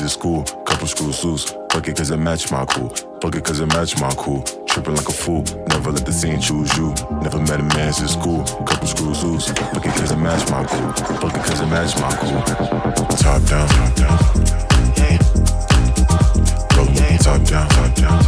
[0.00, 1.54] man since school, couple screws loose.
[1.72, 2.88] Fuck it cause it match my cool,
[3.20, 4.42] fuck it cause it match my cool.
[4.66, 6.94] Tripping like a fool, never let the scene choose you.
[7.22, 9.48] Never met a man since school, couple screws loose.
[9.48, 12.42] Fuck it cause it match my cool, fuck it cause it match my cool.
[13.16, 14.18] Top down, top down.
[16.68, 18.18] The top down, top down.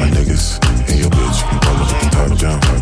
[0.00, 0.58] My niggas
[0.88, 2.79] and your bitch, roll top down,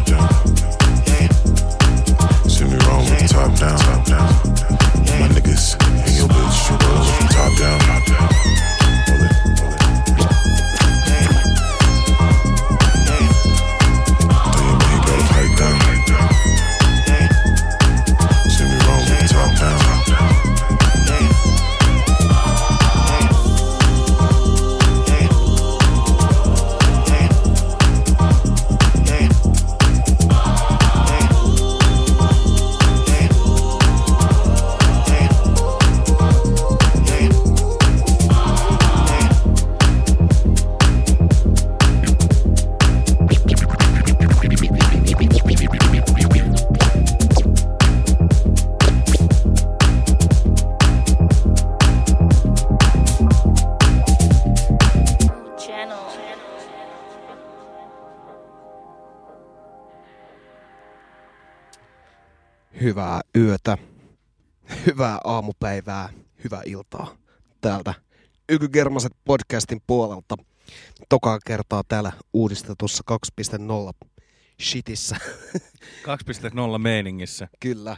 [68.49, 70.37] Ykygermaset podcastin puolelta.
[71.09, 73.05] Tokaa kertaa täällä uudistetussa
[74.03, 74.09] 2.0
[74.63, 75.17] shitissä.
[75.57, 77.49] 2.0 meiningissä.
[77.61, 77.97] Kyllä.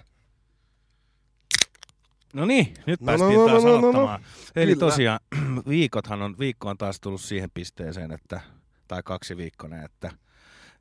[2.32, 3.88] No niin, nyt No, päästiin no, no, taas no, no, no.
[3.88, 4.24] aloittamaan.
[4.56, 4.86] Eli Kyllä.
[4.86, 5.20] tosiaan
[5.68, 8.40] viikothan on, viikko on taas tullut siihen pisteeseen, että,
[8.88, 10.12] tai kaksi viikkoinen, että,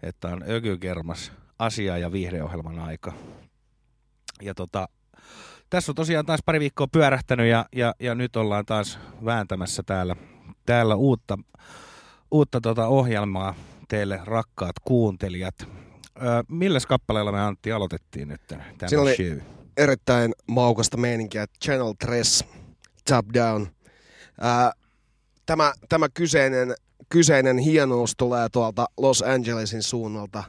[0.03, 3.13] että on ökykermas asia ja viihdeohjelman aika.
[4.41, 4.90] Ja tota,
[5.69, 10.16] tässä on tosiaan taas pari viikkoa pyörähtänyt ja, ja, ja nyt ollaan taas vääntämässä täällä,
[10.66, 11.38] täällä uutta,
[12.31, 13.55] uutta tota ohjelmaa
[13.88, 15.55] teille rakkaat kuuntelijat.
[16.22, 19.40] Öö, milläs kappaleella me Antti aloitettiin nyt tämä Siinä oli- show?
[19.78, 21.46] Erittäin maukasta meininkiä.
[21.64, 22.22] Channel 3,
[23.09, 23.67] Top Down.
[24.41, 24.72] Ää,
[25.46, 26.76] tämä, tämä kyseinen,
[27.09, 30.44] kyseinen hienous tulee tuolta Los Angelesin suunnalta.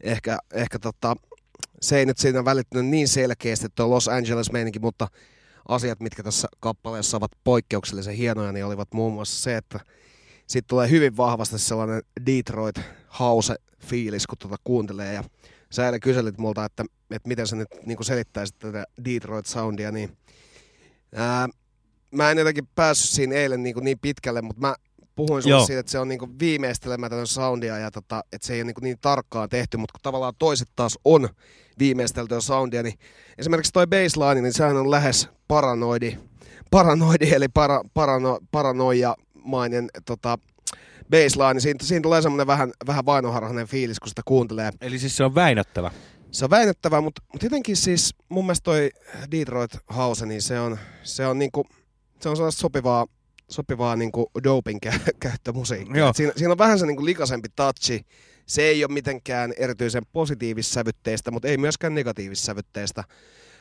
[0.00, 1.16] Ehkä, ehkä tota,
[1.84, 5.08] se ei nyt siinä välittynyt niin selkeästi tuo Los Angeles meininki, mutta
[5.68, 9.80] asiat, mitkä tässä kappaleessa ovat poikkeuksellisen hienoja, niin olivat muun muassa se, että
[10.46, 12.76] siitä tulee hyvin vahvasti sellainen Detroit
[13.20, 15.14] house-fiilis, kun tuota kuuntelee.
[15.14, 15.24] Ja
[15.70, 20.16] sä eilen kyselit multa, että, että miten sä nyt niin selittäisit tätä Detroit-soundia, niin
[21.14, 21.48] ää,
[22.10, 24.74] mä en jotenkin päässyt siinä eilen niin, niin pitkälle, mutta mä
[25.16, 28.64] puhuin sulle siitä, että se on niin viimeistelemätön soundia ja tota, että se ei ole
[28.66, 31.28] niin, niin tarkkaan tehty, mutta kun tavallaan toiset taas on
[31.78, 32.98] viimeisteltyä soundia, niin
[33.38, 36.18] esimerkiksi toi baseline, niin sehän on lähes paranoidi,
[36.70, 40.38] paranoidi eli para, parano, paranoijamainen tota,
[41.10, 44.70] baseline, siinä, siinä tulee semmoinen vähän, vähän vainoharhainen fiilis, kun sitä kuuntelee.
[44.80, 45.90] Eli siis se on väinöttävä.
[46.30, 48.90] se on väinnettävää, mutta, mutta jotenkin siis mun mielestä toi
[49.30, 51.66] Detroit House, niin se on, se on niinku,
[52.20, 53.06] se on sellaista sopivaa,
[53.50, 55.96] sopivaa niinku doping kä- käyttömusiikkia.
[55.96, 56.12] Joo.
[56.14, 58.06] Siinä, siinä, on vähän se niinku likaisempi touchi.
[58.46, 63.04] Se ei ole mitenkään erityisen positiivissävytteistä, mutta ei myöskään negatiivissävytteistä.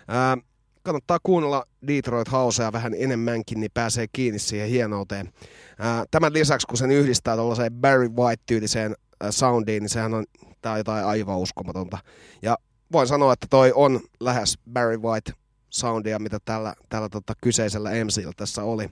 [0.07, 0.37] Ää,
[0.83, 5.33] kannattaa kuunnella Detroit Housea vähän enemmänkin, niin pääsee kiinni siihen hienouteen.
[5.79, 8.95] Ää, tämän lisäksi, kun sen yhdistää tuollaiseen Barry White-tyyliseen
[9.29, 10.25] soundiin, niin sehän on,
[10.61, 11.97] tää on jotain aivan uskomatonta.
[12.41, 12.57] Ja
[12.91, 15.33] voin sanoa, että toi on lähes Barry White
[15.69, 18.89] soundia, mitä tällä, tällä tota kyseisellä MCllä tässä oli.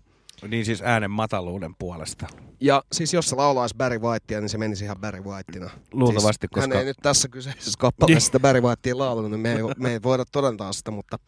[0.47, 2.27] Niin siis äänen mataluuden puolesta.
[2.59, 5.69] Ja siis jos se laulaisi Barry Whitea, niin se menisi ihan Barry Whiteina.
[5.93, 9.53] Luultavasti, siis Hän koska- ei nyt tässä kyseisessä kappaleessa sitä Barry Whitea laulanut, niin me
[9.53, 11.19] ei, me ei voida todentaa sitä, mutta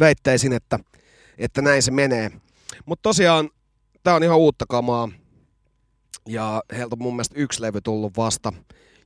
[0.00, 0.78] väittäisin, että,
[1.38, 2.30] että näin se menee.
[2.86, 3.50] Mutta tosiaan,
[4.04, 5.08] tämä on ihan uutta kamaa.
[6.28, 8.52] Ja heiltä on mun mielestä yksi levy tullut vasta.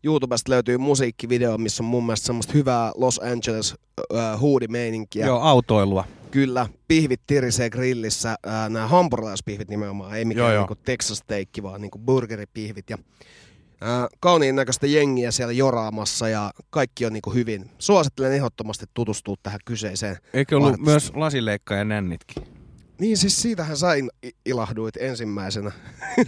[0.04, 3.74] YouTubesta löytyy musiikkivideo, missä on mun mielestä semmoista hyvää Los Angeles
[4.16, 5.26] äh, huudimeininkiä.
[5.26, 6.04] Joo, autoilua.
[6.32, 8.36] Kyllä, pihvit tirisee grillissä,
[8.68, 10.62] nämä hampurilaispihvit nimenomaan, ei mikään Joo, joo.
[10.62, 12.90] niinku Texas steakki, vaan niinku burgeripihvit.
[12.90, 12.98] Ja,
[14.20, 17.70] kauniin näköistä jengiä siellä joraamassa ja kaikki on niinku hyvin.
[17.78, 20.16] Suosittelen ehdottomasti tutustua tähän kyseiseen.
[20.34, 20.90] Eikö ollut artisti.
[20.90, 22.42] myös lasileikka ja nännitkin?
[22.98, 25.72] Niin siis siitähän sä in- i- ilahduit ensimmäisenä.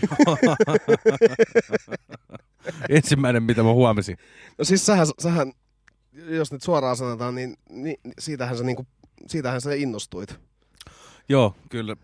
[2.88, 4.16] Ensimmäinen, mitä mä huomasin.
[4.58, 5.52] No siis sähän, sähän
[6.28, 8.86] jos nyt suoraan sanotaan, niin, niin siitähän, sä niinku,
[9.26, 10.40] siitähän sä innostuit.
[11.28, 11.96] Joo, kyllä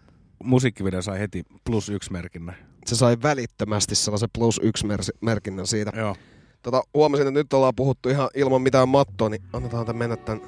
[0.45, 2.55] musiikkivideo sai heti plus yksi merkinnä.
[2.87, 5.93] Se sai välittömästi sellaisen plus yksi mer- merkinnän siitä.
[5.97, 6.17] Joo.
[6.63, 10.43] Tota, huomasin, että nyt ollaan puhuttu ihan ilman mitään mattoa, niin annetaan tämän mennä tämän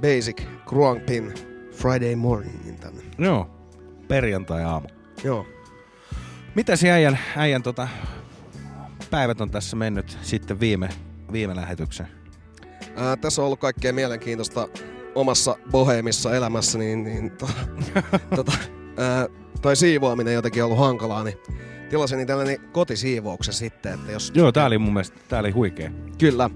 [0.00, 1.34] Basic Gruang Pin
[1.72, 3.02] Friday Morningin tänne.
[3.18, 3.50] Joo.
[4.08, 4.88] Perjantai-aamu.
[5.24, 5.46] Joo.
[6.54, 7.88] Mitäs äijän, äijän tota,
[9.10, 10.88] päivät on tässä mennyt sitten viime,
[11.32, 12.08] viime lähetyksen?
[12.96, 14.68] Ää, tässä on ollut kaikkea mielenkiintoista
[15.14, 17.48] omassa boheemissa elämässä, niin, niin to,
[18.36, 18.52] tota,
[18.96, 19.28] ää,
[19.62, 21.38] toi siivoaminen jotenkin ollut hankalaa, niin
[21.90, 24.32] tilasin niin tällainen kotisiivouksen sitten, että jos...
[24.34, 25.90] Joo, tää oli mun mielestä, tää oli huikea.
[26.18, 26.50] Kyllä.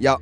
[0.00, 0.18] Ja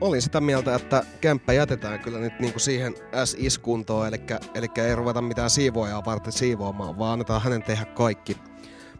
[0.00, 2.94] olin sitä mieltä, että kämppä jätetään kyllä nyt niinku siihen
[3.24, 4.20] S-iskuntoon, eli,
[4.54, 8.36] eli ei ruveta mitään siivoajaa varten siivoamaan, vaan annetaan hänen tehdä kaikki.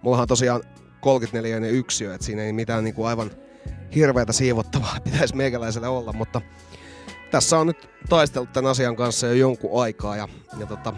[0.03, 0.63] Mullahan on tosiaan
[1.01, 3.31] 34 yksiö, että siinä ei mitään niinku aivan
[3.95, 6.41] hirveätä siivottavaa pitäisi meikäläiselle olla, mutta
[7.35, 10.29] tässä on nyt taistellut tämän asian kanssa jo jonkun aikaa ja,
[10.59, 10.93] ja tota,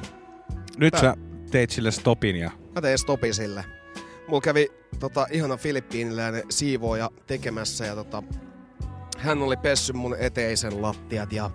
[0.76, 1.16] Nyt Tää- sä
[1.50, 3.64] teit sille stopin ja mä tein stopin sille.
[4.28, 4.68] Mulla kävi
[5.00, 8.22] tota, ihana filippiiniläinen siivooja tekemässä ja tota,
[9.18, 11.50] hän oli pessy mun eteisen lattiat ja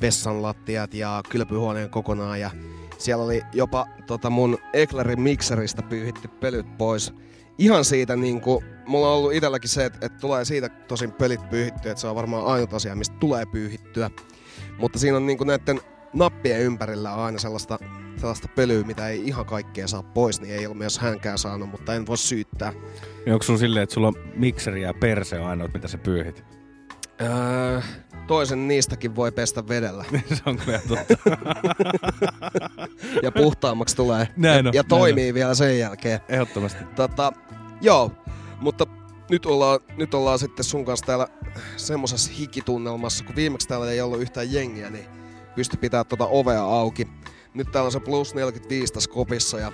[0.00, 2.50] vessan lattiat ja kylpyhuoneen kokonaan ja
[2.98, 7.14] siellä oli jopa tota, mun Eklerin mikseristä pyyhitty pölyt pois.
[7.58, 11.92] Ihan siitä niinku, mulla on ollut itselläkin se, että, että tulee siitä tosin pölit pyyhittyä,
[11.92, 14.10] että se on varmaan ainut asia, mistä tulee pyyhittyä.
[14.78, 15.80] Mutta siinä on niinku näiden
[16.12, 17.78] nappien ympärillä on aina sellaista,
[18.16, 21.94] sellaista pölyä, mitä ei ihan kaikkea saa pois, niin ei ole myös hänkään saanut, mutta
[21.94, 22.72] en voi syyttää.
[23.24, 26.44] niin onko sun silleen, että sulla on mikseri ja perse on ainoa, mitä sä pyyhit?
[27.20, 27.80] Öö,
[28.26, 30.04] toisen niistäkin voi pestä vedellä.
[30.34, 31.14] se on kyllä totta.
[33.22, 34.28] ja puhtaammaksi tulee.
[34.36, 36.20] Näin ja, on, ja näin toimii vielä sen jälkeen.
[36.28, 36.84] Ehdottomasti.
[36.84, 37.32] Tota,
[37.80, 38.12] joo,
[38.60, 38.86] mutta
[39.30, 41.28] nyt ollaan, nyt ollaan sitten sun kanssa täällä
[41.76, 45.06] semmosessa hikitunnelmassa, kun viimeksi täällä ei ollut yhtään jengiä, niin
[45.54, 47.08] pysty pitää tuota ovea auki.
[47.54, 49.72] Nyt täällä on se plus 45 tässä kopissa ja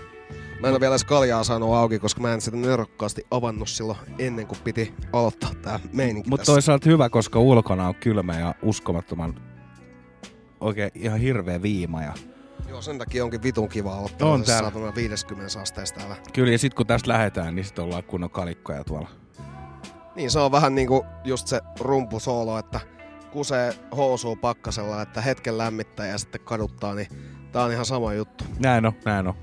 [0.61, 3.99] mä en ole vielä edes kaljaa saanut auki, koska mä en sitä nerokkaasti avannut silloin
[4.19, 9.41] ennen kuin piti aloittaa tää meininki Mutta toisaalta hyvä, koska ulkona on kylmä ja uskomattoman
[10.61, 12.03] oikein ihan hirveä viima.
[12.03, 12.15] Ja...
[12.73, 14.71] Joo, sen takia onkin vitun kiva aloittaa On täällä.
[14.71, 16.17] saatana 50 asteessa täällä.
[16.33, 19.09] Kyllä, ja sitten kun tästä lähdetään, niin sitten ollaan kunnon kalikkoja tuolla.
[20.15, 22.81] Niin se on vähän niinku just se rumpusoolo, että
[23.33, 27.09] kusee housuu pakkasella, että hetken lämmittää ja sitten kaduttaa, niin
[27.53, 28.45] tää on ihan sama juttu.
[28.59, 29.35] Näin on, näin on.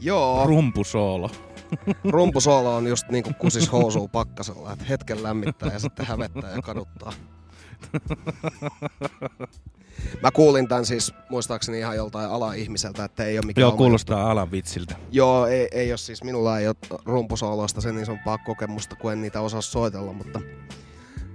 [0.00, 1.30] Joo, Rumpusoolo.
[2.10, 7.12] rumpusoolo on just niinku kusis housuu pakkasella, että hetken lämmittää ja sitten hävettää ja kaduttaa.
[10.22, 14.50] Mä kuulin tän siis muistaakseni ihan joltain ala-ihmiseltä, että ei ole mikään Joo, kuulostaa alan
[14.50, 14.94] vitsiltä.
[14.94, 15.06] juttu.
[15.16, 19.40] Joo, ei, ei ole siis, minulla ei ole rumpusooloista sen isompaa kokemusta, kun en niitä
[19.40, 20.40] osaa soitella, mutta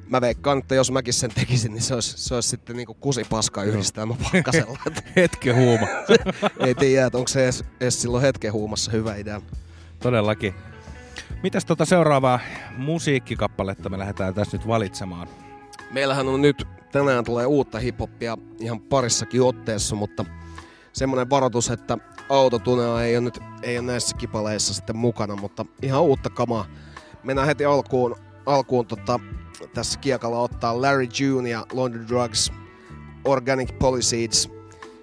[0.09, 3.63] mä veikkaan, että jos mäkin sen tekisin, niin se olisi, se olisi sitten niinku kusipaska
[3.63, 4.79] yhdistelmä pakkasella.
[4.87, 5.87] Että Hetken huuma.
[6.67, 9.41] ei tiedä, että onko se edes, edes silloin hetken huumassa hyvä idea.
[9.99, 10.53] Todellakin.
[11.43, 12.39] Mitäs tota seuraavaa
[12.77, 15.27] musiikkikappaletta me lähdetään tässä nyt valitsemaan?
[15.91, 20.25] Meillähän on nyt, tänään tulee uutta hiphoppia ihan parissakin otteessa, mutta
[20.93, 21.97] semmoinen varoitus, että
[22.29, 26.65] autotunea ei ole nyt ei ole näissä kipaleissa sitten mukana, mutta ihan uutta kamaa.
[27.23, 29.19] Mennään heti alkuun, alkuun tota,
[29.73, 32.51] tässä kiekalla ottaa Larry June ja London Drugs
[33.25, 34.49] Organic Polyseeds.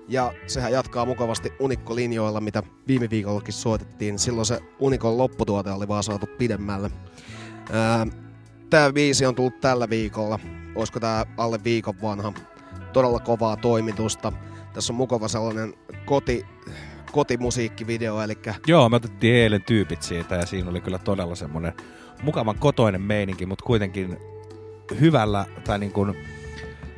[0.09, 4.19] Ja sehän jatkaa mukavasti Unikko-linjoilla, mitä viime viikollakin soitettiin.
[4.19, 6.91] Silloin se Unikon lopputuote oli vaan saatu pidemmälle.
[7.73, 8.07] Ää,
[8.71, 10.39] tää biisi on tullut tällä viikolla.
[10.81, 12.33] Olisiko tää alle viikon vanha?
[12.93, 14.33] Todella kovaa toimitusta.
[14.73, 16.47] Tässä on mukava sellainen koti,
[17.13, 21.73] kotimusiikkivideo, eli Joo, me otettiin eilen tyypit siitä ja siinä oli kyllä todella semmoinen
[22.23, 24.17] mukavan kotoinen meininki, mutta kuitenkin
[25.01, 26.15] hyvällä tai niin kuin,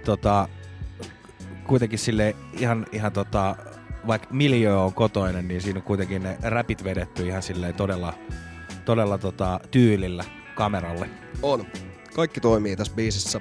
[0.05, 0.49] tota,
[1.67, 3.57] kuitenkin sille ihan, ihan tota,
[4.07, 8.15] vaikka miljö on kotoinen, niin siinä on kuitenkin ne räpit vedetty ihan silleen todella,
[8.85, 10.25] todella tota, tyylillä
[10.55, 11.09] kameralle.
[11.43, 11.67] on.
[12.15, 13.41] Kaikki toimii tässä biisissä.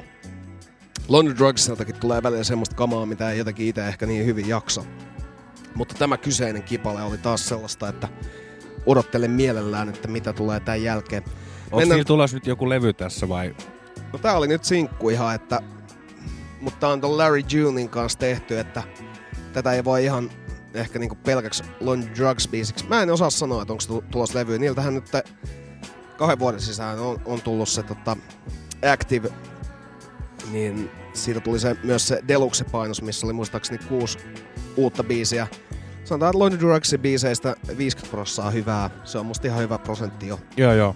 [1.08, 4.84] London Drugsiltakin tulee välillä semmoista kamaa, mitä ei jotenkin itse ehkä niin hyvin jaksa.
[5.76, 8.08] Mutta tämä kyseinen kipale oli taas sellaista, että
[8.86, 11.24] odottelen mielellään, että mitä tulee tämän jälkeen.
[11.66, 13.56] Onko Mennään- tulossa nyt joku levy tässä vai?
[14.14, 15.60] No tää oli nyt sinkku ihan, että...
[16.62, 18.84] Mutta tää on ton Larry Junein kanssa tehty, että
[19.54, 20.32] tätä ei voi ihan
[20.74, 22.86] ehkä niinku pelkäksi London Drugs biisiksi.
[22.88, 24.60] Mä en osaa sanoa, että onko tu- tulossa levy.
[24.60, 25.06] Niiltähän nyt
[26.18, 28.18] kahden vuoden sisään on, on tullut se tota,
[28.94, 29.30] Active,
[30.52, 34.20] niin siitä tuli se, myös se Deluxe-painos, missä oli muistaakseni kuusi
[34.78, 35.48] uutta biisiä.
[36.04, 38.90] Sanotaan, että London Drugsin biiseistä 50 prosenttia hyvää.
[39.04, 40.40] Se on musta ihan hyvä prosentti jo.
[40.58, 40.96] Joo, joo.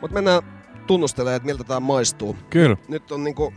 [0.00, 0.42] Mutta mennään
[0.86, 2.76] tunnustelemaan, että miltä tää maistuu Kyllä.
[2.88, 3.52] nyt on niinku...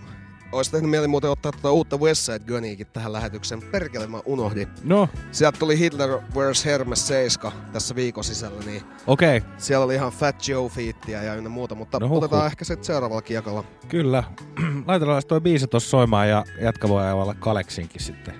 [0.51, 3.61] Olisi tehnyt mieli muuten ottaa tuota uutta Westside Gunniakin tähän lähetykseen.
[3.61, 4.67] Perkele mä unohdin.
[4.83, 6.65] No, Sieltä tuli Hitler vs.
[6.65, 9.37] Hermes 7 tässä viikon sisällä, niin okei.
[9.37, 9.49] Okay.
[9.57, 13.21] siellä oli ihan Fat Joe fiittiä ja ynnä muuta, mutta No otetaan ehkä sitten seuraavalla
[13.21, 13.63] kiekalla.
[13.87, 14.23] Kyllä.
[14.87, 18.35] Laitetaan toi biisi tuossa soimaan ja jatka voi ajalla Kaleksinkin sitten.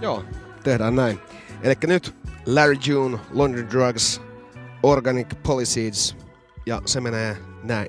[0.00, 0.24] Joo,
[0.62, 1.18] tehdään näin.
[1.62, 2.14] Eli nyt
[2.46, 4.20] Larry June, London Drugs,
[4.82, 6.16] Organic Polyseeds
[6.66, 7.88] ja se menee näin.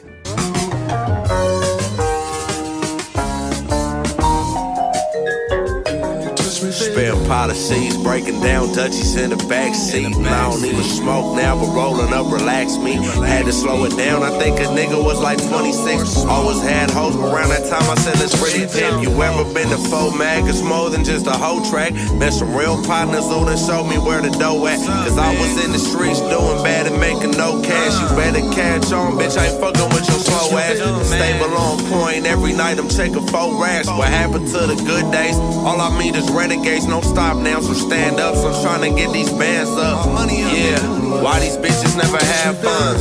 [6.96, 10.06] Spare policies, breaking down Dutchies in the back seat.
[10.06, 12.94] And I don't even smoke now, but rolling up relax me.
[13.20, 14.24] Had to slow it down.
[14.24, 16.24] I think a nigga was like 26.
[16.24, 19.04] Always had hoes, but around that time I said let's really pimp.
[19.04, 20.48] You ever been to Faux Mag?
[20.48, 21.92] It's more than just a hoe track.
[22.16, 24.80] Met some real partners who done showed me where the dough at.
[25.04, 27.92] Cause I was in the streets doing bad and making no cash.
[28.00, 29.36] You better catch on, bitch.
[29.36, 30.80] I ain't fucking with your slow ass.
[31.12, 32.26] Stable on point.
[32.26, 33.92] Every night I'm checking four racks.
[33.92, 35.36] What happened to the good days?
[35.36, 36.85] All I mean is renegades.
[36.88, 38.36] No stop now, so stand up.
[38.36, 40.06] So I'm trying to get these bands up.
[40.30, 40.80] Yeah.
[41.22, 42.96] Why these bitches never have fun?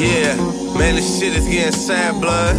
[0.00, 0.36] Yeah.
[0.76, 2.56] Man, this shit is getting sad blood.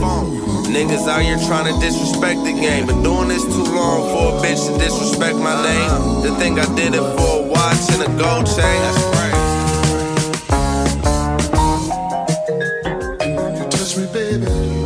[0.68, 2.88] Niggas out here trying to disrespect the game.
[2.88, 5.90] Been doing this too long for a bitch to disrespect my name.
[5.90, 6.24] Uh-huh.
[6.24, 8.82] To think I did it for a watch and a gold chain.
[8.84, 9.38] That's crazy.
[13.70, 14.77] Touch me, baby.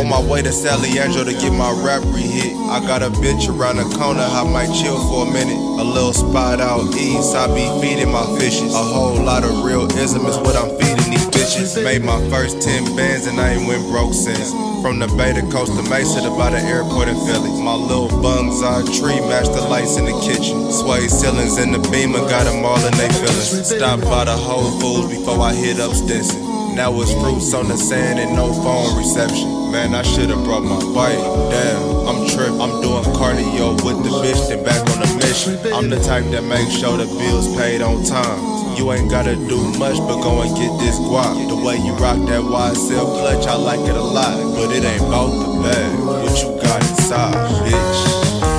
[0.00, 2.56] On my way to San Leandro to get my rap re-hit.
[2.72, 5.52] I got a bitch around the corner, I might chill for a minute.
[5.52, 8.72] A little spot out east, I be feeding my fishes.
[8.72, 11.84] A whole lot of real ism is what I'm feeding these bitches.
[11.84, 14.52] Made my first 10 bands and I ain't went broke since.
[14.80, 17.52] From the Bay to Costa Mesa to by the airport in Philly.
[17.60, 20.72] My little bungs on tree match the lights in the kitchen.
[20.72, 23.68] Sway ceilings in the beamer, got them all in they feelings.
[23.68, 26.49] Stop by the Whole Foods before I hit up Stinson.
[26.80, 29.70] Now it's fruits on the sand and no phone reception.
[29.70, 31.20] Man, I should've brought my bike.
[31.52, 32.58] Damn, I'm tripping.
[32.58, 35.60] I'm doing cardio with the bitch, then back on the mission.
[35.74, 38.78] I'm the type that make sure the bills paid on time.
[38.78, 41.36] You ain't gotta do much but go and get this guap.
[41.50, 44.40] The way you rock that YSL clutch, I like it a lot.
[44.56, 46.00] But it ain't about the bag.
[46.00, 47.36] What you got inside,
[47.68, 48.49] bitch?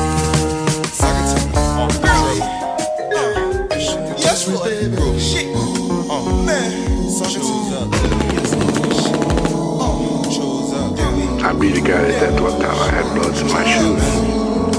[11.62, 12.76] Be the guy that that looked out.
[12.76, 14.04] I had bloods in my shoes.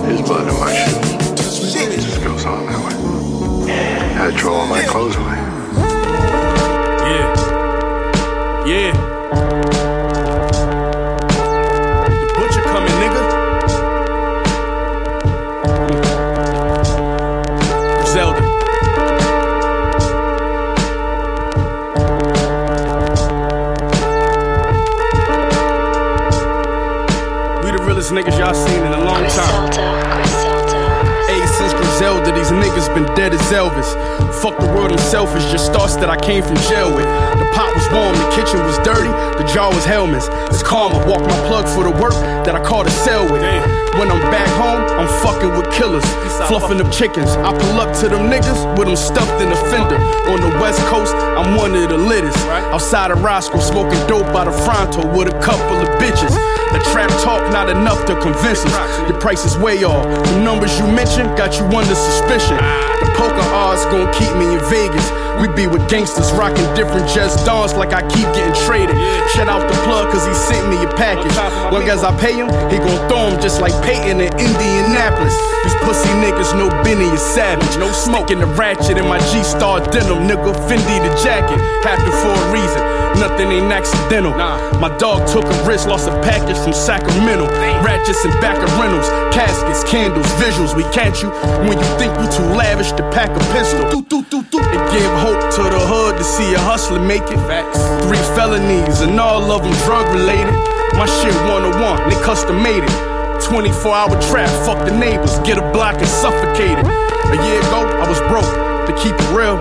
[0.04, 1.76] His blood in my shoes.
[1.76, 3.72] It just goes on that way.
[4.18, 5.36] I throw all my clothes away.
[7.06, 8.66] Yeah.
[8.66, 9.01] Yeah.
[32.94, 33.88] Been dead as Elvis.
[34.42, 37.06] Fuck the world, I'm selfish, just thoughts that I came from jail with.
[37.40, 40.26] The was warm, the kitchen was dirty, the jar was Hellman's.
[40.48, 43.42] It's karma, walk my plug for the work that I called a sell with.
[44.00, 46.04] When I'm back home, I'm fucking with killers.
[46.48, 47.36] Fluffing them chickens.
[47.36, 50.00] I pull up to them niggas with them stuffed in the fender.
[50.32, 52.38] On the west coast, I'm one of the littest.
[52.72, 56.32] Outside of Roscoe, smoking dope by the Fronto with a couple of bitches.
[56.72, 59.10] The trap talk not enough to convince us.
[59.10, 60.04] Your price is way off.
[60.24, 62.56] The numbers you mentioned got you under suspicion.
[62.56, 65.04] The poker odds gon' keep me in Vegas.
[65.40, 68.94] We be with gangsters rocking different Jets dawns like I keep getting traded.
[69.34, 71.34] Shout out the plug cause he sent me a package.
[71.74, 75.34] Long as I pay him, he gon' throw him just like Peyton in Indianapolis.
[75.66, 77.74] These pussy niggas know Benny is savage.
[77.82, 80.54] No smoking the ratchet in my G Star denim, nigga.
[80.70, 81.58] Fendi the jacket.
[81.82, 82.82] Happened for a reason.
[83.18, 84.32] Nothing ain't accidental.
[84.80, 87.46] My dog took a risk, lost a package from Sacramento.
[87.84, 90.74] Ratchets and back of rentals, caskets, candles, visuals.
[90.74, 91.28] We catch you
[91.68, 94.21] when you think you too lavish to pack a pistol.
[94.92, 97.40] Give hope to the hood to see a hustler make it.
[98.04, 100.52] Three felonies and all of them drug related.
[101.00, 102.92] My shit one on one, they custom made it.
[103.40, 106.84] 24 hour trap, fuck the neighbors, get a block and suffocate it.
[106.84, 108.52] A year ago, I was broke,
[108.86, 109.56] to keep it real.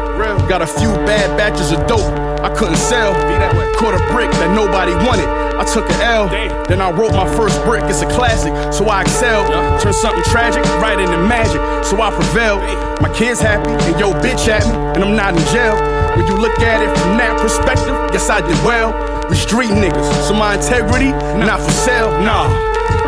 [0.50, 2.11] Got a few bad batches of dope
[2.43, 3.13] I couldn't sell.
[3.79, 5.50] Caught a brick that nobody wanted.
[5.62, 6.27] I took an L,
[6.65, 7.84] then I wrote my first brick.
[7.84, 9.46] It's a classic, so I excelled.
[9.80, 12.65] Turned something tragic right into magic, so I prevailed.
[13.00, 15.77] My kids happy, and yo bitch at me, and I'm not in jail.
[16.18, 18.89] When you look at it from that perspective, yes I did well.
[19.30, 22.50] We street niggas, so my integrity not for sale, nah.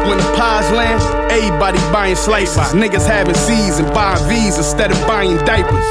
[0.06, 1.02] When the pies land,
[1.34, 2.70] everybody buying slices.
[2.78, 5.90] Niggas having C's and buying V's instead of buying diapers.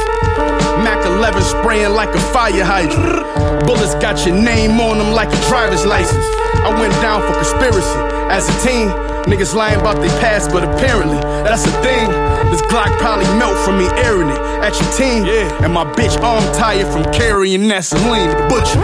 [0.86, 3.66] Mac 11 spraying like a fire hydrant.
[3.66, 6.41] Bullets got your name on them like a driver's license.
[6.64, 7.98] I went down for conspiracy.
[8.30, 8.88] As a teen,
[9.26, 12.08] niggas lying about their past, but apparently that's a thing.
[12.50, 15.24] This Glock probably melt from me airing it at your team.
[15.62, 18.80] And my bitch arm tired from carrying that the butcher.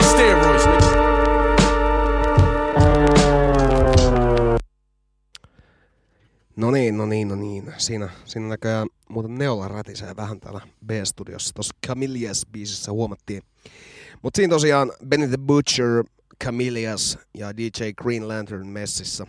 [0.00, 0.98] Steroids, nigga.
[6.56, 7.74] No niin, no niin, no niin.
[7.76, 11.54] Siinä, siinä näköjään muuten Neola rätisee vähän täällä B-studiossa.
[11.54, 13.42] Tuossa Camillias-biisissä huomattiin.
[14.22, 16.04] Mutta siinä tosiaan Benny the Butcher,
[16.44, 19.26] Camillias ja DJ Green Lantern messissä.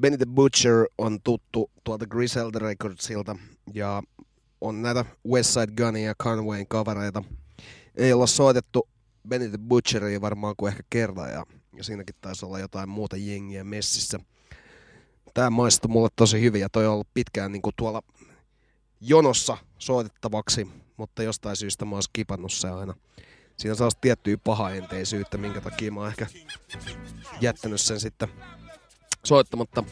[0.00, 3.36] Benny the Butcher on tuttu tuolta Griselda Recordsilta
[3.74, 4.02] ja
[4.60, 7.24] on näitä Westside Gunin ja Conwayn kavereita.
[7.94, 8.88] Ei olla soitettu
[9.28, 11.46] Benny the Butcheria varmaan kuin ehkä kerran ja,
[11.76, 14.20] ja siinäkin taisi olla jotain muuta jengiä messissä
[15.34, 18.02] tämä maistui mulle tosi hyvin ja toi on ollut pitkään niin kuin tuolla
[19.00, 22.94] jonossa soitettavaksi, mutta jostain syystä mä oon skipannut se aina.
[23.56, 26.26] Siinä on sellaista tiettyä pahaenteisyyttä, minkä takia mä oon ehkä
[27.40, 28.28] jättänyt sen sitten
[29.24, 29.84] soittamatta.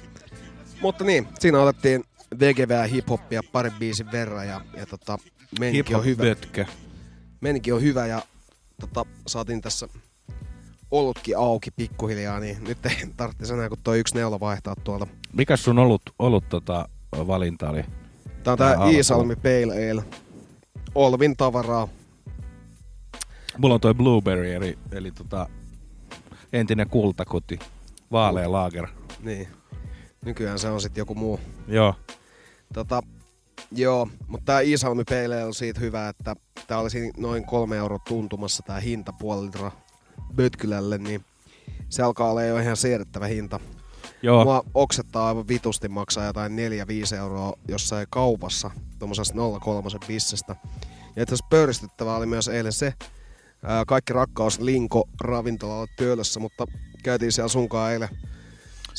[0.81, 2.05] Mutta niin, siinä otettiin
[2.41, 5.19] VGVää hiphoppia parin biisin verran ja, ja tota,
[5.61, 6.25] meininki on hyvä.
[7.41, 8.23] Meininki on hyvä ja
[8.81, 9.89] tota, saatiin tässä
[10.91, 15.07] olutkin auki pikkuhiljaa, niin nyt ei tarvitsisi enää kun toi yksi neula vaihtaa tuolta.
[15.33, 17.83] Mikäs sun olut, olut tota, valinta oli?
[18.43, 18.91] Tää on Tää tää.
[18.91, 20.05] Iisalmi Pale Ale.
[20.95, 21.89] Olvin tavaraa.
[23.59, 25.47] Mulla on toi Blueberry, eli, eli tota,
[26.53, 27.59] entinen kultakuti.
[28.13, 28.87] Vaalea laager.
[29.21, 29.49] Niin.
[30.25, 31.41] Nykyään se on sitten joku muu.
[31.69, 31.95] Joo.
[32.75, 33.03] Tota,
[33.73, 36.37] joo, mutta tää Iisalmi Pale Ale on siitä hyvä, että
[36.67, 39.73] tää olisi noin kolme euroa tuntumassa tää hinta puoli litra
[40.35, 41.25] Bötkylälle, niin
[41.89, 43.61] se alkaa olla jo ihan siedettävä hinta.
[44.23, 44.45] Joo.
[44.45, 46.53] Mua oksettaa aivan vitusti maksaa jotain
[47.13, 50.57] 4-5 euroa jossain kaupassa tuommoisesta 03 bissestä.
[51.17, 52.95] Ja itse asiassa pöyristyttävää oli myös eilen se,
[53.65, 56.67] ää, kaikki rakkaus Linko ravintolalla Töölössä, mutta
[57.03, 58.09] käytiin siellä sunkaan eilen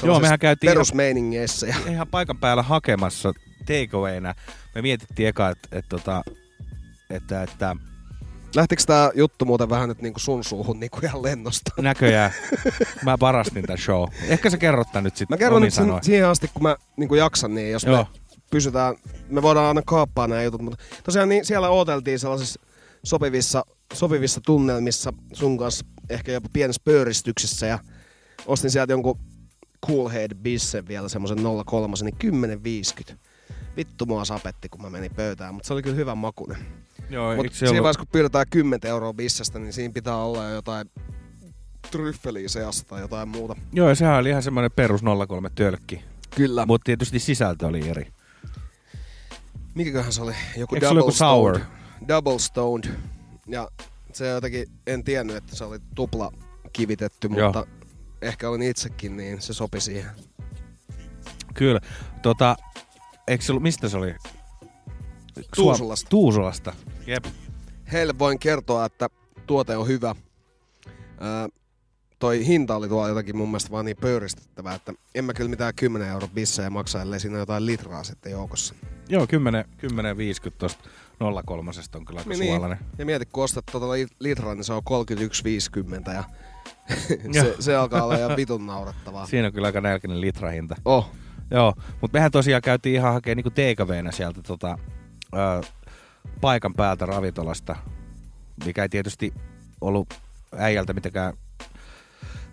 [0.04, 1.67] Joo, mehän käytiin perusmeiningeissä.
[1.67, 3.34] Ja ihan paikan päällä hakemassa
[3.65, 4.36] takeawayna.
[4.76, 6.24] Me mietittiin eka, että, että, että,
[7.10, 7.76] että, että
[8.56, 11.71] lähtikö tää juttu muuten vähän nyt niinku sun suuhun niinku ihan lennosta?
[11.82, 12.32] näköjään
[13.06, 14.08] mä parastin tämän show.
[14.28, 17.15] Ehkä sä kerrot tän nyt sitten Mä kerron nyt sen, siihen asti, kun mä niinku
[17.15, 17.97] jaksan, niin jos Joo.
[17.97, 18.19] me
[18.52, 18.95] pysytään,
[19.30, 22.62] me voidaan aina kaappaa nämä jutut, mutta tosiaan niin siellä ooteltiin sellaisissa
[23.04, 27.80] sopivissa, sopivissa tunnelmissa sun kanssa, ehkä jopa pienessä pöyristyksessä ja
[28.45, 29.19] ostin sieltä jonkun
[29.88, 32.54] Cool Head Bissen vielä semmoisen 03, niin
[33.12, 33.15] 10,50.
[33.77, 36.58] Vittu mua sapetti, kun mä menin pöytään, mutta se oli kyllä hyvän makunen.
[37.10, 40.56] Joo, se siinä ollut- vaiheessa, kun pyydetään 10 euroa bissestä, niin siinä pitää olla jo
[40.56, 40.89] jotain
[41.91, 43.56] tryffeliä seassa tai jotain muuta.
[43.73, 46.04] Joo, ja sehän oli ihan semmoinen perus 03 tölkki.
[46.36, 46.65] Kyllä.
[46.65, 48.08] Mutta tietysti sisältö oli eri.
[49.75, 50.34] Mikäköhän se oli?
[50.58, 51.60] Joku Eikö se ollut double joku sour?
[52.08, 52.91] Double stoned.
[53.52, 53.72] Ja
[54.14, 56.32] se jotenkin, en tiennyt, että se oli tupla
[56.74, 57.48] kivitetty, Joo.
[57.48, 57.68] mutta
[58.22, 60.12] ehkä olin itsekin, niin se sopi siihen.
[61.54, 61.80] Kyllä.
[62.22, 62.56] Tota,
[63.28, 64.16] eikö se ollut, mistä se oli?
[65.56, 66.10] Tuusulasta.
[66.10, 66.74] Tuusulasta.
[67.08, 67.26] Jep.
[67.92, 69.10] Heille voin kertoa, että
[69.48, 70.16] tuote on hyvä.
[71.20, 71.50] Ää,
[72.20, 75.74] toi hinta oli tuolla jotakin mun mielestä vaan niin pöyristettävää, että en mä kyllä mitään
[75.76, 78.76] 10 euro bissejä maksa, ellei siinä jotain litraa sitten joukossa.
[79.10, 80.90] Joo, 10, 10 50 tosta
[81.46, 82.80] 03 on kyllä aika Niin, suolainen.
[82.98, 84.82] Ja mieti, kun ostat tuota li- litraa, niin se on
[86.08, 86.24] 31,50 ja
[87.42, 89.26] se, se, alkaa olla ihan vitun naurettavaa.
[89.26, 90.76] Siinä on kyllä aika nälkäinen litrahinta.
[90.86, 91.12] Oh.
[91.52, 94.78] Joo, mutta mehän tosiaan käytiin ihan hakemaan niinku TKVnä sieltä tota,
[95.34, 95.62] ö,
[96.42, 97.76] paikan päältä ravintolasta,
[98.66, 99.34] mikä ei tietysti
[99.82, 100.14] ollut
[100.58, 101.34] äijältä mitenkään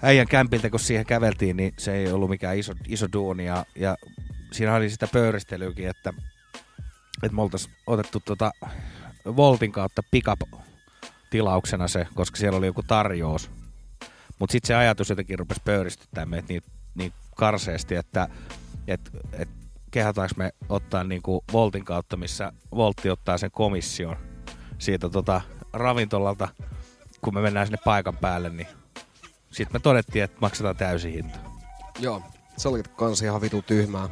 [0.03, 3.45] äijän kämpiltä, kun siihen käveltiin, niin se ei ollut mikään iso, iso duuni.
[3.47, 3.97] Ja, ja
[4.53, 6.13] siinä oli sitä pöyristelyäkin, että,
[7.23, 8.51] että me oltaisiin otettu tota
[9.37, 10.41] Voltin kautta pickup
[11.31, 13.51] tilauksena se, koska siellä oli joku tarjous.
[14.39, 16.63] Mutta sitten se ajatus jotenkin rupesi pöyristyttää meitä niin,
[16.95, 18.29] niin karseesti, että
[18.87, 19.49] et, et
[19.91, 24.17] kehataanko me ottaa niinku Voltin kautta, missä Voltti ottaa sen komission
[24.79, 25.41] siitä tota
[25.73, 26.49] ravintolalta,
[27.21, 28.69] kun me mennään sinne paikan päälle, niin
[29.51, 31.39] sitten me todettiin, että maksetaan täysi hinta.
[31.99, 32.23] Joo,
[32.57, 34.09] se oli kans ihan vitu tyhmää.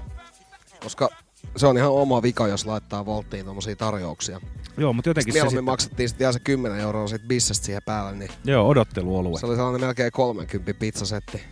[0.83, 1.09] Koska
[1.57, 4.41] se on ihan oma vika, jos laittaa volttiin tommosia tarjouksia.
[4.77, 8.13] Joo, mutta jotenkin Sitten se sitten- maksettiin sitten se 10 euroa sit bissestä siihen päälle,
[8.17, 9.41] niin Joo, odotteluolue.
[9.41, 11.43] se oli sellainen melkein 30 pizzasetti.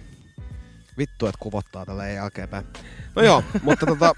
[0.99, 2.67] Vittu, että kuvottaa tällä jälkeenpäin.
[3.17, 4.15] No joo, mutta tota,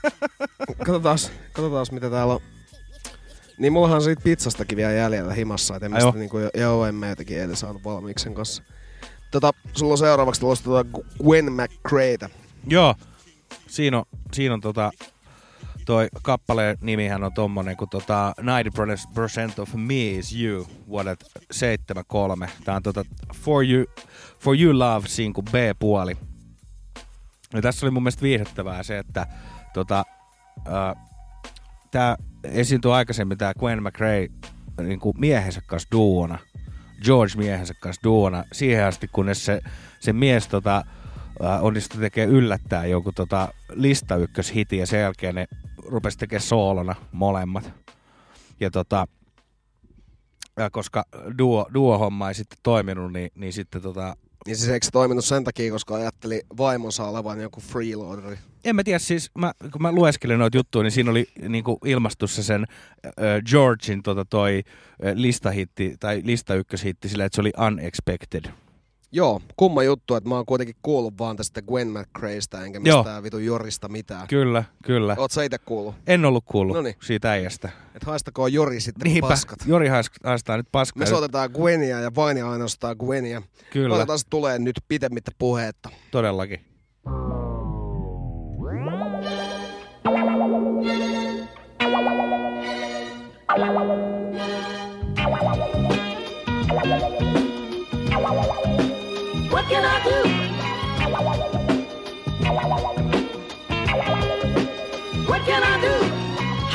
[0.79, 1.19] katsotaan,
[1.53, 2.41] katsotaan mitä täällä on.
[3.59, 6.13] Niin mullahan siitä pizzastakin vielä jäljellä himassa, että en joo?
[6.17, 8.63] niinku, joo, en mä jotenkin eilen saanut valmiiksi sen kanssa.
[9.31, 10.85] Tota, sulla on seuraavaksi tulossa tota
[11.25, 12.31] Gwen McCrayta.
[12.67, 12.95] Joo,
[13.67, 14.91] siinä on, siinä on tota,
[15.87, 18.35] toi kappaleen nimihän on tommonen kuin tota
[19.59, 22.49] 90% of me is you vuodet 73.
[22.65, 23.05] Tää on tota
[23.37, 23.87] For You,
[24.39, 26.17] For you Love sinku B-puoli.
[27.55, 29.27] Ja tässä oli mun mielestä viihdyttävää se, että
[29.75, 30.05] tota,
[30.59, 31.05] äh,
[31.91, 34.29] tää esiintyi aikaisemmin tää Gwen McRae
[34.83, 36.39] niin kuin miehensä kanssa duona.
[37.05, 39.61] George miehensä kanssa duona siihen asti, kunnes se,
[40.01, 40.85] se mies tota,
[41.61, 45.47] onnistui tekemään yllättää joku tota, lista ykköshiti ja sen jälkeen ne
[45.89, 47.73] rupesi tekemään soolona molemmat.
[48.61, 49.07] Ja tota,
[50.57, 51.05] ja koska
[51.39, 55.45] duo, duo-homma ei sitten toiminut, niin, niin sitten tota, Niin siis eikö se toiminut sen
[55.45, 58.39] takia, koska ajatteli vaimonsa olevan joku freeloaderi?
[58.65, 62.43] en mä tiedä, siis mä, kun mä lueskelin noita juttuja, niin siinä oli niinku ilmastussa
[62.43, 62.67] sen
[63.07, 63.13] äh,
[63.51, 68.45] Georgein tota toi äh, listahitti, tai lista ykköshitti sillä, että se oli unexpected.
[69.17, 72.99] Joo, kumma juttu, että mä oon kuitenkin kuullut vaan tästä Gwen McCraysta, enkä Joo.
[72.99, 74.29] mistään vitun Jorista mitään.
[74.29, 75.15] Kyllä, kyllä.
[75.19, 75.95] Oot sä itse kuullut?
[76.07, 76.95] En ollut kuullut Noniin.
[77.03, 77.71] siitä äijästä.
[77.95, 79.59] Et haistakoon Jori sitten Niinpä, paskat.
[79.67, 81.01] Jori hais- haistaa nyt paskaa.
[81.01, 83.43] Me soitetaan Gwenia ja vain ja ainoastaan Gwenia.
[83.73, 83.95] Kyllä.
[83.95, 85.91] Otetaan se tulee nyt pitemmittä puheetta.
[86.11, 86.61] Todellakin.
[96.69, 97.36] What
[99.69, 100.19] can I do?
[105.29, 105.95] What can I do?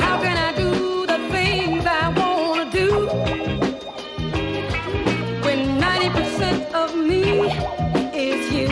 [0.02, 2.88] How can I do the things I wanna do?
[5.44, 7.22] When 90% of me
[8.14, 8.68] is you.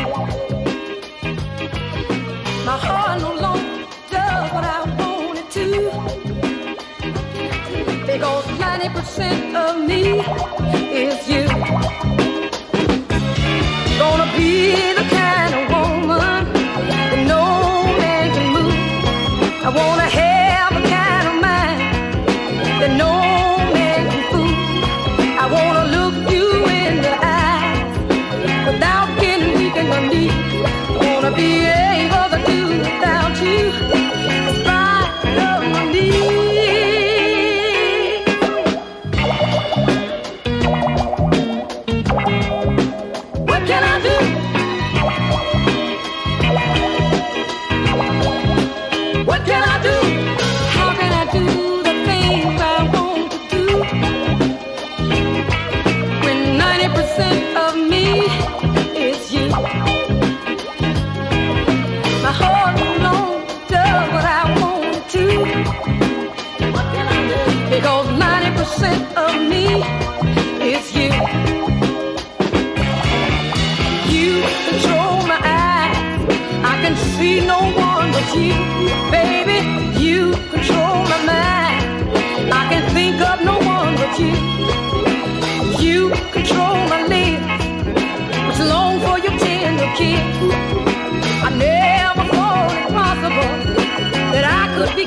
[2.66, 5.66] My heart no longer does what I want it to.
[8.06, 10.20] Because 90% of me
[11.04, 12.29] is you.
[14.10, 15.19] Gonna be the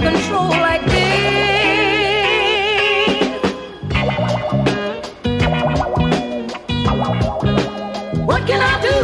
[0.03, 1.03] control like this.
[8.27, 8.95] What can I do?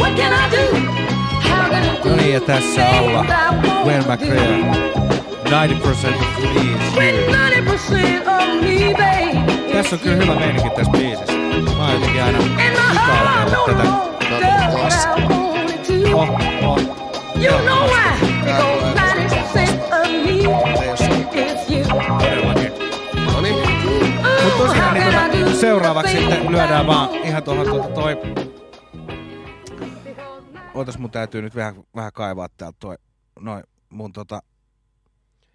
[0.00, 0.64] What can I do?
[2.08, 3.24] No niin, ja tässä alla
[3.82, 4.90] Gwen McRae.
[5.44, 5.64] 90% of
[8.62, 9.00] me is here.
[9.72, 11.32] Tässä on kyllä hyvä meininki tässä biisissä.
[11.76, 14.09] Mä oon jotenkin aina ikautella tätä
[16.20, 18.20] You know why?
[18.44, 21.00] Because 90% of me is
[21.70, 21.84] you.
[23.32, 23.54] No niin.
[24.58, 28.16] Tosiaan niin tota, seuraavaksi sitten lyödään vaan ihan tuohon tuota toi...
[30.74, 32.96] Ootas mun täytyy nyt vähän, vähän kaivaa täältä toi
[33.40, 34.40] noin mun tota...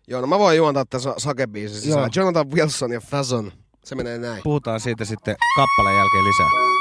[0.07, 1.99] Joo, no mä voin juontaa tässä sakebiisin sisään.
[2.01, 2.09] Joo.
[2.15, 3.51] Jonathan Wilson ja Fazon.
[3.83, 4.43] Se menee näin.
[4.43, 6.74] Puhutaan siitä sitten kappaleen jälkeen lisää.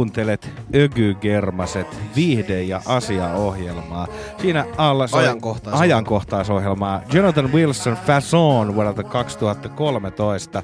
[0.00, 1.86] Kuuntelet Ökygermaset
[2.16, 4.06] viihde- ja asiaohjelmaa.
[4.38, 5.82] Siinä alla soi Ajankohtaisohjelmaa.
[5.82, 7.00] ajankohtaisohjelmaa.
[7.12, 10.62] Jonathan Wilson Fason vuodelta 2013.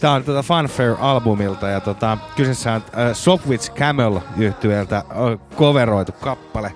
[0.00, 5.04] Tämä on tuota Funfair-albumilta ja tota, kyseessä on äh, Sopwith Camel yhtyeeltä äh,
[5.56, 6.72] coveroitu kappale.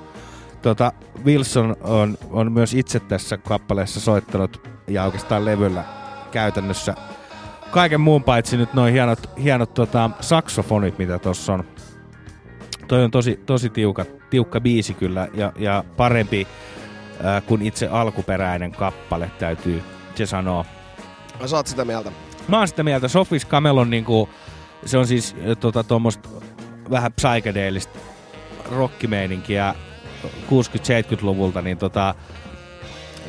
[0.62, 0.92] Tota,
[1.24, 5.84] Wilson on, on myös itse tässä kappaleessa soittanut ja oikeastaan levyllä
[6.30, 6.94] käytännössä
[7.74, 11.64] kaiken muun paitsi nyt noin hienot, hienot tota, saksofonit, mitä tuossa on,
[12.94, 16.46] toi on tosi, tosi tiukka, tiukka biisi kyllä ja, ja parempi
[17.22, 19.82] ää, kuin itse alkuperäinen kappale täytyy
[20.14, 20.64] se sanoa.
[21.46, 22.12] Sä oot sitä mieltä?
[22.48, 24.28] Mä oon sitä mieltä, Sofis Camel on niinku,
[24.86, 26.28] se on siis äh, tota, tuommoista
[26.90, 27.98] vähän psykedeellistä
[28.70, 29.74] rockimeininkiä
[30.24, 32.14] 60-70-luvulta, niin tota,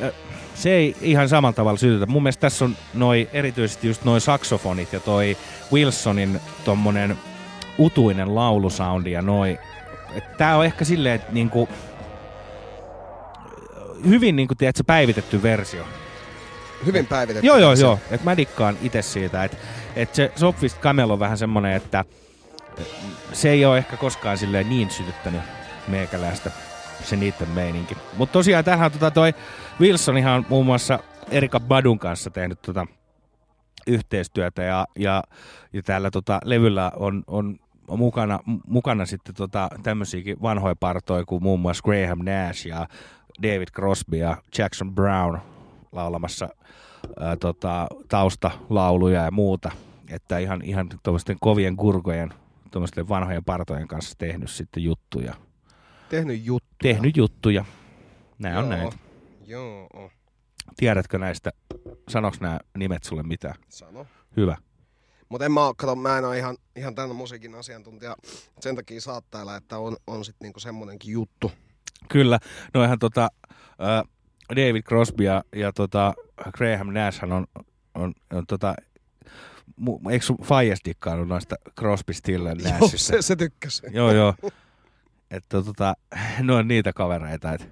[0.02, 0.12] äh,
[0.54, 2.06] se ei ihan samalla tavalla sytytä.
[2.06, 5.36] Mun mielestä tässä on noi, erityisesti just noin saksofonit ja toi
[5.72, 7.16] Wilsonin tommonen
[7.78, 9.58] utuinen laulusoundi ja noi.
[10.38, 11.68] Tää on ehkä silleen, että niinku,
[14.08, 15.84] hyvin niinku, tiedätkö, päivitetty versio.
[16.86, 17.46] Hyvin päivitetty.
[17.46, 17.98] Joo, joo, joo.
[18.10, 19.56] Et mä dikkaan itse siitä, että
[19.96, 22.04] et se Sopfist Camel on vähän semmonen, että
[23.32, 25.40] se ei ole ehkä koskaan silleen niin sytyttänyt
[25.88, 26.50] meikäläistä
[27.04, 27.96] se niitten meininki.
[28.16, 29.34] Mutta tosiaan tähän tota toi
[29.80, 30.98] Wilson ihan muun muassa
[31.30, 32.86] Erika Badun kanssa tehnyt tota
[33.86, 35.22] yhteistyötä ja, ja,
[35.72, 41.60] ja täällä tota levyllä on, on mukana, mukana sitten tota tämmöisiäkin vanhoja partoja kuin muun
[41.60, 42.88] muassa Graham Nash ja
[43.42, 45.38] David Crosby ja Jackson Brown
[45.92, 46.48] laulamassa
[47.20, 49.70] ää, tota, taustalauluja ja muuta.
[50.10, 52.34] Että ihan, ihan tuommoisten kovien kurkojen,
[52.70, 55.34] tuommoisten vanhojen partojen kanssa tehnyt sitten juttuja.
[56.08, 56.94] Tehnyt juttuja.
[56.94, 57.64] Tehnyt juttuja.
[58.38, 58.76] Nämä on Joo.
[58.76, 58.96] näitä.
[59.46, 60.10] Joo.
[60.76, 61.50] Tiedätkö näistä,
[62.08, 63.54] sanoks nämä nimet sulle mitään?
[63.68, 64.06] Sano.
[64.36, 64.56] Hyvä.
[65.28, 68.16] Mutta en mä, oo- kato, mä en ole ihan, ihan tämän musiikin asiantuntija.
[68.60, 71.52] Sen takia saattaa että on, on sitten niinku semmonenkin juttu.
[72.08, 72.38] Kyllä,
[72.74, 73.28] noihan tota,
[73.78, 74.02] ää,
[74.50, 76.14] David Crosby ja, ja tota,
[76.56, 77.46] Graham Nashhan on,
[77.94, 78.74] on, on tota,
[79.76, 83.82] mu, eikö sun Faijas dikkaannut noista Crosby, Still and Joo, se, se tykkäsi.
[83.90, 84.34] joo, joo.
[85.30, 85.94] Että tota,
[86.42, 87.68] ne on niitä kavereita, et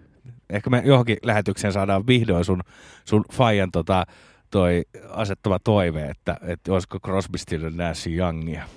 [0.50, 2.62] ehkä me johonkin lähetykseen saadaan vihdoin sun,
[3.04, 4.06] sun Fajan tota,
[4.54, 8.68] toi asettama toive, että, että olisiko Crosby, Still and Nash Youngia.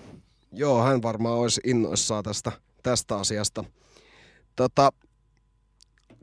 [0.51, 2.51] Joo, hän varmaan olisi innoissaan tästä,
[2.83, 3.63] tästä asiasta.
[4.55, 4.89] Tota,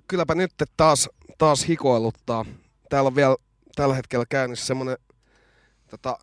[0.09, 2.45] kylläpä nyt taas, taas hikoiluttaa.
[2.89, 3.37] Täällä on vielä
[3.75, 4.97] tällä hetkellä käynnissä semmoinen
[5.91, 6.19] tota,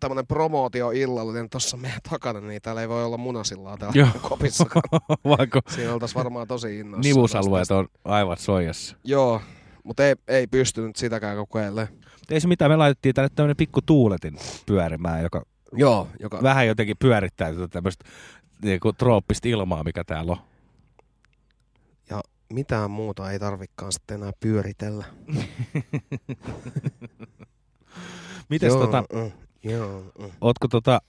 [0.00, 4.08] tämmönen promootio illallinen tuossa meidän takana, niin täällä ei voi olla munasillaa täällä Joo.
[4.28, 4.82] kopissakaan.
[5.38, 7.14] Vaikka Siinä oltaisiin varmaan tosi innoissaan.
[7.14, 8.96] nivusalueet on aivan soijassa.
[9.04, 9.40] Joo,
[9.84, 12.07] mutta ei, ei pystynyt sitäkään kokeilemaan.
[12.30, 16.42] Ei se mitään, me laitettiin tänne tämmönen pikku tuuletin pyörimään, joka, Joo, joka...
[16.42, 18.04] vähän jotenkin pyörittää tätä tämmöistä
[18.62, 20.38] niinku, trooppista ilmaa, mikä täällä on.
[22.10, 22.20] Ja
[22.52, 25.04] mitään muuta ei tarvikaan sitten enää pyöritellä.
[28.50, 29.32] Mites Joo, tota, mm,
[29.70, 30.30] joo, mm.
[30.40, 31.00] ootko tota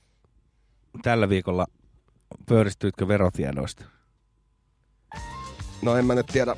[1.02, 1.66] tällä viikolla
[2.46, 3.86] pööristyitkö verotiedoista?
[5.82, 6.56] No en mä nyt tiedä.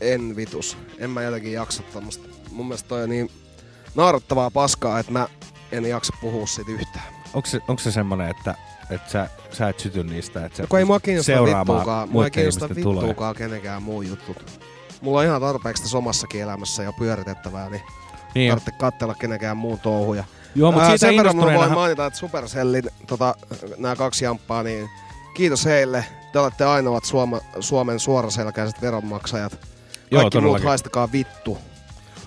[0.00, 0.78] En vitus.
[0.98, 2.39] En mä jotenkin jaksa tämmöstä.
[2.50, 3.30] Mun mielestä toi on niin
[3.94, 5.28] naurattavaa paskaa, että mä
[5.72, 7.04] en jaksa puhua siitä yhtään.
[7.34, 8.54] Onko se, onko se semmonen, että,
[8.90, 12.30] että sä, sä et syty niistä, että sä No, ei mua kiinnosta vittuukaan, mua ei
[12.30, 14.60] kiinnosta vittuukaan kenenkään muu jutut.
[15.00, 17.82] Mulla on ihan tarpeeksi tässä omassakin elämässä jo pyöritettävää, niin,
[18.34, 20.24] Niin tarvitse katsella kenenkään muun touhuja.
[20.54, 23.34] Joo, mutta Ää, siitä sen verran mä voin mainita, että Supercellin tota,
[23.76, 24.90] nämä kaksi jamppaa, niin
[25.34, 26.04] kiitos heille.
[26.32, 29.52] Te olette ainoat Suoma, Suomen suoraselkäiset veronmaksajat.
[30.14, 31.58] Kaikki Joo, muut haistakaa vittu.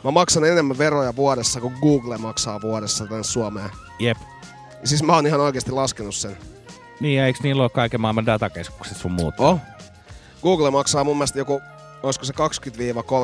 [0.03, 3.69] Mä maksan enemmän veroja vuodessa kuin Google maksaa vuodessa tänne Suomeen.
[3.99, 4.17] Jep.
[4.83, 6.37] Siis mä oon ihan oikeasti laskenut sen.
[6.99, 9.35] Niin, ja eikö niillä ole kaiken maailman datakeskukset sun muut?
[9.37, 9.59] Oh.
[10.43, 11.61] Google maksaa mun mielestä joku,
[12.03, 12.33] olisiko se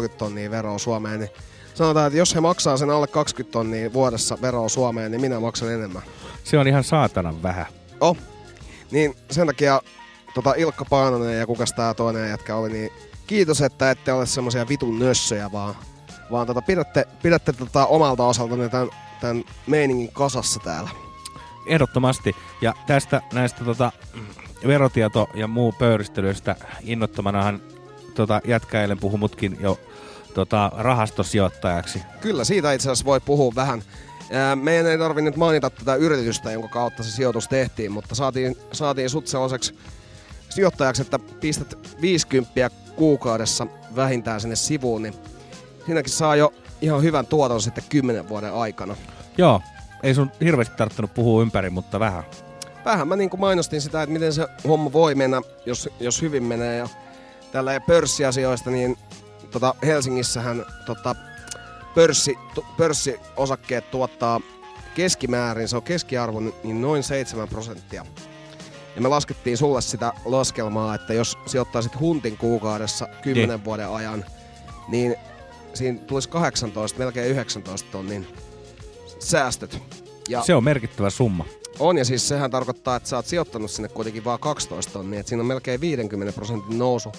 [0.07, 1.29] 20-30 tonnia veroa Suomeen, niin
[1.73, 5.73] sanotaan, että jos he maksaa sen alle 20 tonnia vuodessa veroa Suomeen, niin minä maksan
[5.73, 6.01] enemmän.
[6.43, 7.65] Se on ihan saatanan vähän.
[8.01, 8.17] Oh.
[8.91, 9.81] Niin sen takia
[10.33, 12.91] tota Ilkka Paananen ja kukas tää toinen jätkä oli, niin
[13.27, 15.75] kiitos, että ette ole semmosia vitun nössöjä, vaan,
[16.31, 18.89] vaan tota, pidätte, pidätte tota omalta osaltanne tämän,
[19.21, 20.89] tämän meiningin kasassa täällä.
[21.67, 22.36] Ehdottomasti.
[22.61, 23.91] Ja tästä näistä tota,
[24.67, 27.61] verotieto- ja muu pöyristelyistä innottomanahan
[28.15, 29.80] tota, jätkä eilen puhui mutkin jo
[30.34, 32.01] tota, rahastosijoittajaksi.
[32.21, 33.84] Kyllä, siitä itse asiassa voi puhua vähän.
[34.55, 39.09] Meidän ei tarvi nyt mainita tätä yritystä, jonka kautta se sijoitus tehtiin, mutta saatiin, saatiin
[39.09, 39.75] sut sellaiseksi
[40.49, 45.13] sijoittajaksi, että pistät 50 kuukaudessa vähintään sinne sivuun, niin
[45.89, 48.95] siinäkin saa jo ihan hyvän tuoton sitten 10 vuoden aikana.
[49.37, 49.61] Joo,
[50.03, 52.23] ei sun hirveästi tarttunut puhua ympäri, mutta vähän.
[52.85, 56.43] Vähän mä niin kuin mainostin sitä, että miten se homma voi mennä, jos, jos hyvin
[56.43, 56.77] menee.
[56.77, 56.87] Ja
[57.51, 58.97] tällä pörssiasioista, niin
[59.51, 61.15] tota Helsingissähän tota,
[61.95, 64.39] pörssi, tu, pörssiosakkeet tuottaa
[64.95, 68.05] keskimäärin, se on keskiarvo, niin noin 7 prosenttia.
[68.95, 73.65] Ja me laskettiin sulle sitä laskelmaa, että jos sijoittaisit huntin kuukaudessa 10 Niin.
[73.65, 74.25] vuoden ajan,
[74.87, 75.15] niin
[75.80, 78.27] siinä tulisi 18, melkein 19 tonnin
[79.19, 79.82] säästöt.
[80.30, 81.45] Ja Se on merkittävä summa.
[81.80, 85.30] On, ja siis sehän tarkoittaa, että sä oot sijoittanut sinne kuitenkin vaan 12 tonnia, että
[85.30, 87.11] siinä on melkein 50 prosentin nousu.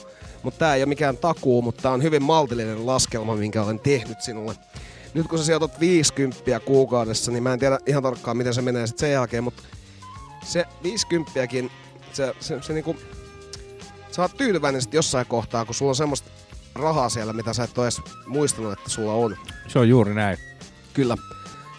[0.43, 4.21] Mutta tää ei ole mikään takuu, mutta tää on hyvin maltillinen laskelma, minkä olen tehnyt
[4.21, 4.55] sinulle.
[5.15, 8.87] Nyt kun sä sijoitat 50 kuukaudessa, niin mä en tiedä ihan tarkkaan, miten se menee
[8.87, 9.63] sitten sen jälkeen, mutta
[10.45, 11.33] se 50
[12.13, 12.97] se, se, se niinku,
[14.11, 16.31] sä oot tyytyväinen sit jossain kohtaa, kun sulla on semmoista
[16.75, 19.37] rahaa siellä, mitä sä et ole edes muistanut, että sulla on.
[19.69, 20.39] Se on juuri näin.
[20.95, 21.17] Kyllä.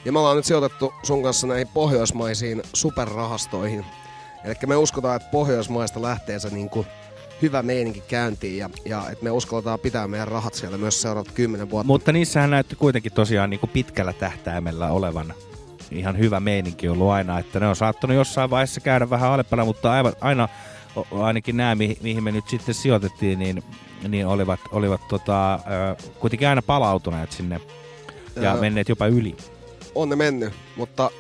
[0.06, 3.86] Ja me ollaan nyt sijoitettu sun kanssa näihin pohjoismaisiin superrahastoihin.
[4.44, 6.86] Eli me uskotaan, että Pohjoismaista lähtee se niinku
[7.42, 11.70] hyvä meininki käyntiin ja, ja että me uskalletaan pitää meidän rahat siellä myös seuraavat kymmenen
[11.70, 11.88] vuotta.
[11.88, 15.34] Mutta niissähän näytti kuitenkin tosiaan niin kuin pitkällä tähtäimellä olevan
[15.92, 19.92] ihan hyvä meininki ollut aina, että ne on saattanut jossain vaiheessa käydä vähän alempana, mutta
[19.92, 20.50] aivan, aina
[21.12, 23.64] ainakin nämä, mihin, mihin me nyt sitten sijoitettiin, niin,
[24.08, 25.60] niin olivat, olivat tota,
[26.20, 27.62] kuitenkin aina palautuneet sinne
[28.36, 28.62] ja Joo.
[28.62, 29.38] menneet jopa yli.
[29.96, 31.12] on ne mennyt, mutta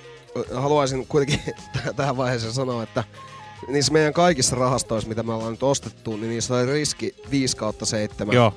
[0.53, 1.39] haluaisin kuitenkin
[1.77, 3.03] täh- tähän vaiheeseen sanoa, että
[3.67, 7.85] niissä meidän kaikissa rahastoissa, mitä me ollaan nyt ostettu, niin niissä oli riski 5 kautta
[7.85, 8.35] 7.
[8.35, 8.53] Joo.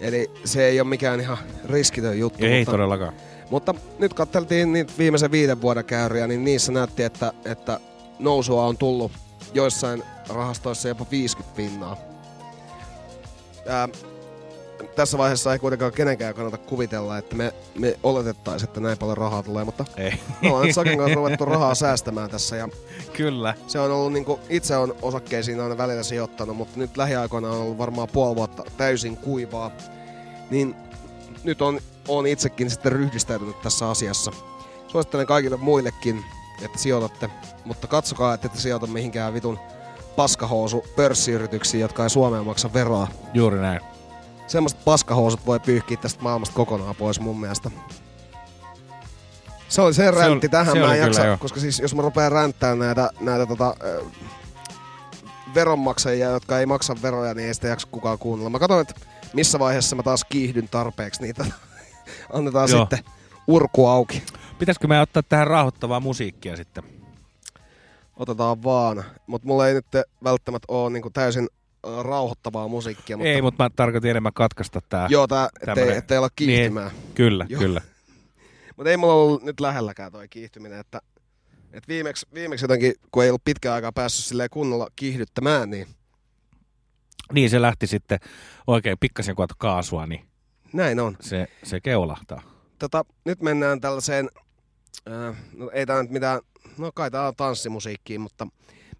[0.00, 2.44] Eli se ei ole mikään ihan riskitön juttu.
[2.44, 3.12] Ei mutta, todellakaan.
[3.50, 7.80] Mutta nyt katseltiin niitä viimeisen viiden vuoden käyriä, niin niissä näytti, että, että
[8.18, 9.12] nousua on tullut
[9.56, 11.96] joissain rahastoissa jopa 50 pinnaa.
[13.68, 13.88] Ää,
[14.96, 19.42] tässä vaiheessa ei kuitenkaan kenenkään kannata kuvitella, että me, me oletettaisiin, että näin paljon rahaa
[19.42, 20.12] tulee, mutta Ei.
[20.42, 22.68] me ollaan nyt Sakin kanssa ruvettu rahaa säästämään tässä ja
[23.12, 23.54] Kyllä.
[23.66, 27.78] se on ollut niinku, itse on osakkeisiin aina välillä sijoittanut, mutta nyt lähiaikoina on ollut
[27.78, 29.70] varmaan puoli vuotta täysin kuivaa.
[30.50, 30.74] Niin
[31.44, 34.32] nyt on, on itsekin sitten ryhdistäytynyt tässä asiassa.
[34.88, 36.24] Suosittelen kaikille muillekin,
[36.62, 37.30] että sijoitatte,
[37.64, 39.58] mutta katsokaa, että ette sijoita mihinkään vitun
[40.16, 43.08] paskahousu pörssiyrityksiin, jotka ei Suomeen maksa veroa.
[43.34, 43.80] Juuri näin.
[44.46, 47.70] Semmoiset paskahousut voi pyyhkiä tästä maailmasta kokonaan pois mun mielestä.
[49.68, 51.36] Se oli se Se räntti on- tähän, se mä en jaksa, jo.
[51.38, 53.74] koska siis jos mä rupean ränttää näitä, näitä tota,
[55.54, 58.50] veronmaksajia, jotka ei maksa veroja, niin ei sitä jaksa kukaan kuunnella.
[58.50, 58.94] Mä katson, että
[59.32, 61.44] missä vaiheessa mä taas kiihdyn tarpeeksi niitä.
[62.32, 62.80] Annetaan Joo.
[62.80, 62.98] sitten
[63.46, 64.22] urku auki.
[64.58, 66.84] Pitäisikö me ottaa tähän rauhoittavaa musiikkia sitten?
[68.16, 69.04] Otetaan vaan.
[69.26, 69.86] Mutta mulla ei nyt
[70.24, 71.48] välttämättä ole niinku täysin
[72.02, 73.16] rauhoittavaa musiikkia.
[73.16, 75.06] Mutta Ei, mutta mä tarkoitin enemmän katkaista tää.
[75.10, 76.90] Joo, tää, ettei, tämmönen- ettei olla kiihtymään.
[76.92, 77.60] Niin, kyllä, Joo.
[77.60, 77.80] kyllä.
[78.76, 81.00] Mutta ei mulla ollut nyt lähelläkään toi kiihtyminen, että
[81.72, 85.86] et viimeksi, viimeksi jotenkin, kun ei ollut pitkään aikaa päässyt kunnolla kiihdyttämään, niin
[87.32, 88.18] Niin se lähti sitten
[88.66, 90.24] oikein pikkasen kun otat kaasua, niin
[90.72, 91.16] näin on.
[91.20, 92.42] se, se keulahtaa.
[92.78, 94.28] Tota, nyt mennään tällaiseen,
[95.10, 96.40] äh, no ei tää nyt mitään,
[96.78, 98.46] no kai tää on tanssimusiikkiin, mutta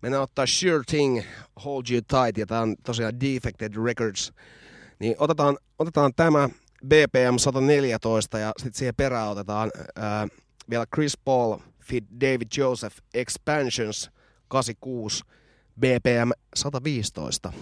[0.02, 1.22] mennään ottaa Sure Thing,
[1.64, 4.32] Hold You Tight, ja tää on tosiaan Defected Records.
[4.98, 6.48] Niin otetaan, otetaan tämä
[6.86, 10.28] BPM 114 ja sitten siihen perään otetaan äh,
[10.70, 14.10] vielä Chris Paul feat David Joseph Expansions
[14.48, 15.24] 86
[15.80, 17.52] BPM 115.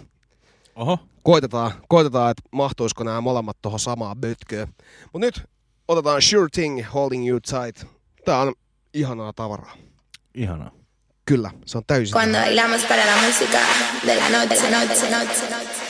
[0.77, 0.99] Oho.
[1.23, 4.69] Koitetaan, koitetaan että mahtuisiko nämä molemmat tuohon samaan bötköön.
[5.13, 5.43] Mutta nyt
[5.89, 7.91] otetaan Sure Thing Holding You Tight.
[8.25, 8.55] Tää on
[8.95, 9.77] ihanaa tavaraa.
[10.35, 10.71] Ihanaa.
[11.25, 12.13] Kyllä, se on täysin.
[12.13, 13.59] Cuando bailamos para la música
[14.07, 15.84] de la noche, noche, noche, noche.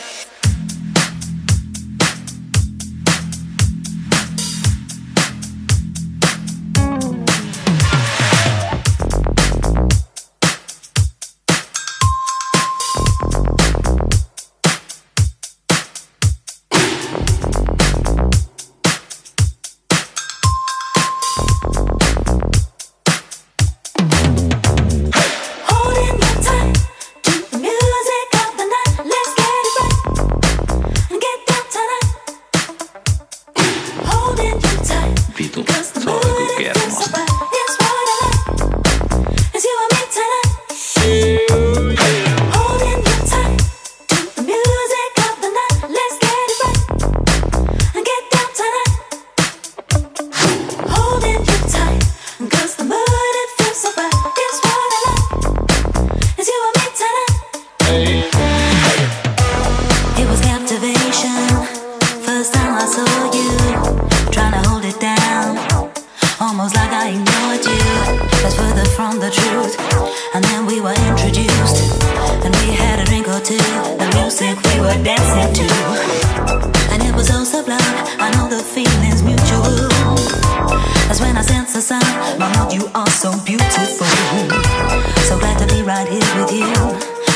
[85.86, 86.64] Right here with you.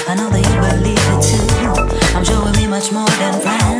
[0.08, 2.16] I know that you believe it too.
[2.16, 3.77] I'm sure we'll be much more than friends.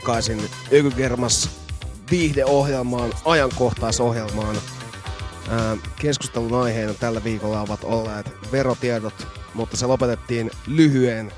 [0.00, 1.50] Takaisin Ökygermas
[2.10, 4.56] viihdeohjelmaan, ajankohtaisohjelmaan.
[5.50, 11.32] Ää, Keskustelun aiheena tällä viikolla ovat olleet verotiedot, mutta se lopetettiin lyhyen,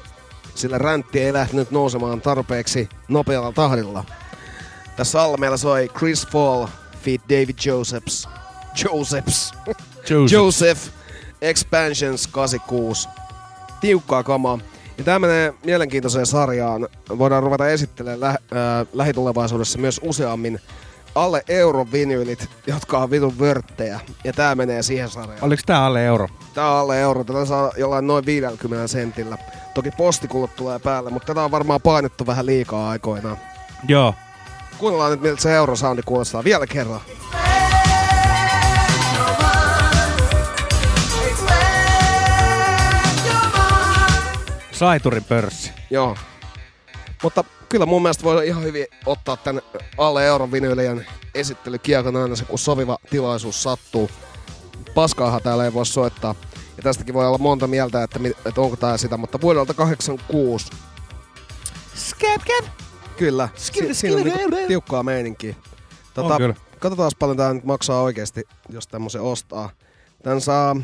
[0.55, 4.05] sillä räntti ei lähtenyt nousemaan tarpeeksi nopealla tahdilla.
[4.97, 6.67] Tässä alla meillä soi Chris Fall,
[7.03, 8.29] feat David Josephs,
[8.85, 9.53] Josephs,
[10.11, 10.33] Joseph.
[10.33, 10.81] Joseph,
[11.41, 13.09] Expansions 86.
[13.81, 14.59] Tiukkaa kamaa.
[14.99, 16.89] Ja tämä menee mielenkiintoiseen sarjaan.
[17.19, 20.61] Voidaan ruveta esittelemään lä- äh, lähitulevaisuudessa myös useammin
[21.15, 24.01] alle euron vinyylit, jotka on vitun vörttejä.
[24.25, 25.45] Ja tämä menee siihen sarjaan.
[25.45, 26.29] Oliko tää alle euro?
[26.55, 27.25] Tää on alle euro.
[27.25, 29.39] Tätä saa jollain noin 50 sentillä.
[29.75, 33.37] Toki postikulut tulee päälle, mutta tätä on varmaan painettu vähän liikaa aikoinaan.
[33.89, 34.15] Joo.
[34.79, 37.01] Kuunnellaan nyt, miltä se eurosoundi kuulostaa vielä kerran.
[44.79, 45.73] Saiturin pörssi.
[45.91, 46.17] Joo.
[47.23, 49.63] Mutta kyllä mun mielestä voi ihan hyvin ottaa tän
[49.99, 54.11] alle euron vinylien esittelykiekon aina se, kun soviva tilaisuus sattuu.
[54.95, 56.35] Paskaahan täällä ei voi soittaa.
[56.77, 60.67] Ja tästäkin voi olla monta mieltä, että, että onko tää sitä, mutta vuodelta 86.
[61.95, 62.65] Skepken!
[63.17, 65.55] Kyllä, Skip, si- siinä on niinku tiukkaa meininkiä.
[66.15, 66.55] Tota, On kyllä.
[66.79, 69.71] katsotaan paljon tää nyt maksaa oikeesti, jos tämmösen ostaa.
[70.23, 70.77] Tän saa...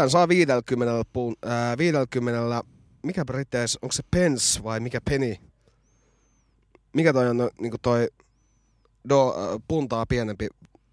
[0.00, 2.64] Tän saa 50, pun, ää, 50
[3.02, 5.36] mikä Briteis, onko se pence vai mikä penny?
[6.92, 8.08] Mikä toi on no, niinku toi
[9.08, 10.48] do, äh, puntaa pienempi?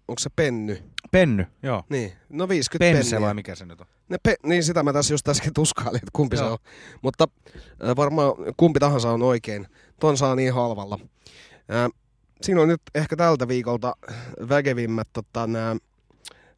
[0.08, 0.82] Onko se penny?
[1.10, 1.82] Penny, joo.
[1.88, 3.26] Niin, no 50 Pense penniä.
[3.26, 3.86] vai mikä se nyt on?
[4.08, 6.52] Ne pe- niin sitä mä tässä just äsken tuskailin, että kumpi se Joo.
[6.52, 6.58] on.
[7.02, 7.28] Mutta
[7.88, 9.66] äh, varmaan kumpi tahansa on oikein.
[10.00, 10.98] Ton saa niin halvalla.
[11.74, 11.90] Äh,
[12.42, 13.96] siinä on nyt ehkä tältä viikolta
[14.48, 15.76] väkevimmät tota, nämä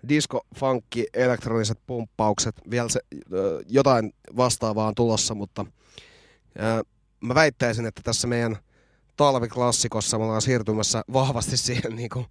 [0.09, 2.55] disco, funkki, elektroniset pumppaukset.
[2.71, 3.01] Vielä se,
[3.69, 5.67] jotain vastaavaa on tulossa, mutta
[6.61, 6.81] äh,
[7.21, 8.57] mä väittäisin, että tässä meidän
[9.17, 12.27] talviklassikossa me ollaan siirtymässä vahvasti siihen niin kuin,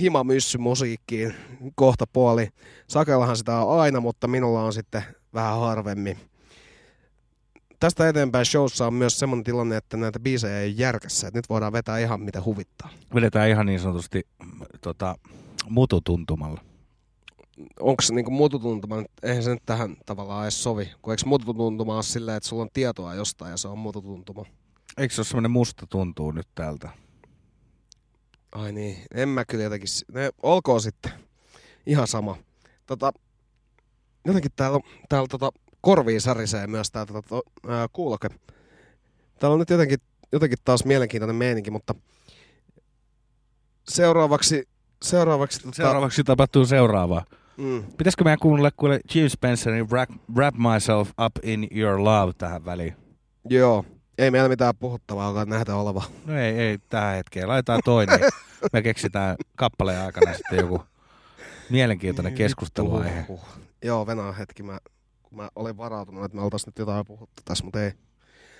[0.00, 1.34] himamyssymusiikkiin
[1.74, 2.48] kohta puoli.
[2.86, 5.02] Sakellahan sitä on aina, mutta minulla on sitten
[5.34, 6.18] vähän harvemmin.
[7.80, 11.30] Tästä eteenpäin showssa on myös semmoinen tilanne, että näitä biisejä ei ole järkässä.
[11.34, 12.90] Nyt voidaan vetää ihan mitä huvittaa.
[13.14, 15.14] Vedetään ihan niin sanotusti mm, tota,
[15.68, 16.60] mututuntumalla.
[17.80, 20.90] Onko se niinku mututuntuma, eihän se nyt tähän tavallaan edes sovi.
[21.02, 24.44] Kun eikö mututuntuma ole silleen, että sulla on tietoa jostain ja se on mututuntuma?
[24.98, 26.88] Eikö se ole semmoinen musta tuntuu nyt täältä?
[28.52, 31.12] Ai niin, en mä kyllä jotenkin, ne, olkoon sitten.
[31.86, 32.36] Ihan sama.
[32.86, 33.12] Tota,
[34.24, 35.50] jotenkin täällä, täällä tota,
[35.80, 38.28] korviin särisee myös tää tota, ää, kuuloke.
[39.38, 39.98] Täällä on nyt jotenkin,
[40.32, 41.94] jotenkin taas mielenkiintoinen meininki, mutta
[43.88, 44.68] seuraavaksi,
[45.04, 47.24] seuraavaksi, tota, Seuraavaksi tapahtuu seuraavaa.
[47.56, 47.84] Mm.
[47.98, 52.96] Pitäisikö meidän kuunnella kuule Jim Spencerin wrap, wrap Myself Up in Your Love tähän väliin?
[53.50, 53.84] joo,
[54.18, 56.02] ei meillä mitään puhuttavaa alkaa nähdä oleva.
[56.26, 57.48] No ei, ei tähän hetkeen.
[57.48, 58.20] Laitetaan toinen.
[58.72, 60.82] Me keksitään kappaleen aikana sitten joku
[61.70, 63.26] mielenkiintoinen keskusteluaihe.
[63.84, 64.62] Joo, venaa hetki.
[64.62, 64.78] Mä,
[65.22, 67.92] kun mä olin varautunut, että me oltais nyt jotain puhuttu tässä, mutta ei.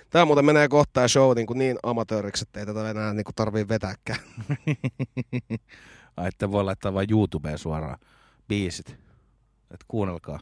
[0.09, 3.23] Tää muuten menee kohta tää show niin, kuin niin amatööriksi, että ei tätä enää niin
[3.23, 4.19] kuin tarvii vetääkään.
[6.17, 7.97] Ai, että voi laittaa vain YouTubeen suoraan
[8.47, 8.97] biisit.
[9.71, 10.39] Et kuunnelkaa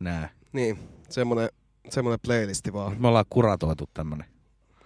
[0.00, 0.30] nää.
[0.52, 1.48] Niin, semmonen,
[1.90, 2.96] semmonen playlisti vaan.
[3.00, 4.26] Me ollaan kuratoitu tämmönen.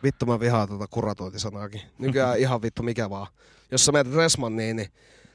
[0.02, 1.80] Vittu mä vihaan tuota kuratointisanaakin.
[1.98, 3.26] Nykyään ihan vittu mikä vaan.
[3.70, 4.88] Jos sä menet Resmanniin, niin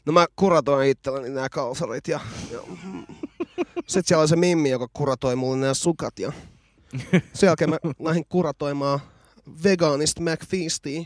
[0.05, 2.19] no mä kuratoin itselleni nämä kalsarit ja,
[2.51, 2.59] ja
[3.87, 6.31] sit siellä oli se Mimmi, joka kuratoi mulle nämä sukat ja
[7.33, 8.99] sen jälkeen mä lähdin kuratoimaan
[9.63, 11.01] vegaanista McFeastia.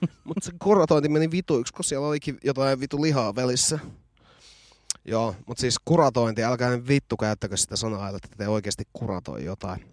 [0.24, 3.78] Mutta se kuratointi meni vituiksi, kun siellä olikin jotain vitu lihaa välissä.
[5.04, 9.84] Joo, mutta siis kuratointi, älkää vittu käyttäkö sitä sanaa, että te oikeasti kuratoi jotain.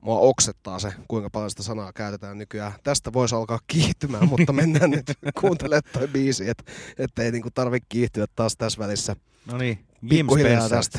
[0.00, 2.72] Mua oksettaa se, kuinka paljon sitä sanaa käytetään nykyään.
[2.82, 6.64] Tästä voisi alkaa kiihtymään, mutta mennään nyt kuuntelemaan toi biisi, et,
[6.98, 9.16] ettei niinku tarvi kiihtyä taas tässä välissä.
[9.46, 9.78] No niin,
[10.10, 10.26] Jim
[10.68, 10.98] tästä.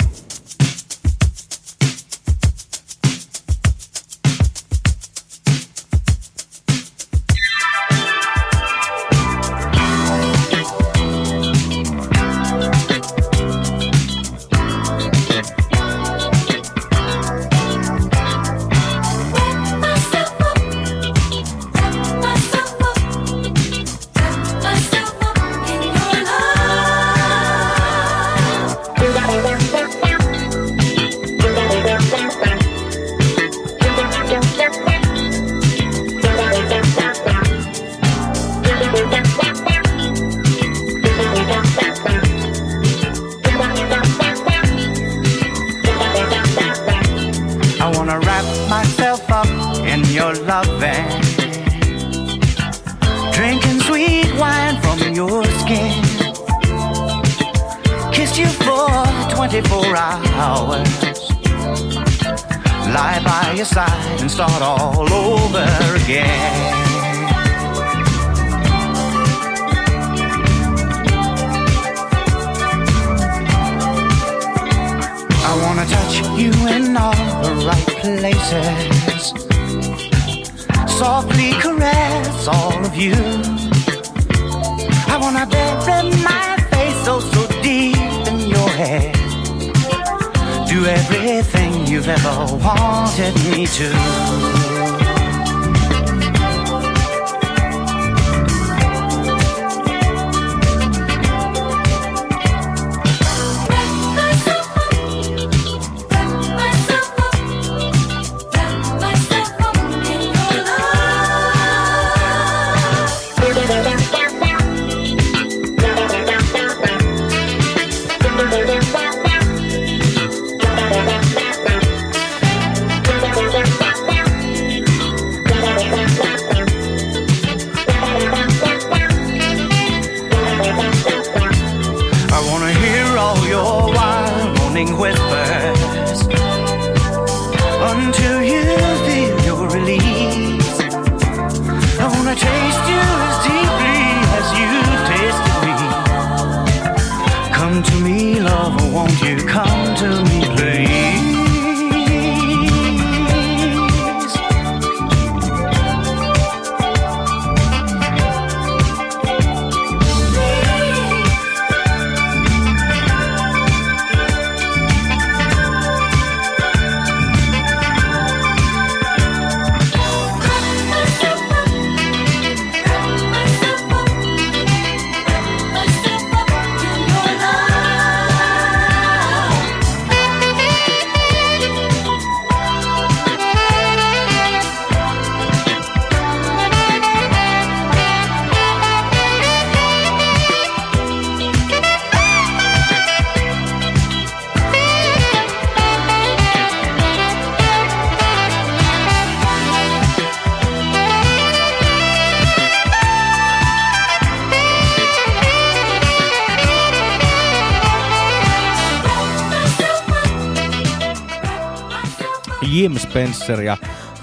[213.20, 213.78] Spencer ja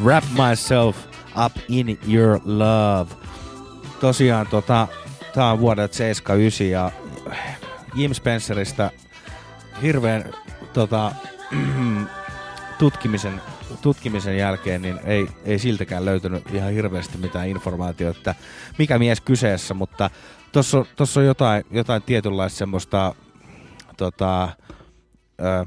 [0.04, 0.96] Wrap Myself
[1.46, 3.14] Up in Your Love.
[4.00, 4.88] Tosiaan tota,
[5.34, 6.90] tää on vuodelta 79 ja
[7.94, 8.90] Jim Spencerista
[9.82, 10.32] hirveän
[10.72, 11.12] tota,
[12.78, 13.40] tutkimisen,
[13.82, 18.34] tutkimisen jälkeen niin ei, ei siltäkään löytynyt ihan hirveästi mitään informaatiota, että
[18.78, 20.10] mikä mies kyseessä, mutta
[20.52, 23.14] tuossa on, tossa on jotain, jotain tietynlaista semmoista
[23.96, 24.48] tota,
[25.40, 25.66] ö,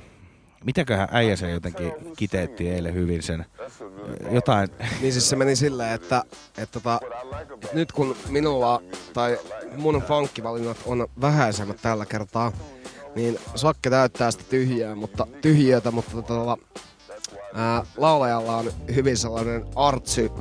[0.65, 3.45] mitäköhän äijä se jotenkin kiteytti eilen hyvin sen,
[4.31, 4.69] jotain,
[5.01, 6.23] Niin siis se meni silleen, että,
[6.57, 6.99] että, tota,
[7.53, 8.81] että nyt kun minulla
[9.13, 9.39] tai
[9.77, 12.51] mun funkkivalinnat on vähäisemmät tällä kertaa,
[13.15, 16.57] niin Sakke täyttää sitä tyhjää, mutta, tyhjiötä, mutta tota,
[17.53, 20.31] ää, laulajalla on hyvin sellainen artsy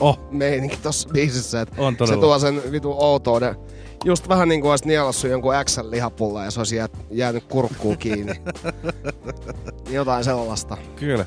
[0.00, 0.18] oh.
[0.30, 3.56] meininki tossa biisissä, että On se tuo sen vitu outouden.
[4.04, 7.98] Just vähän niin kuin olisi nielassut jonkun Xn lihapulla ja se olisi jää, jäänyt kurkkuun
[7.98, 8.32] kiinni.
[9.90, 10.76] Jotain sellaista.
[10.96, 11.26] Kyllä.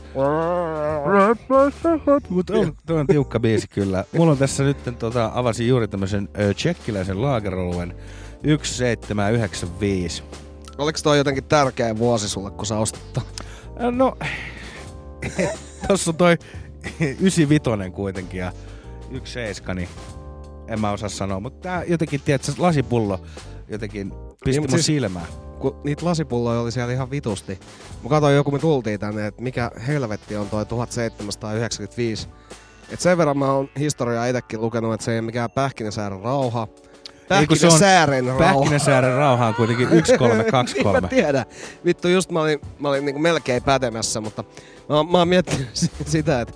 [2.29, 4.03] Mutta on, toi on tiukka biisi kyllä.
[4.17, 10.23] Mulla on tässä nyt, tota, avasin juuri tämmöisen ö, tsekkiläisen laageroluen 1795.
[10.77, 13.17] Oliko toi jotenkin tärkeä vuosi sulle, kun sä ostit?
[13.91, 14.17] No,
[15.87, 16.37] tossa on toi
[16.99, 18.51] 95 kuitenkin ja
[19.23, 19.89] 17, niin
[20.67, 21.39] en mä osaa sanoa.
[21.39, 23.19] Mutta tää jotenkin, tiedätkö, lasipullo
[23.67, 25.25] jotenkin pisti Niin, mun siis- silmään.
[25.59, 27.59] Kun niitä lasipulloja oli siellä ihan vitusti.
[28.03, 32.27] Mä katsoin joku, me tultiin tänne, että mikä helvetti on toi 1795.
[32.91, 36.67] Et sen verran mä oon historiaa itsekin lukenut, että se ei ole mikään Pähkinäsäären rauha.
[37.27, 38.39] Pähkinäsäären rauha.
[38.39, 40.91] Pähkinäsäären rauha on kuitenkin 1323.
[40.93, 41.45] niin mä tiedän.
[41.85, 44.43] Vittu, just mä olin, mä olin niinku melkein pätemässä, mutta
[44.89, 46.53] mä, mä oon miettinyt si- sitä, että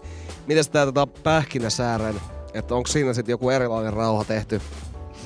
[0.48, 2.16] miten tää tota Pähkinäsäären,
[2.54, 4.62] että onko siinä sitten joku erilainen rauha tehty.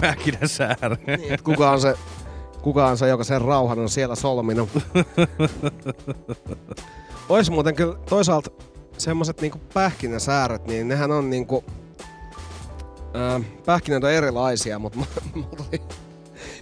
[0.02, 0.98] Pähkinäsäären.
[1.08, 1.96] Niin, että kuka on se,
[2.62, 4.70] kuka on se, joka sen rauhan on siellä solminut.
[7.30, 8.52] Ois muuten kyllä toisaalta
[8.98, 11.64] semmoset niinku pähkinäsääret, niin nehän on niinku...
[13.14, 15.00] Ää, pähkinät on erilaisia, mutta
[15.36, 15.82] mulla tuli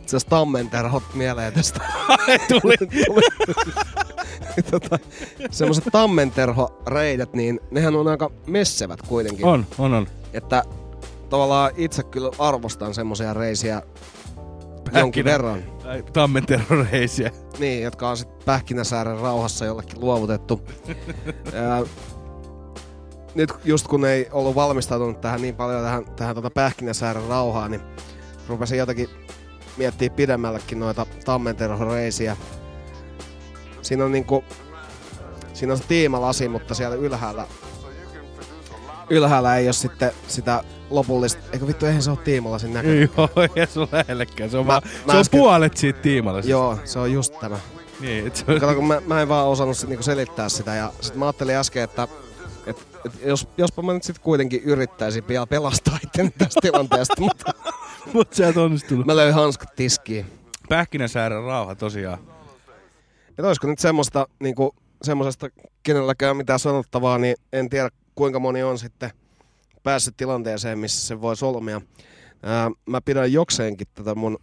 [0.03, 1.79] itse asiassa tammenterhot mieleen tästä.
[2.49, 2.77] tuli.
[2.77, 3.21] tuli.
[4.71, 4.99] tota,
[5.51, 9.45] semmoset tammenterhoreidet, niin nehän on aika messevät kuitenkin.
[9.45, 10.07] On, on, on.
[10.33, 10.63] Että
[11.29, 13.81] tavallaan itse kyllä arvostan semmosia reisiä
[14.93, 15.63] jonkin Pähkinä- verran.
[15.85, 17.31] ai, Tammenterroreisiä.
[17.59, 20.61] Niin, jotka on sitten Pähkinäsäären rauhassa jollekin luovutettu.
[21.53, 21.85] ja,
[23.35, 27.81] nyt just kun ei ollut valmistautunut tähän niin paljon tähän, tähän tota Pähkinäsäären rauhaan, niin
[28.47, 29.09] rupesin jotenkin
[29.77, 32.37] miettiä pidemmällekin noita tammenterhoreisiä.
[33.81, 34.43] Siinä on niinku,
[35.53, 37.47] siinä on se tiimalasi, mutta siellä ylhäällä,
[39.09, 43.09] ylhäällä ei ole sitten sitä lopullista, eikö vittu, eihän se ole tiimalasin näköinen.
[43.17, 44.49] Joo, ei se ole lähellekään.
[44.49, 46.39] Se on, Mä- vaan, mä se on äsken- puolet siitä tiimalla.
[46.39, 47.57] Joo, se on just tämä.
[47.99, 48.59] Niin, et se on...
[48.59, 51.55] Kato, kun mä, mä en vaan osannut sit niinku selittää sitä ja sit mä ajattelin
[51.55, 52.22] äsken, että et, et
[53.25, 57.51] jos, jospa mä nyt sit kuitenkin yrittäisin vielä pelastaa itteni tästä tilanteesta, mutta
[58.13, 59.05] Mut sä et onnistunut.
[59.05, 60.25] mä löin hanskat tiskiin.
[60.69, 62.19] Pähkinäsäären rauha tosiaan.
[63.37, 65.49] Et olisiko nyt semmoista, niinku, semmosesta
[65.83, 69.11] kenelläkään mitään sanottavaa, niin en tiedä kuinka moni on sitten
[69.83, 71.81] päässyt tilanteeseen, missä se voi solmia.
[72.43, 74.37] Ää, mä pidän jokseenkin tätä mun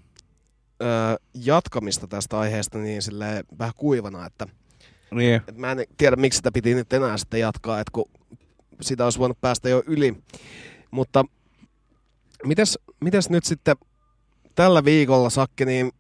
[0.81, 4.47] ää, jatkamista tästä aiheesta niin silleen vähän kuivana, että
[5.11, 5.43] Niin.
[5.49, 8.11] Et mä en tiedä, miksi sitä piti nyt enää sitten jatkaa, että kun
[8.81, 10.15] sitä olisi voinut päästä jo yli.
[10.91, 11.25] Mutta
[12.45, 13.77] mites, mites nyt sitten
[14.55, 15.93] tällä viikolla, Sakke, niin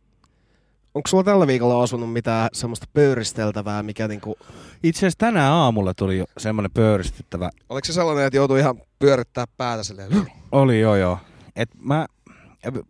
[0.94, 4.36] onko sulla tällä viikolla osunut mitään semmoista pöyristeltävää, mikä niinku...
[4.82, 7.50] Itse asiassa tänään aamulla tuli jo semmoinen pöyristyttävä.
[7.68, 10.10] Oliko se sellainen, että joutui ihan pyörittää päätä silleen?
[10.52, 11.18] Oli joo joo.
[11.56, 12.06] Et mä,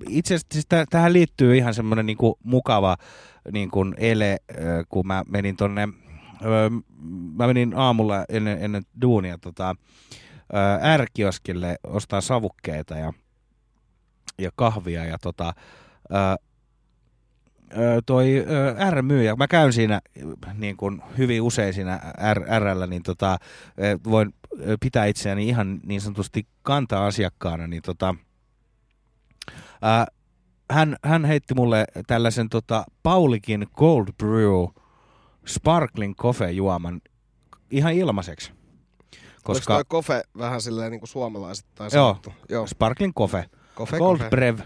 [0.08, 2.96] itse asiassa siis tä- tähän liittyy ihan semmoinen niinku mukava
[3.52, 4.36] niinku ele,
[4.88, 5.88] kun mä menin tonne,
[6.44, 6.70] ö,
[7.36, 9.76] mä menin aamulla ennen, ennen duunia tota,
[10.54, 13.12] ö, R-kioskille ostaa savukkeita ja,
[14.38, 15.54] ja kahvia ja tota,
[16.10, 16.36] ö,
[17.78, 18.44] ö, toi
[18.90, 20.00] R-myyjä, mä käyn siinä
[20.54, 22.00] niin kuin hyvin usein siinä
[22.34, 23.38] R, niin tota,
[24.04, 24.34] voin
[24.80, 28.14] pitää itseäni ihan niin sanotusti kantaa asiakkaana, niin tota,
[29.82, 30.06] ää,
[30.70, 34.64] hän, hän heitti mulle tällaisen tota, Paulikin Cold Brew
[35.54, 37.00] Sparkling Coffee juoman
[37.70, 38.52] ihan ilmaiseksi.
[39.42, 39.74] Koska...
[39.74, 42.32] Oliko kofe vähän silleen niinku suomalaiset tai Joo, sanottu?
[42.48, 42.66] Joo.
[42.66, 43.44] Sparkling Coffee.
[43.76, 44.30] Coffee, Cold coffee.
[44.30, 44.58] Brev.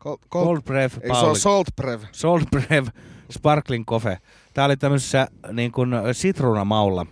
[0.00, 1.36] Cold, Cold Brev Ei, se on.
[1.36, 2.02] Salt Brev.
[2.12, 2.86] Salt Brev
[3.30, 4.18] Sparkling Coffee.
[4.54, 7.06] Tää oli tämmöisessä niin kuin sitruunamaulla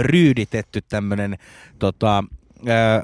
[0.00, 1.38] ryyditetty tämmönen
[1.78, 2.24] tota,
[2.66, 3.02] ää,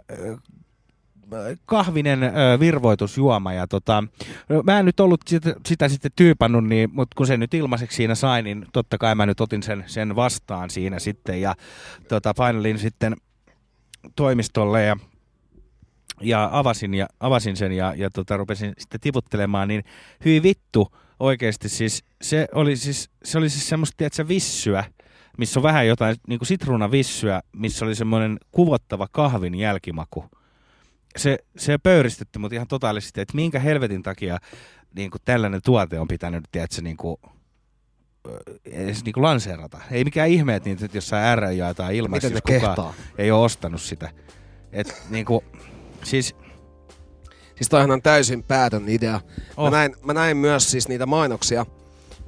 [1.66, 3.52] kahvinen ö, virvoitusjuoma.
[3.52, 4.04] Ja tota,
[4.48, 7.96] no, mä en nyt ollut sitä, sitä sitten tyypannut, niin, mutta kun se nyt ilmaiseksi
[7.96, 11.40] siinä sai, niin totta kai mä nyt otin sen, sen vastaan siinä sitten.
[11.40, 11.54] Ja
[12.08, 13.16] tota, painelin sitten
[14.16, 14.96] toimistolle ja
[16.20, 19.84] ja avasin, ja, avasin sen ja, ja tota, rupesin sitten tiputtelemaan, niin
[20.24, 24.84] hyi vittu oikeasti siis, se oli siis, se oli siis semmoista, tiedätkö, vissyä,
[25.38, 30.24] missä on vähän jotain niin sitruunavissyä, missä oli semmoinen kuvottava kahvin jälkimaku.
[31.16, 34.38] Se, se pöyristytti mut ihan totaalisesti, että minkä helvetin takia
[34.96, 37.16] niin kuin tällainen tuote on pitänyt, tiedätkö, niin kuin,
[38.64, 39.80] edes niin kuin lanseerata.
[39.90, 42.94] Ei mikään ihme, että niitä jossain R jaetaan ilmaiseksi, Miten jos kukaan kehtaa?
[43.18, 44.10] ei ole ostanut sitä.
[44.72, 45.40] Et, niin kuin,
[46.02, 46.34] siis
[47.56, 49.20] Siis toihan on täysin päätön idea.
[49.56, 49.70] Oh.
[49.70, 51.66] Mä, näin, mä näin myös siis niitä mainoksia.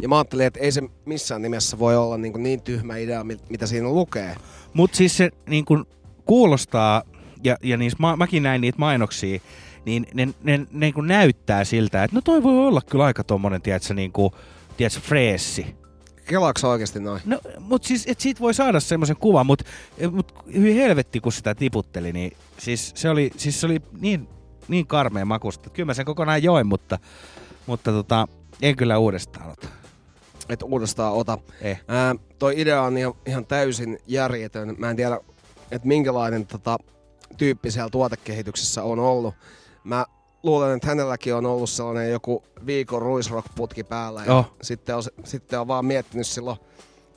[0.02, 3.50] Ja mä ajattelin, että ei se missään nimessä voi olla niin, niin tyhmä idea, mit-
[3.50, 4.36] mitä siinä lukee.
[4.74, 5.86] Mutta siis se niin kun
[6.24, 7.02] kuulostaa,
[7.44, 9.40] ja, ja niissä, mä, mäkin näin niitä mainoksia,
[9.84, 13.24] niin ne, ne, ne niin kun näyttää siltä, että no toi voi olla kyllä aika
[13.24, 14.32] tommonen, tiedätkö, niin kuin,
[14.76, 15.76] tiedätkö, freessi.
[16.26, 17.22] Kelaaks oikeasti noin?
[17.24, 19.64] No, mutta siis, et siitä voi saada semmoisen kuvan, mutta
[20.10, 24.28] mut hyvin helvetti, kun sitä tiputteli, niin siis se oli, siis se oli niin,
[24.68, 25.70] niin karmea makusta.
[25.70, 26.98] Kyllä mä sen kokonaan join, mutta,
[27.66, 28.28] mutta tota,
[28.62, 29.68] en kyllä uudestaan ota.
[30.48, 31.38] Et uudestaan ota.
[31.60, 31.80] Eh.
[31.88, 34.74] Ää, toi idea on ihan, ihan täysin järjetön.
[34.78, 35.20] Mä en tiedä,
[35.70, 36.78] että minkälainen tota,
[37.36, 39.34] tyyppi siellä tuotekehityksessä on ollut.
[39.84, 40.06] Mä
[40.42, 44.22] luulen, että hänelläkin on ollut sellainen joku viikon ruisrock-putki päällä.
[44.26, 44.52] Ja Oh.
[44.62, 46.58] sitten, on, sitten on vaan miettinyt silloin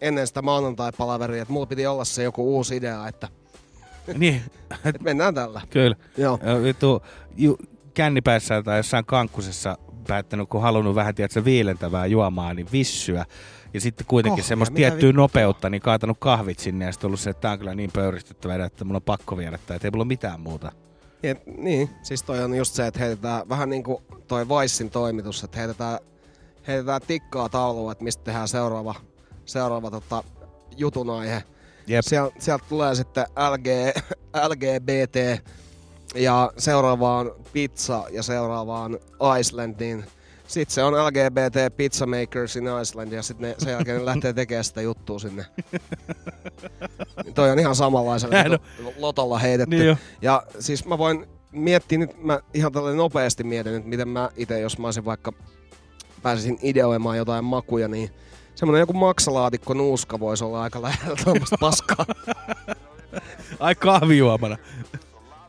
[0.01, 3.27] ennen sitä maanantai-palaveria, että mulla piti olla se joku uusi idea, että
[4.17, 4.41] Niin.
[4.85, 5.61] et mennään tällä.
[5.69, 5.95] Kyllä.
[6.17, 6.39] Joo.
[6.43, 7.01] Ja Vittu,
[7.37, 7.57] ju,
[7.93, 13.25] kännipäissä tai jossain kankkusessa päättänyt, kun halunnut vähän tiedätkö, viilentävää juomaa, niin vissyä.
[13.73, 17.29] Ja sitten kuitenkin Kahvia, semmoista tiettyä nopeutta, niin kaatanut kahvit sinne ja sitten ollut se,
[17.29, 20.07] että tää on kyllä niin pöyristyttävää, että mun on pakko viedä että ei mulla ole
[20.07, 20.71] mitään muuta.
[21.23, 24.89] Niin, et- niin, siis toi on just se, että heitetään vähän niin kuin toi Vicein
[24.89, 25.99] toimitus, että heitetään,
[26.67, 28.95] heitetään tikkaa taulua, että mistä tehdään seuraava,
[29.45, 30.23] seuraava tota,
[30.77, 31.43] jutun aihe.
[31.87, 32.05] Jep.
[32.05, 33.67] Siel, sieltä tulee sitten LG,
[34.47, 35.15] LGBT
[36.15, 38.99] ja seuraavaan pizza ja seuraavaan
[39.39, 40.05] Iceland, niin
[40.49, 44.63] sitten se on LGBT Pizza Makers in Iceland ja sitten sen jälkeen ne lähtee tekemään
[44.63, 45.45] sitä juttua sinne.
[47.23, 48.59] Niin toi on ihan samanlaisella
[48.97, 49.75] lotolla heitetty.
[49.75, 49.97] Niin jo.
[50.21, 54.59] ja siis mä voin miettiä nyt, mä ihan tälle nopeasti mietin nyt, miten mä itse,
[54.59, 55.33] jos mä olisin vaikka
[56.21, 58.09] pääsisin ideoimaan jotain makuja, niin
[58.55, 62.05] semmonen joku maksalaatikko nuuska voisi olla aika lähellä tuommoista paskaa.
[63.59, 64.57] Ai kahvijuomana.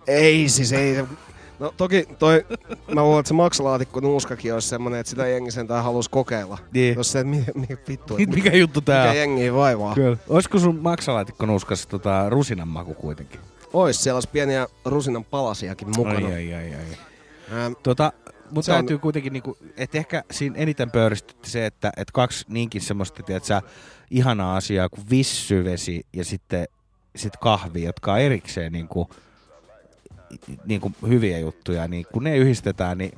[0.06, 1.04] Ei siis, ei.
[1.60, 2.46] No toki toi,
[2.94, 6.58] mä luulen, että se maksalaatikko nuuskakin olisi semmonen, että sitä jengi sentään halusi kokeilla.
[6.74, 6.94] Niin.
[6.96, 8.16] Jos se, että mikä, mikä vittu.
[8.16, 9.16] Mit- mikä juttu tää mikä on?
[9.16, 9.94] jengiä vaivaa.
[9.94, 10.16] Kyllä.
[10.28, 13.40] Olisiko sun maksalaatikko nuuskassa tota, rusinan maku kuitenkin?
[13.72, 16.26] Ois, siellä olisi pieniä rusinan palasiakin mukana.
[16.26, 17.60] Ai, ai, ai, ai.
[17.64, 18.12] Ähm, Tota,
[18.50, 22.44] mutta Se on- täytyy kuitenkin, niinku, että ehkä siinä eniten pöyristytti se, että et kaksi
[22.48, 23.60] niinkin semmoista, tiedätkö,
[24.10, 26.68] ihanaa asiaa kuin vissyvesi ja sitten
[27.16, 29.10] sit kahvi, jotka on erikseen niinku,
[30.64, 33.12] niinku hyviä juttuja, niin kun ne yhdistetään, niin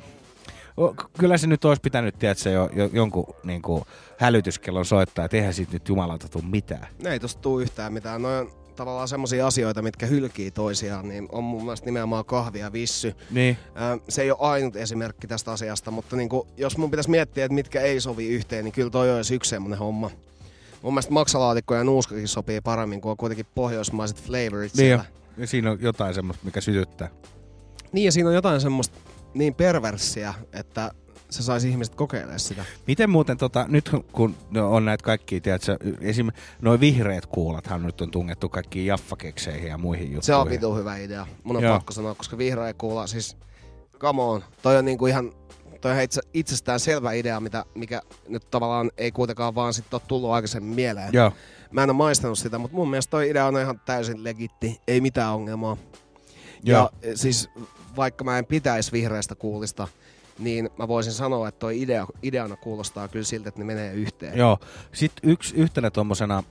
[1.18, 3.86] kyllä se nyt olisi pitänyt, tiedätkö, jo, jo, jonkun niinku,
[4.18, 6.86] hälytyskellon soittaa, että eihän siitä nyt jumalauta tule mitään.
[7.02, 8.22] Ne ei tosta tuu yhtään mitään.
[8.22, 12.72] Noin on tavallaan semmosia asioita, mitkä hylkii toisiaan, niin on mun mielestä nimenomaan kahvi ja
[12.72, 13.14] vissy.
[13.30, 13.56] Niin.
[14.08, 17.80] Se ei ole ainut esimerkki tästä asiasta, mutta niinku, jos mun pitäisi miettiä, että mitkä
[17.80, 20.10] ei sovi yhteen, niin kyllä toi olisi yksi semmonen homma.
[20.82, 25.04] Mun mielestä maksalaatikko ja nuuskakin sopii paremmin, kun on kuitenkin pohjoismaiset flavorit Niin, siellä.
[25.14, 25.21] jo.
[25.36, 27.08] Ja siinä on jotain semmoista, mikä sytyttää.
[27.92, 28.98] Niin, ja siinä on jotain semmoista
[29.34, 30.90] niin perversiä, että
[31.30, 32.64] se saisi ihmiset kokeilemaan sitä.
[32.86, 36.28] Miten muuten, tota, nyt kun on näitä kaikkia, tiedätkö, esim.
[36.60, 40.22] noin vihreät kuulathan nyt on tungettu kaikkiin jaffakekseihin ja muihin juttuihin.
[40.22, 41.26] Se on vitu hyvä idea.
[41.44, 41.74] Mun on Joo.
[41.74, 43.36] pakko sanoa, koska vihreä kuula, siis
[43.98, 44.44] come on.
[44.62, 45.32] Toi on niinku ihan,
[45.80, 50.02] toi on itse, itsestään selvä idea, mitä, mikä nyt tavallaan ei kuitenkaan vaan sit ole
[50.08, 51.12] tullut aikaisemmin mieleen.
[51.12, 51.32] Joo.
[51.72, 54.80] Mä en ole maistanut sitä, mutta mun mielestä toi idea on ihan täysin legitti.
[54.88, 55.76] Ei mitään ongelmaa.
[56.64, 57.50] Ja e, siis
[57.96, 59.88] vaikka mä en pitäisi vihreästä kuulista,
[60.38, 64.38] niin mä voisin sanoa, että toi idea, ideana kuulostaa kyllä siltä, että ne menee yhteen.
[64.38, 64.58] Joo.
[64.92, 66.42] Sitten yksi, yhtenä tommosena,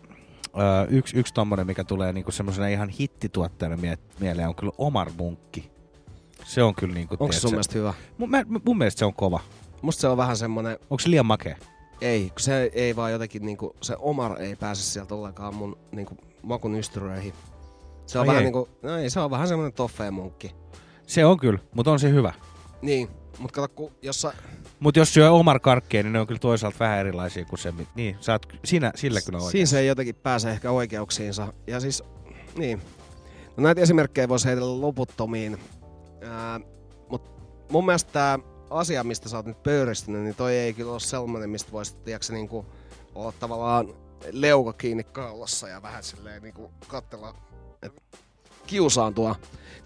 [0.48, 5.12] ö, yksi, yksi tommonen, mikä tulee niinku semmosena ihan hittituotteena mie- mieleen, on kyllä Omar
[5.18, 5.72] Munkki.
[6.46, 7.94] Se on kyllä niinku, Onko se sun mielestä hyvä?
[8.18, 9.40] Mun, mä, mun mielestä se on kova.
[9.82, 10.78] Musta se on vähän semmonen...
[10.82, 11.56] Onko se liian makea?
[12.02, 16.76] Ei, se ei vaan jotenkin niinku, se Omar ei pääse sieltä ollenkaan mun niinku makun
[16.76, 17.34] ystyröihin.
[18.06, 18.44] Se on Ai vähän ei.
[18.44, 20.56] niinku, no ei, se on vähän semmonen toffee-munkki.
[21.08, 22.34] Se on kyllä, mutta on se hyvä.
[22.82, 24.34] Niin, mut kato, kun jos sä,
[24.80, 27.74] Mutta jos syö Omar karkkeja, niin ne on kyllä toisaalta vähän erilaisia kuin se.
[27.96, 29.52] Niin, sä oot, siinä, sillä kyllä oikein.
[29.52, 31.54] siinä se ei jotenkin pääse ehkä oikeuksiinsa.
[31.68, 32.04] Ja siis,
[32.56, 32.82] niin.
[33.58, 35.58] No näitä esimerkkejä voisi heitellä loputtomiin.
[36.22, 36.60] Ää,
[37.10, 37.32] mut
[37.72, 38.40] mun mielestä tää
[38.72, 42.34] asia, mistä sä oot nyt pöyristynyt, niin toi ei kyllä ole sellainen, mistä voisi tiedätkö,
[42.34, 42.66] niinku,
[43.16, 43.94] olla tavallaan
[44.32, 47.36] leuka kiinni kaulassa ja vähän silleen niinku katsella,
[47.82, 48.02] että
[48.68, 49.36] kiusaantua.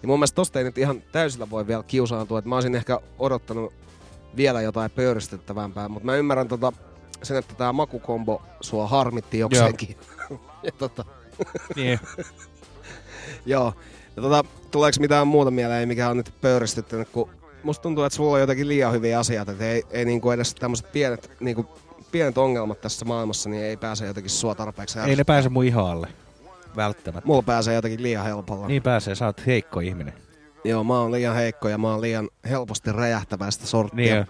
[0.02, 2.38] Niin mun mielestä tosta ei nyt ihan täysillä voi vielä kiusaantua.
[2.38, 3.72] Et mä olisin ehkä odottanut
[4.36, 6.72] vielä jotain pöyristettävämpää, mutta mä ymmärrän tota,
[7.22, 9.96] sen, että tämä makukombo sua harmitti jokseenkin.
[10.62, 11.04] ja tota,
[11.76, 12.00] Niin.
[13.46, 13.72] Joo.
[14.16, 17.30] Ja tota, tuleeko mitään muuta mieleen, mikä on nyt pöyristyttänyt, kun
[17.66, 20.92] musta tuntuu, että sulla on jotenkin liian hyviä asioita, että ei, ei niinku edes tämmöiset
[20.92, 21.66] pienet, niinku,
[22.12, 26.08] pienet ongelmat tässä maailmassa, niin ei pääse jotenkin sua tarpeeksi Ei ne pääse mun ihoalle.
[26.76, 27.26] Välttämättä.
[27.26, 28.68] Mulla pääsee jotenkin liian helpolla.
[28.68, 30.14] Niin pääsee, sä oot heikko ihminen.
[30.64, 34.14] Joo, mä oon liian heikko ja mä oon liian helposti räjähtäväistä sorttia.
[34.14, 34.26] Niin.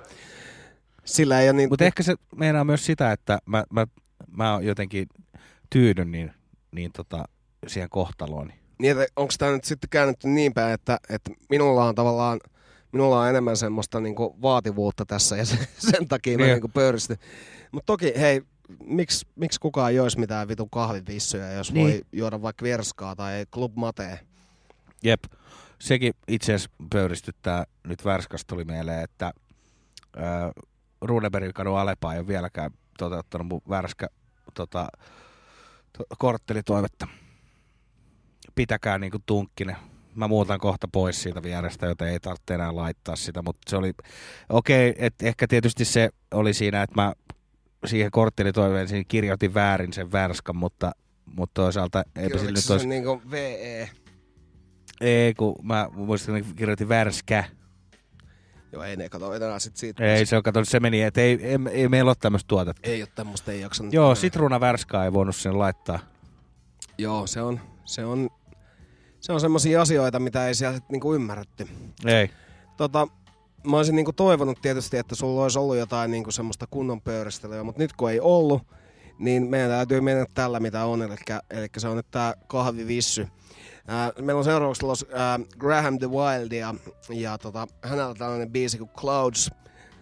[1.04, 1.68] Sillä ei ole niin...
[1.68, 3.86] Mutta ehkä se meinaa myös sitä, että mä, mä,
[4.36, 5.08] mä jotenkin
[5.70, 6.32] tyydyn niin,
[6.72, 7.24] niin tota,
[7.66, 8.54] siihen kohtalooni.
[8.78, 12.40] Niin, onko tämä nyt sitten käännetty niin päin, että, että minulla on tavallaan
[12.96, 16.52] minulla on enemmän semmoista niinku vaativuutta tässä ja sen, sen takia mä Niin.
[16.52, 17.16] niinku pöyristyn.
[17.72, 18.42] Mutta toki, hei,
[18.84, 21.86] miksi miks kukaan joisi mitään vitun kahvivissuja, jos Niin.
[21.86, 24.20] voi juoda vaikka verskaa tai Club Matee?
[25.04, 25.24] Jep.
[25.78, 30.50] Sekin itse asiassa pöyristyttää, nyt Värskas tuli mieleen, että äh,
[31.00, 34.06] Runebergin kadun Alepa ei ole vieläkään toteuttanut mun Värskä
[34.54, 34.88] tota,
[35.98, 37.06] to, korttelitoivetta.
[38.54, 39.76] Pitäkää niinku tunkkinen.
[40.16, 43.92] Mä muutan kohta pois siitä vierestä, joten ei tarvitse enää laittaa sitä, mutta se oli,
[44.48, 47.12] okei, okay, että ehkä tietysti se oli siinä, että mä
[47.84, 50.92] siihen korttelitoiveeseen kirjoitin väärin sen Värskan, mutta,
[51.26, 52.86] mutta toisaalta eipä sillä Kirjoititko nyt se olisi...
[52.86, 53.90] niinku VE?
[55.00, 57.44] Ei, kun mä muistan, että kirjoitin värskä.
[58.72, 60.04] Joo, ei ne kato enää sit siitä.
[60.04, 62.90] Ei, se on katsonut, se meni, että ei, ei, ei meillä ole tämmöistä tuotetta.
[62.90, 63.92] Ei ole tämmöistä, ei jaksanut.
[63.92, 64.14] Joo, enää.
[64.14, 65.98] sitruuna värskaa ei voinut sen laittaa.
[66.98, 68.30] Joo, se on, se on,
[69.26, 71.68] se on semmoisia asioita, mitä ei siellä sit niinku ymmärretty.
[72.04, 72.30] Ei.
[72.76, 73.08] Tota,
[73.66, 77.82] mä olisin niinku toivonut tietysti, että sulla olisi ollut jotain niinku semmoista kunnon pöyristelyä, mutta
[77.82, 78.62] nyt kun ei ollut,
[79.18, 81.14] niin meidän täytyy mennä tällä mitä on, eli,
[81.50, 83.28] eli se on nyt tää kahvivissy.
[83.86, 86.74] Ää, meillä on seuraavaksi tulossa ää, Graham the Wild ja,
[87.10, 89.50] ja tota, hänellä on tällainen biisi kuin Clouds.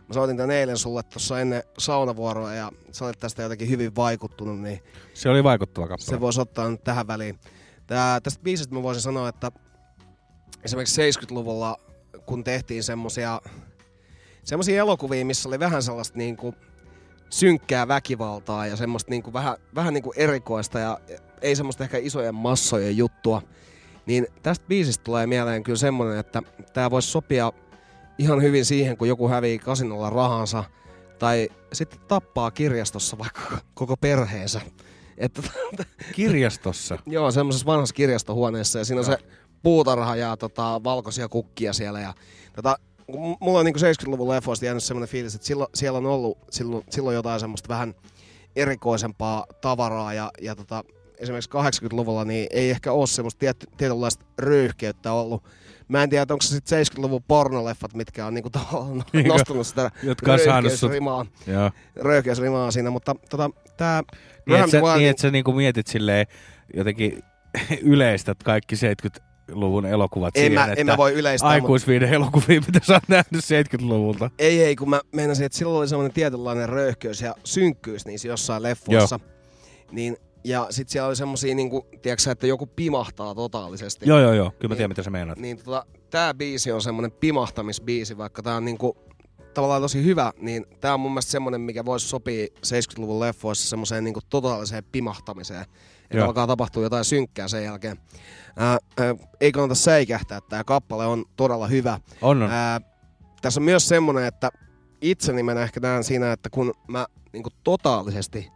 [0.09, 4.61] Mä soitin tän eilen sulle tuossa ennen saunavuoroa ja sä olet tästä jotenkin hyvin vaikuttunut,
[4.61, 4.81] niin
[5.15, 6.11] Se oli vaikuttava kappale.
[6.11, 7.39] se voisi ottaa nyt tähän väliin.
[7.87, 9.53] Tää, tästä biisistä mä voisin sanoa, että
[10.65, 11.77] esimerkiksi 70-luvulla,
[12.27, 13.41] kun tehtiin semmosia,
[14.45, 16.55] semmosia elokuvia, missä oli vähän sellaista niinku
[17.31, 21.01] synkkää väkivaltaa ja semmoista niinku vähän, vähän niinku erikoista ja
[21.43, 23.43] ei semmoista ehkä isojen massojen juttua,
[24.07, 27.53] niin tästä biisistä tulee mieleen kyllä semmoinen, että tämä voisi sopia
[28.19, 30.65] ihan hyvin siihen, kun joku hävii kasinolla rahansa
[31.19, 34.61] tai sitten tappaa kirjastossa vaikka koko perheensä.
[35.19, 35.43] Että
[36.13, 36.99] Kirjastossa?
[37.07, 39.19] Joo, semmoisessa vanhassa kirjastohuoneessa ja siinä on se
[39.63, 42.01] puutarha ja tota, valkoisia kukkia siellä.
[42.01, 42.15] Ja,
[42.57, 42.79] tota,
[43.41, 47.15] mulla on niin 70-luvun leffoista jäänyt semmoinen fiilis, että silloin, siellä on ollut silloin, silloin
[47.15, 47.95] jotain semmoista vähän
[48.57, 50.85] erikoisempaa tavaraa ja, ja tota,
[51.19, 55.43] esimerkiksi 80-luvulla niin ei ehkä ole semmoista tiet, tietynlaista röyhkeyttä ollut.
[55.89, 58.51] Mä en tiedä, onko se sitten 70-luvun pornoleffat, mitkä on niinku
[59.13, 60.33] Niin, nostanut sitä jotka
[61.47, 61.71] Joo.
[61.97, 64.03] röyhkeysrimaa siinä, mutta tota, tää
[64.47, 66.27] Niin, että sä, Wild- niin, että sä niinku mietit silleen
[66.75, 67.23] jotenkin
[67.83, 72.81] yleistät kaikki 70-luvun elokuvat En siihen, mä- että en mä voi yleistää, aikuisviiden elokuvia, mitä
[72.83, 74.31] sä oot nähnyt 70-luvulta.
[74.39, 78.63] Ei, ei, kun mä meinasin, että silloin oli semmoinen tietynlainen röyhkeys ja synkkyys niissä jossain
[78.63, 79.21] leffoissa.
[79.93, 84.09] Niin, ja sit siellä oli semmosia, niinku, tiedätkö että joku pimahtaa totaalisesti.
[84.09, 84.51] Joo, joo, joo.
[84.51, 85.39] Kyllä mä tiedän, mitä sä meinaat.
[85.39, 88.97] Niin tota, tää biisi on semmonen pimahtamisbiisi, vaikka tää on niinku
[89.55, 94.05] tavallaan tosi hyvä, niin tää on mun mielestä semmonen, mikä voisi sopia 70-luvun leffoissa semmoiseen
[94.05, 95.63] niinku totaaliseen pimahtamiseen.
[95.63, 96.27] Että Joo.
[96.27, 97.99] alkaa tapahtua jotain synkkää sen jälkeen.
[98.57, 102.01] Ää, ää, ei kannata säikähtää, tää kappale on todella hyvä.
[102.23, 102.51] On, on.
[102.51, 102.81] Ää,
[103.43, 104.51] tässä on myös semmonen, että
[105.01, 108.53] itseni mä ehkä näen siinä, että kun mä niinku totaalisesti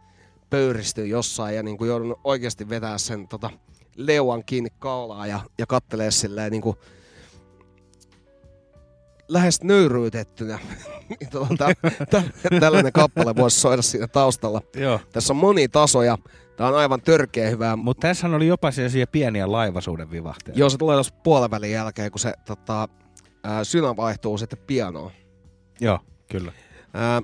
[0.49, 3.49] pöyristyn jossain ja niinku joudun oikeasti vetää sen tota,
[3.95, 6.77] leuan kiinni kaulaa ja, ja kattelee silleen niinku
[9.27, 10.59] lähes nöyryytettynä.
[11.09, 14.61] Niin tota, tä- tä- tällainen kappale voisi soida siinä taustalla.
[14.75, 14.99] Joo.
[15.11, 16.17] Tässä on moni tasoja.
[16.57, 17.75] Tää on aivan törkeä hyvää.
[17.75, 20.59] Mutta tässähän oli jopa sellaisia pieniä laivaisuuden vivahteita.
[20.59, 22.87] Joo, se tulee tuossa puolen välin jälkeen, kun se tota,
[23.43, 25.11] ää, synä vaihtuu sitten pianoon.
[25.79, 25.99] Joo,
[26.31, 26.51] kyllä.
[26.93, 27.21] Ää,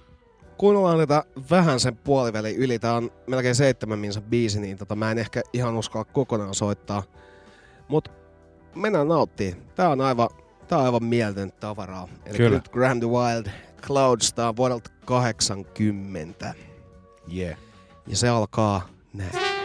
[0.57, 2.79] kuunnellaan tätä vähän sen puolivälin yli.
[2.79, 7.03] Tää on melkein seitsemän minsa biisi, niin tota, mä en ehkä ihan uskalla kokonaan soittaa.
[7.87, 8.11] Mut
[8.75, 9.55] mennään nauttii.
[9.75, 10.29] Tää on aivan,
[10.67, 12.07] tää on aivan mieltön tavaraa.
[12.25, 12.57] Eli Kyllä.
[12.57, 13.45] nyt Graham the Wild
[13.81, 16.53] Clouds, tää on vuodelta 80.
[17.35, 17.57] Yeah.
[18.07, 19.64] Ja se alkaa näin.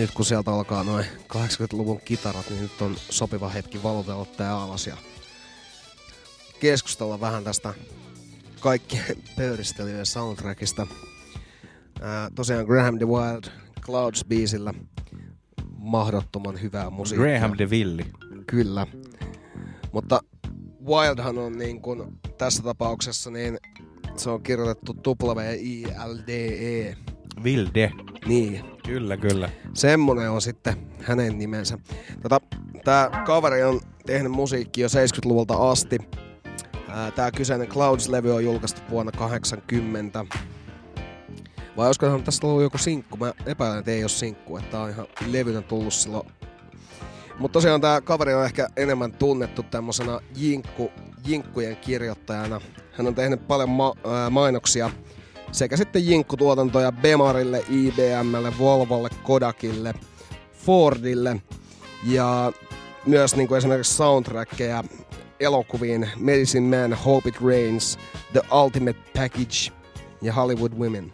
[0.00, 4.86] Nyt kun sieltä alkaa noin 80-luvun kitarat, niin nyt on sopiva hetki valotella tää alas
[4.86, 4.96] ja
[6.60, 7.74] keskustella vähän tästä
[8.60, 10.86] kaikkien pöyristelijöiden soundtrackista.
[12.00, 13.44] Ää, tosiaan Graham the Wild
[13.80, 14.74] Clouds-biisillä
[15.78, 17.30] mahdottoman hyvää musiikkia.
[17.30, 18.06] Graham de Villi.
[18.46, 18.86] Kyllä.
[19.92, 20.20] Mutta
[20.86, 23.58] Wildhan on niin kuin tässä tapauksessa niin
[24.16, 26.96] se on kirjoitettu W-I-L-D-E.
[27.44, 27.92] Vilde.
[28.26, 28.64] Niin.
[28.86, 29.50] Kyllä, kyllä.
[29.74, 31.78] Semmonen on sitten hänen nimensä.
[32.22, 32.40] Tota,
[32.84, 35.98] tää kaveri on tehnyt musiikkia jo 70-luvulta asti.
[37.14, 40.24] Tää kyseinen Clouds-levy on julkaistu vuonna 80.
[41.76, 43.16] Vai olisikohan tässä ollut joku sinkku?
[43.16, 46.28] Mä epäilen, että ei ole sinkku, että tää on ihan levynä tullut silloin.
[47.38, 50.90] Mutta tosiaan tää kaveri on ehkä enemmän tunnettu tämmöisenä jinkku,
[51.26, 52.60] jinkkujen kirjoittajana.
[52.92, 54.90] Hän on tehnyt paljon ma- ää, mainoksia
[55.52, 59.94] sekä sitten jinkkutuotantoja Bemarille, IBMlle, Volvolle, Kodakille,
[60.52, 61.42] Fordille
[62.04, 62.52] ja
[63.06, 64.84] myös niin kuin esimerkiksi soundtrackeja
[65.40, 67.98] elokuviin Medicine Man, Hope It Rains,
[68.32, 69.72] The Ultimate Package
[70.22, 71.12] ja Hollywood Women.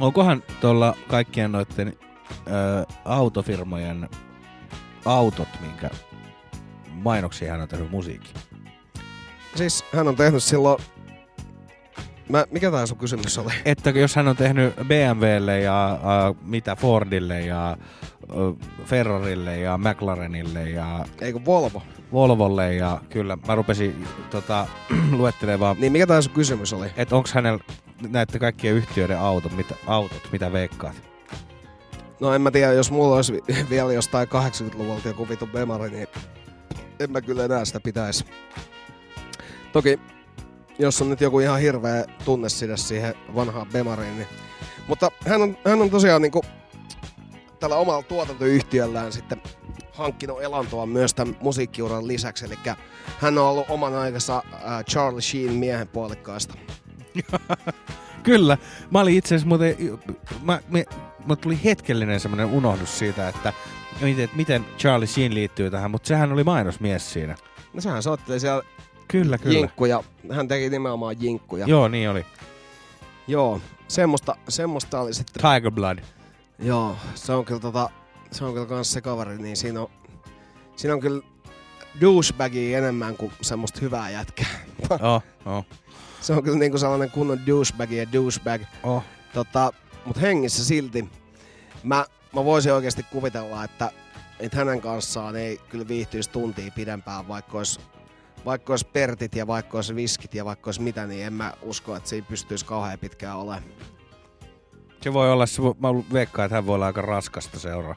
[0.00, 1.96] Onkohan tuolla kaikkien noiden
[2.28, 4.08] ö, autofirmojen
[5.04, 5.90] autot, minkä
[6.88, 8.34] mainoksia hän on tehnyt musiikki?
[9.54, 10.82] Siis hän on tehnyt silloin...
[12.28, 13.52] Mä, mikä tää sun kysymys oli?
[13.64, 17.76] Että jos hän on tehnyt BMWlle ja äh, mitä Fordille ja äh,
[18.84, 21.04] Ferrarille ja McLarenille ja...
[21.20, 21.82] Eikö Volvo?
[22.12, 24.66] Volvolle ja kyllä mä rupesin tota,
[25.10, 25.76] luettelemaan...
[25.78, 26.86] Niin mikä tää sun kysymys oli?
[26.96, 27.64] Että onks hänellä
[28.08, 31.02] näiden kaikkien yhtiöiden autot, mitä, autot, mitä veikkaat?
[32.20, 36.08] No en mä tiedä, jos mulla olisi vi- vielä jostain 80-luvulta joku vitu Bemari, niin
[37.00, 38.24] en mä kyllä enää sitä pitäisi.
[39.72, 40.00] Toki,
[40.82, 44.28] jos on nyt joku ihan hirveä tunne sitä siihen vanhaan Bemariin, niin...
[44.88, 46.42] Mutta hän on, hän on tosiaan niinku
[47.60, 49.42] tällä omalla tuotantoyhtiöllään sitten
[49.92, 52.44] hankkinut elantoa myös tämän musiikkiuran lisäksi.
[52.44, 52.58] Eli
[53.18, 56.54] hän on ollut oman aikansa äh, Charlie Sheen miehen puolikkaasta.
[58.22, 58.58] Kyllä.
[58.90, 59.76] Mä olin itse asiassa muuten,
[60.42, 60.84] mä, me,
[61.26, 63.52] mä tuli hetkellinen semmoinen unohdus siitä, että
[64.00, 67.36] miten, miten Charlie Sheen liittyy tähän, mutta sehän oli mainosmies siinä.
[67.72, 68.62] No sehän soitteli siellä
[69.12, 69.58] Kyllä, kyllä.
[69.58, 70.04] jinkkuja.
[70.32, 71.66] Hän teki nimenomaan jinkkuja.
[71.66, 72.26] Joo, niin oli.
[73.28, 75.42] Joo, semmoista, semmoista oli sitten.
[75.42, 75.98] Tiger Blood.
[76.58, 77.90] Joo, se on kyllä tota,
[78.30, 79.88] se on kyllä kans se kaveri, niin siinä on,
[80.76, 81.22] siinä on kyllä
[82.00, 84.46] douchebagia enemmän kuin semmoista hyvää jätkää.
[84.90, 85.64] Oh, oh.
[86.20, 88.62] Se on kyllä niinku sellainen kunnon douchebag ja douchebag.
[88.82, 89.02] Oh.
[89.34, 89.72] Tota,
[90.04, 91.08] mut hengissä silti.
[91.82, 93.90] Mä, mä voisin oikeasti kuvitella, että,
[94.40, 97.80] että hänen kanssaan ei kyllä viihtyisi tuntia pidempään, vaikka olisi,
[98.44, 101.96] vaikka olisi pertit ja vaikka olisi viskit ja vaikka olisi mitä, niin en mä usko,
[101.96, 103.62] että siinä pystyisi kauhean pitkään olemaan.
[105.00, 107.94] Se voi olla, se mä veikkaan, että hän voi olla aika raskasta seuraa.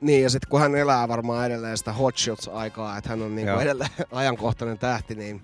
[0.00, 3.60] Niin, ja sitten kun hän elää varmaan edelleen sitä Hot Shots-aikaa, että hän on Joo.
[3.60, 5.42] edelleen ajankohtainen tähti, niin...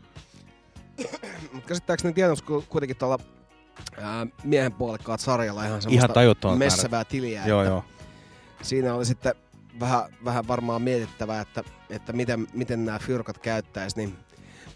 [1.52, 2.14] Mutta käsittääkseni
[2.46, 3.18] ku- kuitenkin tuolla
[4.02, 7.46] ää, miehen puolikkaat sarjalla ihan semmoista Ihan messevää tiliä.
[7.46, 7.84] Joo, joo.
[8.62, 9.34] Siinä oli sitten
[9.80, 13.96] vähän, vähän varmaan mietittävää, että, että miten, miten nämä fyrkat käyttäisi.
[13.96, 14.16] Niin.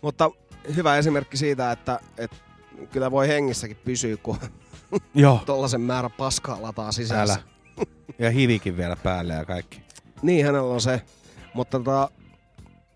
[0.03, 0.31] Mutta
[0.77, 2.37] hyvä esimerkki siitä, että, että
[2.91, 4.39] kyllä voi hengissäkin pysyä, kun
[5.15, 5.41] Joo.
[5.47, 7.35] tollasen määrä paskaa lataa sisässä.
[7.35, 7.43] Älä.
[8.19, 9.83] Ja hivikin vielä päälle ja kaikki.
[10.23, 11.03] Niin, hänellä on se.
[11.55, 12.11] Mutta tota,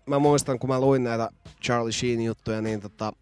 [0.05, 1.29] mä muistan, kun mä luin näitä
[1.63, 3.13] Charlie Sheen juttuja, niin tota,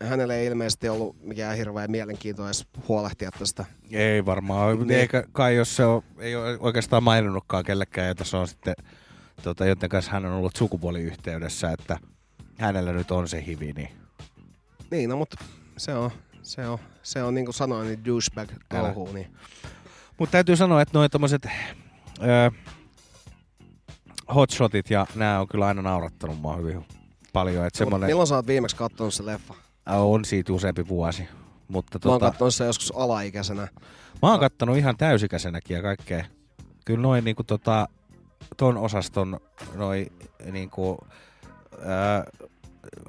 [0.00, 3.64] hänelle ei ilmeisesti ollut mikään hirveä mielenkiinto edes huolehtia tästä.
[3.92, 4.76] Ei varmaan.
[4.76, 4.88] Niin.
[4.88, 5.00] Niin.
[5.00, 8.74] Eikä kai jos se on, ei ole oikeastaan maininnutkaan kellekään, jota se on sitten,
[9.42, 11.98] tota, joten kanssa hän on ollut sukupuoliyhteydessä, että
[12.58, 13.88] hänellä nyt on se hivi, niin
[14.90, 15.36] Niin, no mutta
[15.76, 16.10] se on,
[16.42, 19.12] se on, se on niin kuin sanoin, niin douchebag touhuu.
[19.12, 19.34] Niin.
[20.18, 21.46] Mutta täytyy sanoa, että noin tommoset
[22.22, 22.50] öö,
[24.34, 26.84] hotshotit ja nämä on kyllä aina naurattanut mua hyvin
[27.32, 27.66] paljon.
[27.66, 29.54] Että semmonen, Milloin sä oot viimeksi katsonut se leffa?
[29.86, 31.28] On siitä useampi vuosi.
[31.68, 33.68] Mutta Mä oon tota, katsonut se joskus alaikäisenä.
[34.22, 36.24] Mä oon kattonut ihan täysikäisenäkin ja kaikkea.
[36.84, 37.88] Kyllä noin niinku tota,
[38.56, 39.40] ton osaston
[39.74, 40.06] noi
[40.50, 40.98] niinku
[41.74, 42.50] äh,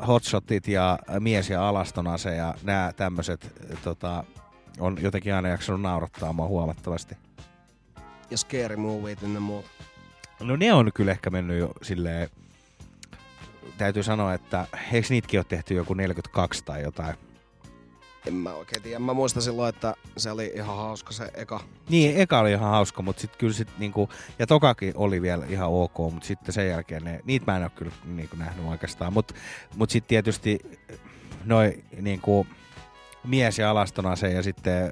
[0.07, 4.23] hotshotit ja mies ja alaston ase ja nämä tämmöiset tota,
[4.79, 7.15] on jotenkin aina jaksanut naurattaa mua huomattavasti.
[8.29, 9.69] Ja scary moviet ynnä muuta.
[10.39, 12.29] No ne on kyllä ehkä mennyt jo silleen,
[13.77, 17.15] täytyy sanoa, että eikö niitäkin ole tehty joku 42 tai jotain?
[18.27, 18.99] En mä oikein tiedä.
[18.99, 21.59] Mä muistan silloin, että se oli ihan hauska se eka.
[21.89, 25.69] Niin, eka oli ihan hauska, mutta sitten kyllä sit niinku, ja tokakin oli vielä ihan
[25.69, 29.13] ok, mutta sitten sen jälkeen ne, niitä mä en ole kyllä niinku nähnyt oikeastaan.
[29.13, 29.33] Mutta
[29.75, 30.59] mut sitten tietysti
[31.45, 32.47] noi niinku,
[33.23, 34.91] mies ja alastona se ja sitten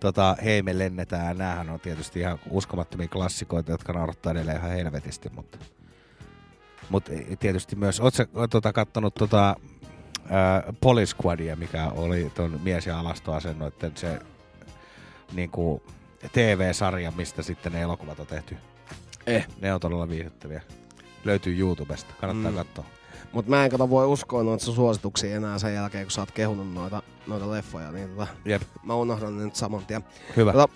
[0.00, 5.28] tota, hei me lennetään, näähän on tietysti ihan uskomattomia klassikoita, jotka naurattaa edelleen ihan helvetisti,
[5.34, 5.58] mutta
[6.90, 9.56] mutta tietysti myös, ootko tota, kattonut tota,
[10.30, 14.18] ää, Police Squadia, mikä oli ton mies- ja alastoasennoitten se
[15.32, 15.82] niinku,
[16.32, 18.56] TV-sarja, mistä sitten ne elokuvat on tehty.
[19.26, 19.46] Eh.
[19.60, 20.62] Ne on todella viihdyttäviä.
[21.24, 22.56] Löytyy YouTubesta, kannattaa Mm.
[22.58, 22.84] katsoa.
[23.32, 26.30] Mut mä en kato voi uskoa noita sun suosituksia enää sen jälkeen, kun sä oot
[26.30, 27.92] kehunut noita, noita leffoja.
[27.92, 28.62] Niin tota, Jep.
[28.82, 30.04] mä unohdan ne nyt saman tien.
[30.36, 30.52] Hyvä.
[30.52, 30.68] Tota,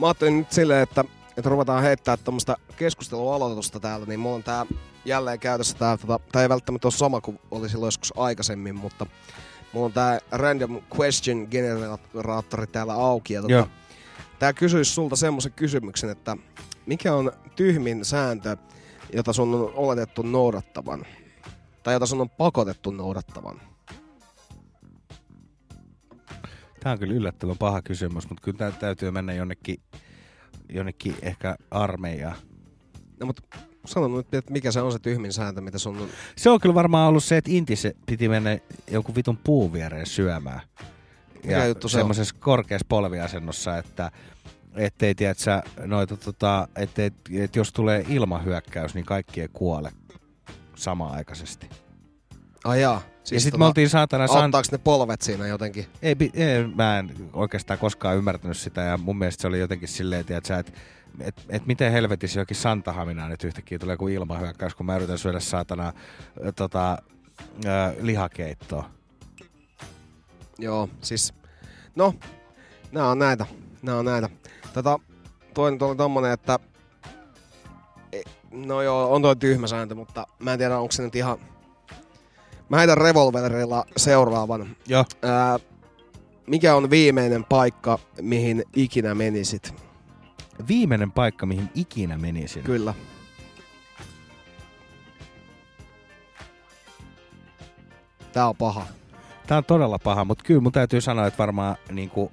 [0.00, 1.04] mä ajattelin nyt silleen, että,
[1.36, 4.66] että ruvetaan heittää tuommoista keskustelualoitusta täällä, niin mulla on tää
[5.04, 9.06] jälleen käytössä tää, tota, tää ei välttämättä ole sama kuin oli silloin joskus aikaisemmin, mutta
[9.72, 13.34] mulla on tää random question generaattori täällä auki.
[13.34, 13.62] Ja Joo.
[13.62, 13.74] tota,
[14.38, 16.36] tää kysyisi sulta semmoisen kysymyksen, että
[16.86, 18.56] mikä on tyhmin sääntö,
[19.12, 21.06] jota sun on oletettu noudattavan?
[21.82, 23.60] Tai jota sun on pakotettu noudattavan?
[26.80, 29.80] Tämä on kyllä yllättävän paha kysymys, mutta kyllä tää täytyy mennä jonnekin,
[30.68, 32.36] jonnekin ehkä armeijaan.
[33.20, 33.42] No, mutta
[33.86, 36.08] sano nyt, että mikä se on se tyhmin sääntö, mitä sun.
[36.36, 38.58] Se on kyllä varmaan ollut se, että Intissä piti mennä
[38.90, 40.60] jonkun vitun puun viereen syömään.
[41.44, 42.00] Mikä juttu se on?
[42.00, 44.10] semmoisessa korkeassa polviasennossa, että
[44.76, 49.92] ettei, tiedät sä, noita, tota, ettei, et jos tulee ilmahyökkäys, niin kaikki ei kuole
[50.76, 51.70] samaaikaisesti.
[52.64, 53.02] Ai jaa.
[53.30, 54.26] ja sitten me oltiin saatana...
[54.26, 54.44] San...
[54.44, 55.86] Auttaako ne polvet siinä jotenkin?
[56.02, 60.20] Ei, ei, mä en oikeastaan koskaan ymmärtänyt sitä ja mun mielestä se oli jotenkin silleen,
[60.20, 60.64] että sä,
[61.20, 65.40] et, et, miten helvetissä jokin Santahaminaa nyt yhtäkkiä tulee kuin ilmahyökkäys, kun mä yritän syödä
[65.40, 65.92] saatana
[66.56, 66.98] tota,
[67.64, 67.68] ö,
[68.00, 68.90] lihakeittoa.
[70.58, 71.34] Joo, siis...
[71.96, 72.14] No,
[72.92, 73.46] nää on näitä.
[73.82, 74.28] Nää on näitä.
[74.74, 74.98] Tota,
[75.54, 76.58] toinen nyt oli tommonen, että...
[78.12, 81.38] e- No joo, on toi tyhmä sääntö, mutta mä en tiedä, onko se nyt ihan...
[82.68, 84.76] Mä heitän revolverilla seuraavan.
[84.86, 85.04] Joo.
[85.22, 85.58] Ää,
[86.46, 89.74] mikä on viimeinen paikka, mihin ikinä menisit?
[90.68, 92.62] Viimeinen paikka, mihin ikinä menisin.
[92.62, 92.94] Kyllä.
[98.32, 98.86] Tää on paha.
[99.46, 102.32] Tää on todella paha, mutta kyllä mun täytyy sanoa, että varmaan niinku,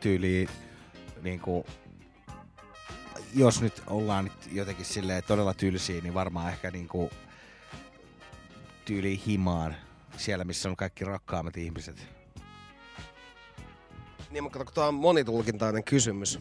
[0.00, 0.48] tyyli,
[1.22, 1.66] niinku,
[3.34, 7.10] jos nyt ollaan nyt jotenkin silleen todella tylsiä, niin varmaan ehkä niinku,
[8.84, 9.74] tyyli himaan
[10.16, 12.08] siellä, missä on kaikki rakkaammat ihmiset.
[14.30, 16.38] Niin, mutta tää on monitulkintainen kysymys.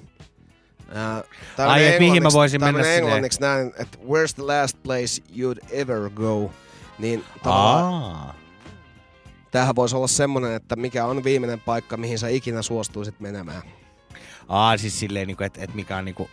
[0.94, 1.24] Ää,
[1.56, 5.22] tää Ai, et mihin mä englanniksi- voisin mennä englanniksi näin, että where's the last place
[5.36, 6.52] you'd ever go?
[6.99, 8.36] Niin tavallaan Aa.
[9.52, 13.61] tämähän voisi olla semmonen, että mikä on viimeinen paikka, mihin sä ikinä suostuisit menemään.
[14.48, 16.30] Aa, siis silleen, niinku, että et mikä on niinku...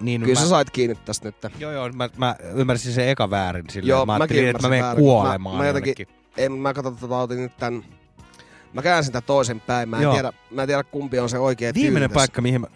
[0.00, 1.36] Niin, Kyllä mä, sä sait kiinni tästä nyt.
[1.58, 3.88] Joo, joo, mä, mä ymmärsin sen eka väärin silleen.
[3.88, 6.06] Joo, mä mäkin että mä menen kuolemaan Mä, mä jotenkin,
[6.36, 7.84] ei, mä katson, että otin nyt tän,
[8.72, 9.88] mä käänsin tän toisen päin.
[9.88, 10.12] Mä en, Joo.
[10.12, 12.66] tiedä, mä en tiedä, kumpi on se oikea Viimeinen tyyli paikka, mihin mä,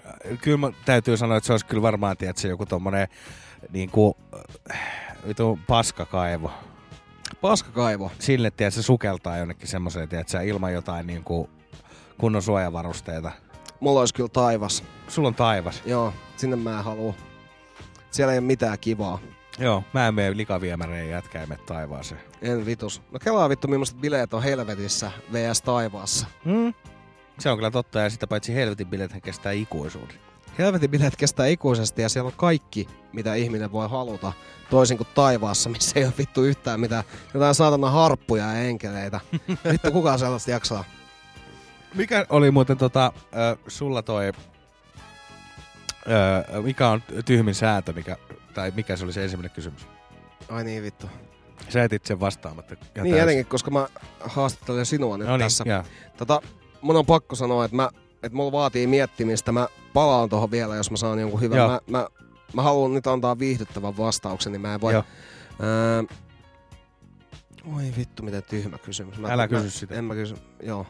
[0.40, 3.08] kyllä mä täytyy sanoa, että se olisi kyllä varmaan, tiedätkö, joku tommonen
[3.72, 4.16] niinku,
[4.72, 4.80] äh,
[5.28, 6.50] vitu paskakaivo.
[7.40, 8.10] Paskakaivo?
[8.18, 11.50] Sille, tiedätkö, se sukeltaa jonnekin semmoiseen, tiedätkö, ilman jotain niinku
[12.18, 13.32] kunnon suojavarusteita.
[13.80, 14.84] Mulla olisi kyllä taivas.
[15.08, 15.82] Sulla on taivas.
[15.86, 17.14] Joo, sinne mä en halua.
[18.10, 19.18] Siellä ei ole mitään kivaa.
[19.58, 22.20] Joo, mä en mene likaviemäreen jätkä ei mene taivaaseen.
[22.42, 23.02] En vitus.
[23.12, 26.26] No kelaa vittu, millaiset bileet on helvetissä vs taivaassa.
[26.44, 26.74] Hmm.
[27.38, 30.16] Se on kyllä totta, ja sitä paitsi helvetin bilethän kestää ikuisuuden.
[30.58, 34.32] Helvetin bileet kestää ikuisesti ja siellä on kaikki, mitä ihminen voi haluta.
[34.70, 37.04] Toisin kuin taivaassa, missä ei ole vittu yhtään mitään.
[37.34, 39.20] Jotain saatana harppuja ja enkeleitä.
[39.72, 40.84] vittu, kukaan sellaista jaksaa?
[41.94, 44.34] Mikä oli muuten tota, äh, sulla toi, äh,
[46.62, 48.16] mikä on tyhmin sääntö, mikä,
[48.54, 49.86] tai mikä se oli se ensimmäinen kysymys?
[50.48, 51.06] Ai niin vittu.
[51.68, 52.74] Sä etit sen vastaamatta.
[53.02, 53.88] niin jotenkin, koska mä
[54.20, 55.64] haastattelen sinua nyt No niin, tässä.
[55.66, 55.82] joo.
[56.16, 56.42] Tota,
[56.80, 57.90] mun on pakko sanoa, että, mä,
[58.22, 59.52] että mulla vaatii miettimistä.
[59.52, 61.58] Mä palaan tuohon vielä, jos mä saan jonkun hyvän.
[61.58, 61.68] Joo.
[61.68, 62.08] Mä, mä,
[62.52, 64.92] mä haluan nyt antaa viihdyttävän vastauksen, niin mä en voi...
[64.92, 65.04] Joo.
[65.62, 66.02] Öö,
[67.76, 69.18] oi vittu, miten tyhmä kysymys.
[69.18, 69.94] Mä, Älä mä, kysy sitä.
[69.94, 70.86] En mä kysy, joo.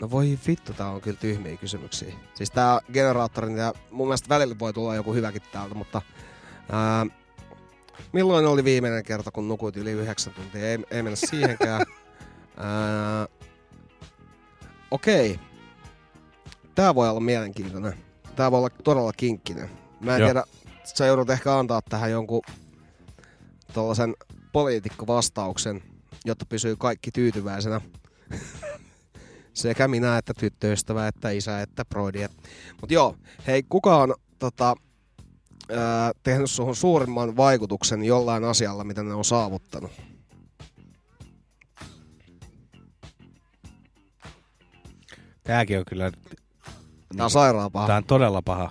[0.00, 2.14] No voi vittu, tää on kyllä tyhmiä kysymyksiä.
[2.34, 6.02] Siis tää generaattorin ja mun mielestä välillä voi tulla joku hyväkin täältä, mutta...
[6.72, 7.16] Öö,
[8.12, 10.70] milloin oli viimeinen kerta, kun nukuit yli yhdeksän tuntia?
[10.70, 11.86] Ei, ei mennä siihenkään.
[14.90, 15.40] Okei.
[16.74, 17.94] Tää voi olla mielenkiintoinen.
[18.36, 19.70] Tää voi olla todella kinkkinen.
[20.00, 20.28] Mä en Joo.
[20.28, 20.44] tiedä,
[20.84, 22.42] sä joudut ehkä antaa tähän jonkun
[23.72, 24.16] tollasen
[24.52, 25.82] poliitikkovastauksen,
[26.24, 27.80] jotta pysyy kaikki tyytyväisenä.
[29.54, 32.26] Sekä minä, että tyttöystävä, että isä, että broidi.
[32.80, 33.16] Mut joo,
[33.46, 34.74] hei, kuka on tota,
[35.70, 39.90] ää, tehnyt suhun suurimman vaikutuksen jollain asialla, mitä ne on saavuttanut?
[45.44, 46.12] Tääkin on kyllä...
[47.16, 47.86] Tää on sairaan paha.
[47.86, 48.70] Tää on todella paha.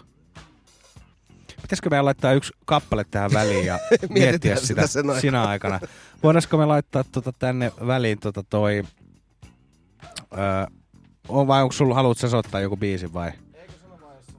[1.62, 3.80] Pitäisikö meidän laittaa yksi kappale tähän väliin ja
[4.10, 5.22] miettiä sitä, sitä sen aikana.
[5.22, 5.80] sinä aikana?
[6.24, 8.84] Voidaisko me laittaa tota tänne väliin tota toi...
[10.38, 10.66] Öö,
[11.28, 13.32] on vai onko sulla, haluatko soittaa joku biisi vai?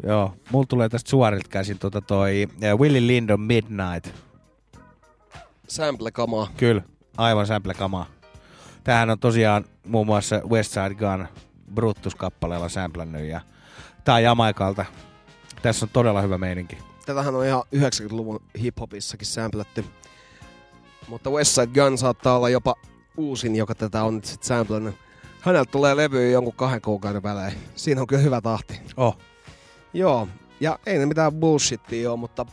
[0.03, 4.15] Joo, mulla tulee tästä suorilta käsin tota toi uh, Willie Lindon Midnight.
[5.69, 6.49] Sample-kamaa.
[6.57, 6.83] Kyllä,
[7.17, 8.07] aivan sample-kamaa.
[8.85, 11.29] Tämähän on tosiaan muun muassa West Side Gun
[11.75, 13.41] Brutus-kappaleella samplannut ja
[14.05, 14.85] tää on Jamaikalta.
[15.63, 16.79] Tässä on todella hyvä meininki.
[17.07, 19.81] Tätähän on ihan 90-luvun hiphopissakin samplattu.
[21.09, 22.75] Mutta West Side Gun saattaa olla jopa
[23.17, 24.95] uusin, joka tätä on nyt sit samplannut.
[25.41, 27.53] Häneltä tulee levyä jonkun kahden kuukauden välein.
[27.75, 28.81] Siinä on kyllä hyvä tahti.
[28.97, 29.19] Oh.
[29.95, 30.29] Joo,
[30.61, 32.47] ja ei ne mitään bullshittia ole, mutta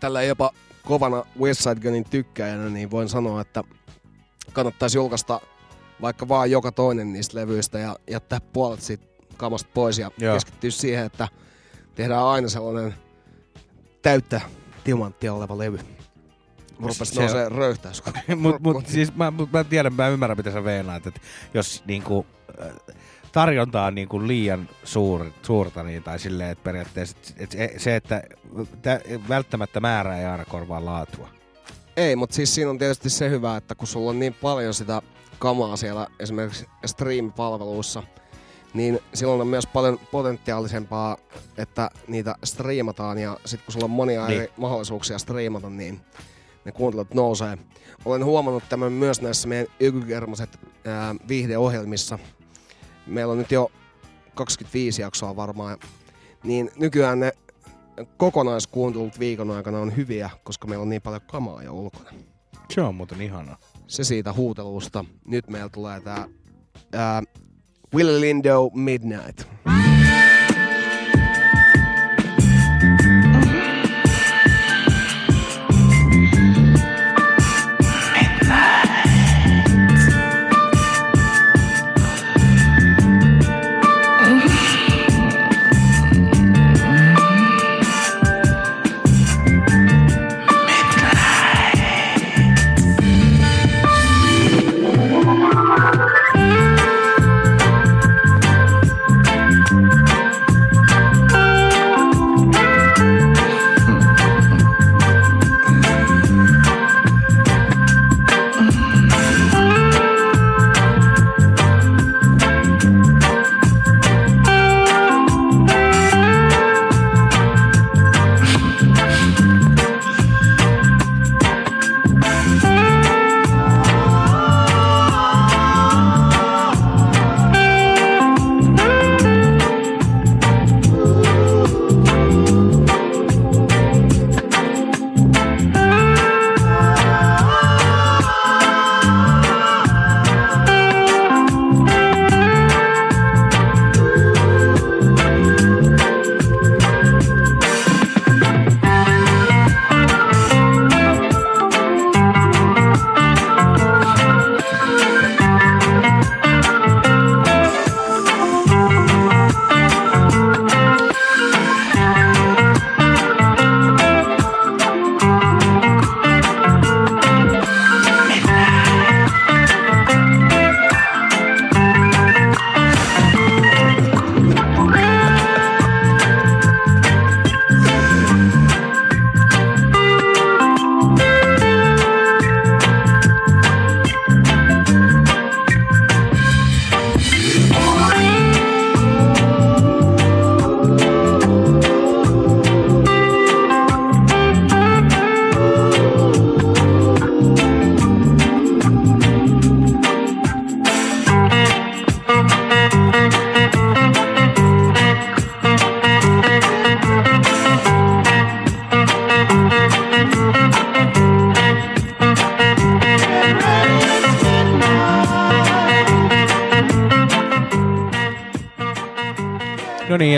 [0.00, 0.50] tällä jopa
[0.86, 3.64] kovana West Side Gunin tykkäjänä, niin voin sanoa, että
[4.52, 5.40] kannattaisi julkaista
[6.02, 9.04] vaikka vaan joka toinen niistä levyistä ja jättää puolet siitä
[9.36, 10.34] kamasta pois ja Joo.
[10.34, 11.28] keskittyä siihen, että
[11.94, 12.94] tehdään aina sellainen
[14.02, 14.40] täyttä
[14.84, 15.78] timanttia oleva levy.
[16.80, 18.02] Rupes Se- nousee röyhtäys.
[18.36, 21.20] mut, mut, siis mä, mut mä tiedän, mä ymmärrän mitä sä veinaat, että
[21.54, 22.26] jos niinku,
[22.62, 22.94] äh,
[23.32, 28.22] tarjonta on niinku liian suur, suurta, niin, tai silleen, että periaatteessa et se- se, että
[28.82, 31.28] tä, välttämättä määrä ei aina korvaa laatua.
[31.96, 35.02] Ei, mutta siis siinä on tietysti se hyvä, että kun sulla on niin paljon sitä
[35.38, 38.02] kamaa siellä esimerkiksi stream-palveluissa,
[38.74, 41.16] niin silloin on myös paljon potentiaalisempaa,
[41.56, 44.40] että niitä striimataan ja sitten kun sulla on monia Niin.
[44.40, 46.00] eri mahdollisuuksia striimata, niin
[46.64, 47.58] ne kuuntelut nousee.
[48.04, 50.58] Olen huomannut tämän myös näissä meidän ykykermaset
[51.28, 52.18] viihdeohjelmissa.
[53.06, 53.70] Meillä on nyt jo
[54.34, 55.78] 25 jaksoa varmaan,
[56.44, 57.32] niin nykyään ne
[58.16, 62.10] kokonaiskuuntelut viikon aikana on hyviä, koska meillä on niin paljon kamaa jo ulkona.
[62.70, 63.58] Se on muuten ihanaa.
[63.86, 65.04] Se siitä huutelusta.
[65.26, 66.28] Nyt meillä tulee tää
[66.92, 67.22] ää,
[67.94, 69.42] Willie Lindo Midnight.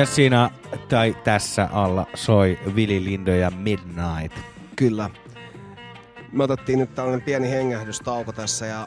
[0.06, 0.50] Ja siinä
[0.88, 4.38] tai tässä alla soi Vili Lindo ja Midnight.
[4.76, 5.10] Kyllä.
[6.32, 8.86] Me otettiin nyt tällainen pieni hengähdystauko tässä ja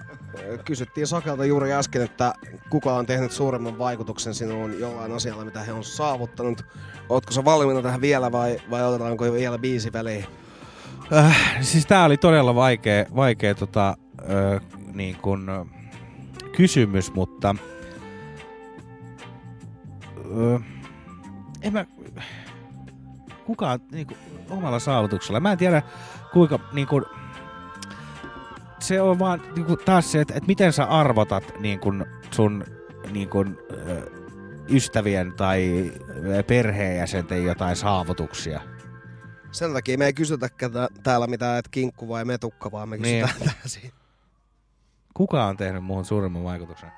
[0.66, 2.34] kysyttiin Sakelta juuri äsken, että
[2.70, 6.66] kuka on tehnyt suuremman vaikutuksen sinuun jollain asialla, mitä he on saavuttanut.
[7.10, 10.26] Ootko sä valmiina tähän vielä vai, vai otetaanko vielä biisi väliin?
[11.14, 13.98] Äh, siis tää oli todella vaikea, vaikea tota,
[14.30, 14.60] ö,
[14.94, 15.70] niin kun,
[16.56, 17.56] kysymys, mutta
[23.78, 24.18] kukaan niin kun,
[24.58, 25.40] omalla saavutuksella.
[25.40, 25.82] Mä en tiedä
[26.34, 27.06] kuinka niin kun,
[28.80, 32.64] se on vaan niin kun, taas se, että, että miten sä arvotat niin kun, sun
[33.12, 34.12] niin kun, ö,
[34.70, 35.92] ystävien tai
[36.48, 38.62] perheenjäsenten jotain saavutuksia.
[39.52, 43.26] Sen takia me ei kysytäkään tää- täällä mitään, että kinkku vai metukka, vaan me Niin.
[43.26, 43.56] kysytään niin.
[43.56, 43.92] tällaisia.
[45.14, 46.92] Kuka on tehnyt muuhun suurimman vaikutuksen?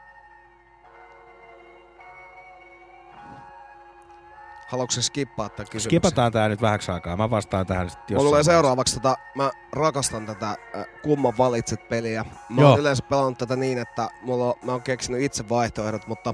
[4.71, 5.89] Haluatko skippaa tämän kysymyksen?
[5.89, 7.17] Skipataan tää nyt vähäksi aikaa.
[7.17, 11.89] Mä vastaan tähän sitten Mulla tulee jossain seuraavaksi tota, mä rakastan tätä äh, kumman valitset
[11.89, 12.25] peliä.
[12.49, 12.69] Mä Joo.
[12.69, 16.33] oon yleensä pelannut tätä niin, että mulla on, mä oon keksinyt itse vaihtoehdot, mutta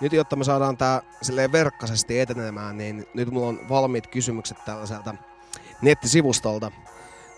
[0.00, 5.14] nyt jotta me saadaan tää silleen verkkaisesti etenemään, niin nyt mulla on valmiit kysymykset tällaiselta
[5.82, 6.70] nettisivustolta.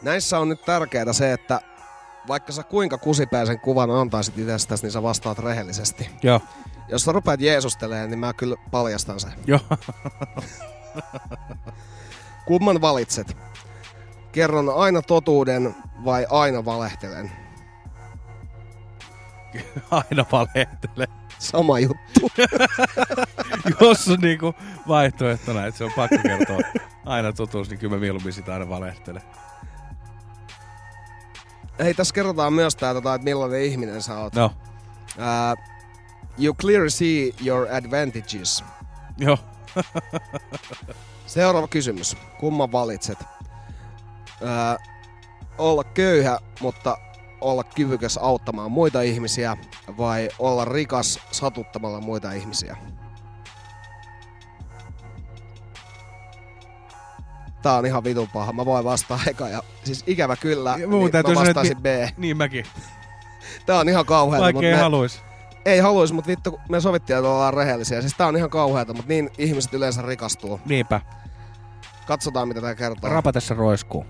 [0.02, 1.60] Näissä on nyt tärkeää se, että
[2.28, 6.10] vaikka sä kuinka kusipäisen kuvan antaisit itsestäsi, niin sä vastaat rehellisesti.
[6.22, 6.40] Joo.
[6.88, 9.32] Jos sä rupeat jeesustelemaan, niin mä kyllä paljastan sen.
[9.46, 9.60] Joo.
[12.46, 13.36] Kumman valitset?
[14.32, 15.74] Kerron aina totuuden
[16.04, 17.30] vai aina valehtelen?
[19.90, 21.08] Aina valehtele.
[21.38, 22.30] Sama juttu.
[23.80, 24.54] Jos on niinku
[24.88, 26.58] vaihtoehtona, että se on pakko kertoa
[27.06, 29.22] aina totuus, niin kyllä mä mieluummin sitä aina valehtelen.
[31.78, 34.34] Hei, tässä kerrotaan myös tää, tota, että millainen ihminen sä oot.
[34.34, 34.44] No.
[34.46, 35.64] Uh,
[36.38, 38.64] you clearly see your advantages.
[39.18, 39.38] Joo.
[41.26, 42.16] Seuraava kysymys.
[42.40, 43.18] Kumman valitset?
[43.20, 44.78] Uh,
[45.58, 46.98] olla köyhä, mutta
[47.40, 49.56] olla kyvykäs auttamaan muita ihmisiä
[49.98, 52.76] vai olla rikas satuttamalla muita ihmisiä?
[57.68, 58.52] Tää on ihan vitun paha.
[58.52, 61.86] Mä voin vastaa eka ja siis ikävä kyllä, Ja niin mä vastaisin mi- B.
[62.16, 62.64] Niin mäkin.
[63.66, 64.44] Tää on ihan kauheata.
[64.44, 65.22] Vaikka ei me- haluis.
[65.64, 68.00] Ei haluis, mutta vittu, me sovittiin, että ollaan rehellisiä.
[68.00, 70.60] Siis tää on ihan kauheata, mutta niin ihmiset yleensä rikastuu.
[70.66, 71.00] Niinpä.
[72.06, 73.10] Katsotaan, mitä tää kertoo.
[73.10, 74.06] Rapatessa roiskuu.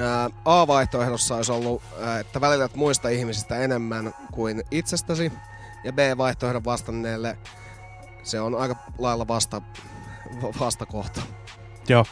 [0.00, 5.32] Ää, A-vaihtoehdossa olisi ollut, ää, että välität muista ihmisistä enemmän kuin itsestäsi.
[5.84, 7.38] Ja B-vaihtoehdon vastanneelle
[8.22, 9.62] se on aika lailla vasta,
[10.60, 11.22] vastakohta.
[11.88, 12.04] Joo.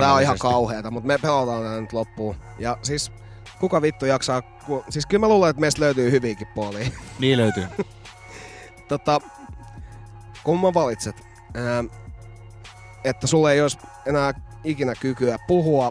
[0.00, 2.36] Tää on ihan kauheata, mutta me pelataan tää nyt loppuun.
[2.58, 3.12] Ja siis
[3.60, 4.84] kuka vittu jaksaa, ku...
[4.88, 6.88] siis kyllä mä luulen, että meistä löytyy hyviäkin puolia.
[7.18, 7.66] Niin löytyy.
[8.88, 9.20] tota,
[10.44, 11.16] kumman valitset?
[11.54, 11.84] Ää,
[13.04, 14.34] että sulle ei olisi enää
[14.64, 15.90] ikinä kykyä puhua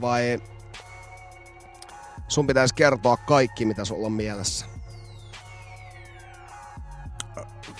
[0.00, 0.38] vai
[2.28, 4.66] sun pitäisi kertoa kaikki, mitä sulla on mielessä?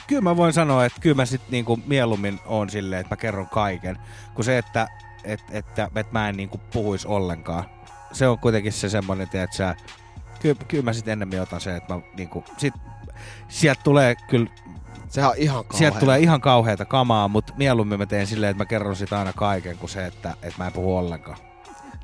[0.06, 3.48] Kyllä mä voin sanoa, että kyllä mä sit niinku mieluummin on silleen, että mä kerron
[3.48, 3.98] kaiken,
[4.34, 4.88] kuin se, että
[5.24, 7.64] et, että, että mä en niinku puhuis ollenkaan.
[8.12, 9.76] Se on kuitenkin se semmonen, että sä,
[10.42, 12.74] kyllä, kyllä mä sit ennemmin otan se, että mä niinku, sit,
[13.48, 14.50] sieltä tulee kyllä
[15.08, 15.78] Sehän on ihan kauheata.
[15.78, 19.32] Sieltä tulee ihan kauheata kamaa, mutta mieluummin mä teen silleen, että mä kerron sitä aina
[19.32, 21.38] kaiken, kuin se, että, että mä en puhu ollenkaan.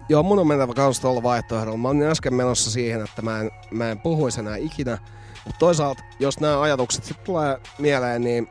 [0.09, 1.79] Joo, mun on mentävä kanssa tuolla vaihtoehdolla.
[1.79, 4.99] Mä oon äsken menossa siihen, että mä en, mä en puhuisi enää ikinä.
[5.45, 8.49] Mutta toisaalta, jos nämä ajatukset sitten tulee mieleen, niin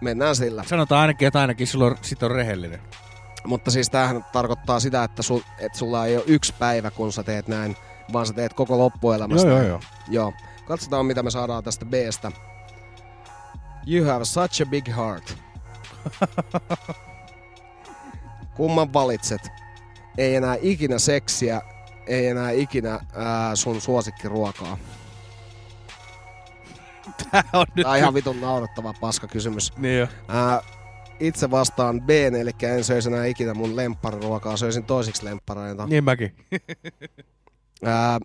[0.00, 0.64] mennään sillä.
[0.66, 2.80] Sanotaan ainakin, että ainakin sulla on, sit on rehellinen.
[3.44, 7.22] Mutta siis tämähän tarkoittaa sitä, että, sul, että sulla ei ole yksi päivä, kun sä
[7.22, 7.76] teet näin,
[8.12, 9.48] vaan sä teet koko loppuelämästä.
[9.48, 9.80] Joo, joo, joo.
[10.08, 10.32] Joo.
[10.66, 12.32] Katsotaan, mitä me saadaan tästä Bstä.
[13.86, 15.38] You have such a big heart.
[18.56, 19.48] Kumman valitset?
[20.18, 21.62] Ei enää ikinä seksiä,
[22.06, 24.78] ei enää ikinä ää, sun suosikkiruokaa.
[27.30, 27.84] Tää on nyt...
[27.84, 29.72] Tää on ihan vitun naurettava paska kysymys.
[29.76, 30.08] Niin jo.
[30.28, 30.60] Ää,
[31.20, 35.86] itse vastaan B, eli en söisi enää ikinä mun lemppariruokaa, söisin toisiksi lemppareita.
[35.86, 36.36] Niin mäkin.
[37.84, 38.18] Ää,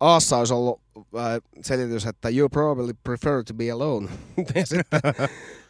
[0.00, 0.80] Aassa olisi ollut
[1.16, 4.08] ää, selitys, että you probably prefer to be alone.
[4.64, 5.00] Sitten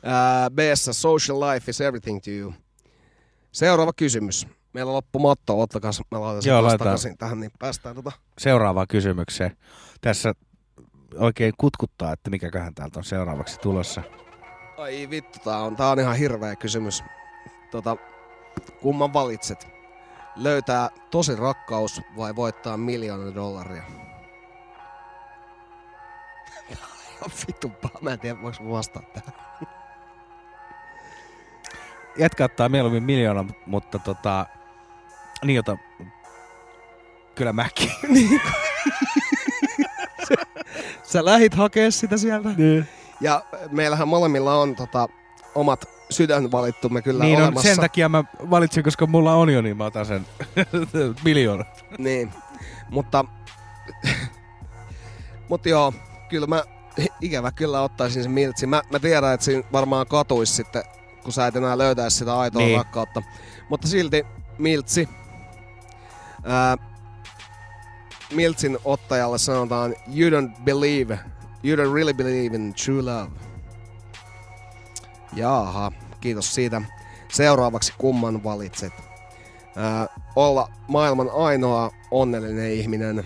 [0.02, 2.54] ää, B-ssä social life is everything to you.
[3.52, 4.46] Seuraava kysymys.
[4.72, 6.78] Meillä loppu matto, ottakaa, Joo, taas laitetaan.
[6.78, 8.12] takaisin tähän, niin päästään tota.
[8.38, 9.56] Seuraavaan kysymykseen.
[10.00, 10.34] Tässä
[11.18, 14.02] oikein kutkuttaa, että mikäköhän täältä on seuraavaksi tulossa.
[14.78, 17.04] Ai vittu, tää on, tää on ihan hirveä kysymys.
[17.70, 17.96] Tota,
[18.82, 19.68] kumman valitset?
[20.36, 23.82] Löytää tosi rakkaus vai voittaa miljoona dollaria?
[26.50, 26.76] Tää on
[27.16, 27.98] ihan vitun paha.
[28.00, 29.34] Mä en tiedä, voiko vastata tähän.
[32.18, 34.46] jätkä ottaa mieluummin miljoona, mutta tota,
[35.44, 35.76] niin jota,
[37.34, 37.90] kyllä mäkin.
[41.02, 42.48] Sä lähit hakea sitä sieltä.
[42.56, 42.88] Niin.
[43.20, 45.08] Ja meillähän molemmilla on tota,
[45.54, 47.68] omat sydänvalittumme kyllä niin on, olemassa.
[47.68, 50.26] sen takia mä valitsin, koska mulla on jo, niin mä otan sen
[51.24, 51.64] miljoona.
[51.98, 52.32] Niin,
[52.90, 53.24] mutta,
[55.48, 55.92] mutta joo,
[56.28, 56.62] kyllä mä
[57.20, 58.66] ikävä kyllä ottaisin sen miltsi.
[58.66, 60.82] Mä, mä tiedän, että siinä varmaan katuisi sitten,
[61.22, 62.78] kun sä et enää löytäisi sitä aitoa Niin.
[62.78, 63.22] rakkautta.
[63.68, 64.26] Mutta silti
[64.58, 65.08] miltsi.
[66.44, 66.76] Ää,
[68.32, 71.18] miltsin ottajalle sanotaan, you don't believe,
[71.64, 73.30] you don't really believe in true love.
[75.36, 76.82] Jaaha, kiitos siitä.
[77.32, 78.92] Seuraavaksi kumman valitset?
[79.76, 83.24] Ää, olla maailman ainoa onnellinen ihminen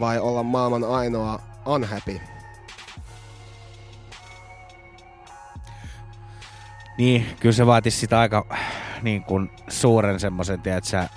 [0.00, 2.20] vai olla maailman ainoa unhappy?
[6.98, 8.46] Niin, kyllä se vaatisi sitä aika
[9.02, 11.08] niin kuin suuren semmoisen, tiedät sä,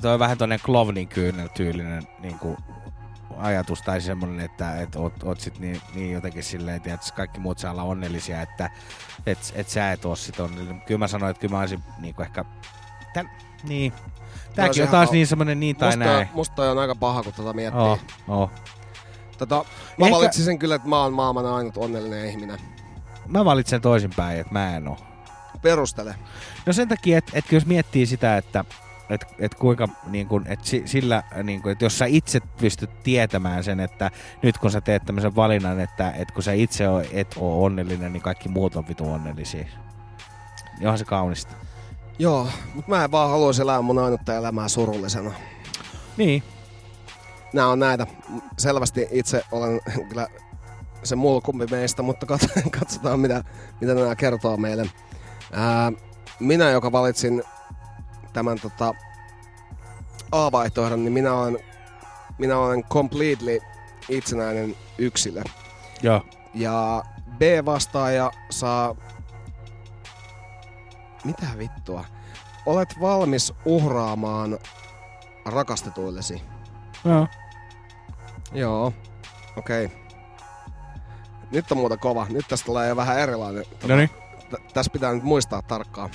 [0.00, 2.56] toi on vähän toinen klovnin kyynel tyylinen niin kuin
[3.36, 7.58] ajatus tai semmoinen, että et oot, oot sit niin, niin, jotenkin silleen, että kaikki muut
[7.58, 8.70] saa olla onnellisia, että
[9.26, 10.80] et, et sä et oo sit onnellinen.
[10.80, 12.44] Kyllä mä sanoin, että kyllä mä olisin niin kuin ehkä,
[13.14, 13.30] tän,
[13.62, 13.92] niin,
[14.54, 16.28] tääkin on taas niin semmoinen niin tai musta, näin.
[16.34, 17.82] Musta on aika paha, kun tota miettii.
[17.82, 18.50] Oh, oh.
[19.38, 19.64] Tota,
[19.98, 22.58] mä Ehkä- valitsin sen kyllä, että mä oon maailman ainut onnellinen ihminen.
[23.26, 24.98] Mä valitsen toisinpäin, että mä en oo.
[25.62, 26.14] Perustele.
[26.66, 28.64] No sen takia, että, että jos miettii sitä, että
[29.10, 32.90] et, et kuinka, niin kun, et si, sillä, niin kun, että jos sä itse pystyt
[33.02, 34.10] tietämään sen, että
[34.42, 38.12] nyt kun sä teet tämmöisen valinnan, että, että kun sä itse o, et ole onnellinen,
[38.12, 39.64] niin kaikki muut on vitu onnellisia.
[40.78, 41.52] Niin onhan se kaunista.
[42.18, 45.32] Joo, mutta mä en vaan haluaisi elää mun ainutta elämää surullisena.
[46.16, 46.42] Niin.
[47.52, 48.06] Nää on näitä.
[48.58, 50.28] Selvästi itse olen kyllä
[51.04, 53.44] se mulkumpi meistä, mutta kat- katsotaan mitä,
[53.80, 54.90] mitä nämä kertoo meille.
[55.52, 55.92] Ää,
[56.40, 57.42] minä, joka valitsin
[58.34, 58.94] tämän tota,
[60.32, 61.58] A-vaihtoehdon, niin minä olen,
[62.38, 63.60] minä olen completely
[64.08, 65.42] itsenäinen yksilö.
[66.02, 66.22] Joo.
[66.54, 67.02] Ja
[67.38, 68.94] B-vastaaja saa...
[71.24, 72.04] Mitä vittua?
[72.66, 74.58] Olet valmis uhraamaan
[75.44, 76.42] rakastetuillesi.
[77.04, 77.28] Joo.
[78.52, 78.92] Joo,
[79.56, 79.84] okei.
[79.84, 79.98] Okay.
[81.50, 82.26] Nyt on muuta kova.
[82.30, 83.64] Nyt tästä tulee jo vähän erilainen.
[83.80, 83.94] Tota,
[84.50, 86.10] t- tässä pitää nyt muistaa tarkkaan.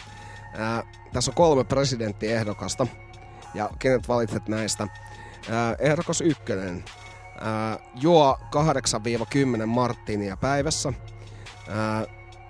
[0.57, 2.87] Ää, tässä on kolme presidenttiehdokasta.
[3.53, 4.87] Ja kenet valitset näistä?
[5.51, 6.83] Ää, ehdokas ykkönen.
[7.41, 8.37] Ää, juo
[9.63, 10.93] 8-10 marttinia päivässä.
[11.69, 12.05] Ää,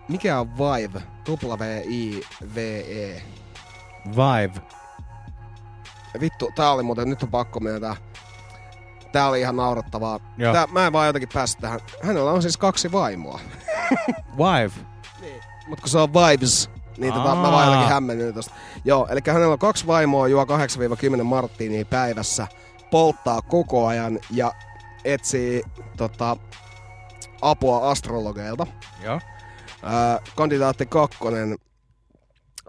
[0.08, 1.02] mikä on Vive?
[1.30, 3.22] W-I-V-E.
[4.10, 4.62] Vive.
[6.20, 7.96] Vittu, tää oli muuten, nyt on pakko myöntää.
[9.12, 10.20] Tää oli ihan naurattavaa.
[10.38, 10.54] Joo.
[10.54, 11.80] Tää, mä en vaan jotenkin päässyt tähän.
[12.04, 13.40] Hänellä on siis kaksi vaimoa.
[14.38, 14.72] Vive.
[15.68, 16.70] Mutta kun se on vibes,
[17.00, 17.66] niin tota, mä vaan Aa.
[17.66, 18.54] jotenkin hämmennyin tosta.
[18.86, 20.46] Joo, eli hänellä on kaksi vaimoa, juo
[21.20, 22.48] 8-10 marttiinia päivässä,
[22.92, 24.52] polttaa koko ajan ja
[25.06, 25.64] etsii
[25.98, 26.38] tota,
[27.42, 28.68] apua astrologeilta.
[29.04, 29.20] Joo.
[29.84, 31.58] Ää, kandidaatti kakkonen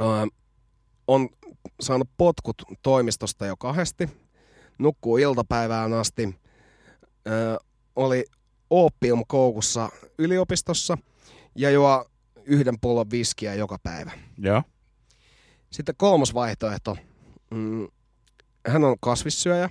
[0.00, 0.26] ää,
[1.06, 1.28] on
[1.80, 4.08] saanut potkut toimistosta jo kahdesti,
[4.78, 6.40] nukkuu iltapäivään asti,
[7.26, 7.58] ää,
[7.96, 8.24] oli
[8.70, 9.88] opiumkoukussa
[10.18, 10.98] yliopistossa
[11.54, 12.04] ja juo
[12.44, 14.10] yhden pullon viskiä joka päivä.
[14.38, 14.62] Joo.
[15.70, 16.96] Sitten kolmas vaihtoehto.
[17.50, 17.88] Mm,
[18.66, 19.70] hän on kasvissyöjä,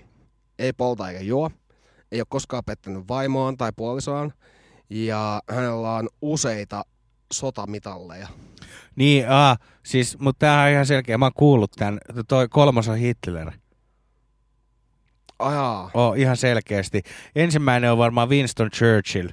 [0.60, 1.52] ei polta eikä juo,
[2.12, 4.34] ei ole koskaan pettänyt vaimoaan tai puolisoaan
[4.90, 6.86] ja hänellä on useita
[7.34, 8.28] sotamitalleja.
[8.96, 11.18] Niin, aa, siis, mutta tää on ihan selkeä.
[11.18, 12.00] Mä oon kuullut tän.
[12.28, 13.52] Toi kolmas on Hitler.
[15.40, 15.92] Ajaa.
[15.94, 17.02] Oh, ihan selkeästi.
[17.36, 19.30] Ensimmäinen on varmaan Winston Churchill.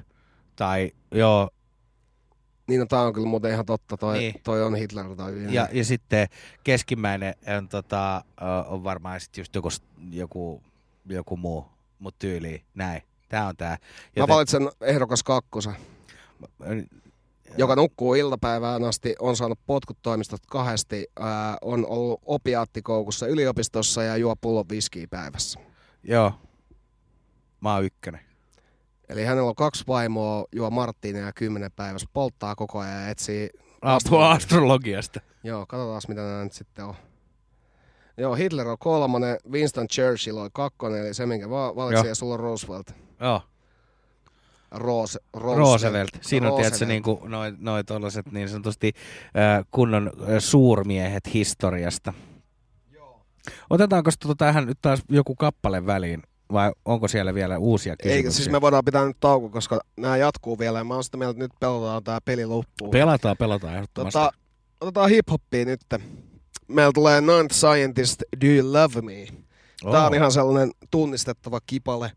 [0.55, 1.49] Tai joo,
[2.67, 4.35] Niin no, tää on kyllä muuten ihan totta, toi, Niin.
[4.43, 6.27] toi on Hitler tai ja, ja sitten
[6.63, 8.23] keskimmäinen on, tota, ö,
[8.67, 9.69] on varmaan sit just joku,
[10.11, 10.61] joku,
[11.05, 11.65] joku muu,
[11.99, 13.01] mut tyyli näin.
[13.29, 13.77] Tää on tää.
[14.19, 15.75] Mä valitsen ehdokas kakkosen,
[17.57, 24.17] joka nukkuu iltapäivään asti, on saanut potkut toimistosta kahdesti, ää, on ollut opiaattikoukussa yliopistossa ja
[24.17, 25.59] juo pullon viskiä päivässä.
[26.03, 26.33] Joo.
[27.61, 28.26] Mä oon ykkönen.
[29.09, 33.49] Eli hänellä on kaksi vaimoa, juo Marttiinia ja kymmenen päivässä, polttaa koko ajan ja etsii
[33.81, 35.19] Apua astrologiasta.
[35.43, 36.95] Joo, katsotaan mitä nämä nyt sitten on.
[38.17, 42.11] Joo, Hitler on kolmonen, Winston Churchill on kakkonen, eli se minkä va- valitsin, Joo.
[42.11, 42.95] ja sulla on Roosevelt.
[43.19, 43.41] Joo.
[44.71, 45.57] Roose, Roosevelt.
[45.57, 46.09] Roosevelt.
[46.21, 48.93] Siinä on tietysti niinku noin noi tollaset niin sanotusti
[49.25, 52.13] äh, kunnon äh, suurmiehet historiasta.
[53.69, 58.17] Otetaanko tota tähän nyt taas joku kappale väliin vai onko siellä vielä uusia kysymyksiä?
[58.17, 61.17] Eikä, siis me voidaan pitää nyt tauko, koska nämä jatkuu vielä, ja mä oon sitä
[61.17, 62.91] mieltä, että nyt pelataan tää peli loppuun.
[62.91, 64.19] Pelataan, pelataan ehdottomasti.
[64.19, 64.31] Tota,
[64.81, 65.81] otetaan hip-hoppia nyt.
[66.67, 69.27] Meillä tulee Ninth Scientist, Do You Love Me?
[69.91, 70.15] Tää on Oo.
[70.15, 72.11] ihan sellainen tunnistettava kipale.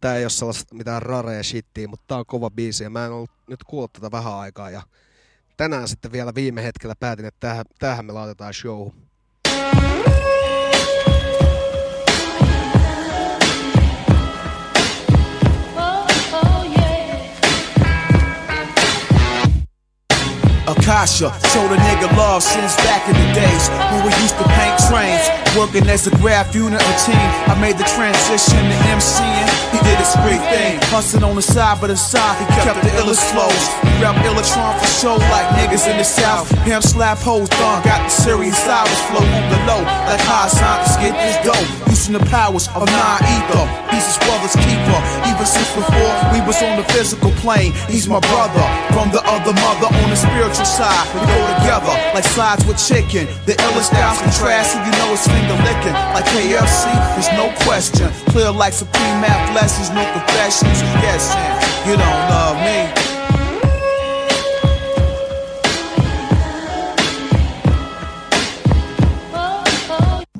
[0.00, 3.12] Tää ei ole sellaista mitään rarea shittiä, mutta tää on kova biisi ja mä en
[3.12, 4.70] ollut nyt kuullut tätä vähän aikaa.
[4.70, 4.82] Ja
[5.56, 8.88] tänään sitten vielä viime hetkellä päätin, että tähän, tähän me laitetaan show.
[20.66, 24.78] Akasha, showed a nigga love since back in the days when we used to paint
[24.88, 25.26] trains.
[25.56, 29.61] Working as a graph unit or team, I made the transition to MCing.
[29.92, 33.64] Did his great thing, hustling on the side, but aside, he kept the illest flows.
[33.84, 36.48] He rap Illitron for show like niggas in the south.
[36.64, 40.96] Him slap hoes, done got the serious hours flow on the low, like high science
[40.96, 41.68] get this dope.
[41.92, 44.98] Using the powers of non-ether, he's his brother's keeper.
[45.28, 48.64] Even since before we was on the physical plane, he's my brother
[48.96, 51.04] from the other mother on the spiritual side.
[51.12, 53.28] We go together like sides with chicken.
[53.44, 55.92] The illest styles contrast, so you know it's finger licking.
[56.16, 58.08] Like KFC, there's no question.
[58.32, 60.82] Clear like supreme math lessons, no confessions.
[60.82, 61.42] You guessing,
[61.86, 62.78] you don't love me.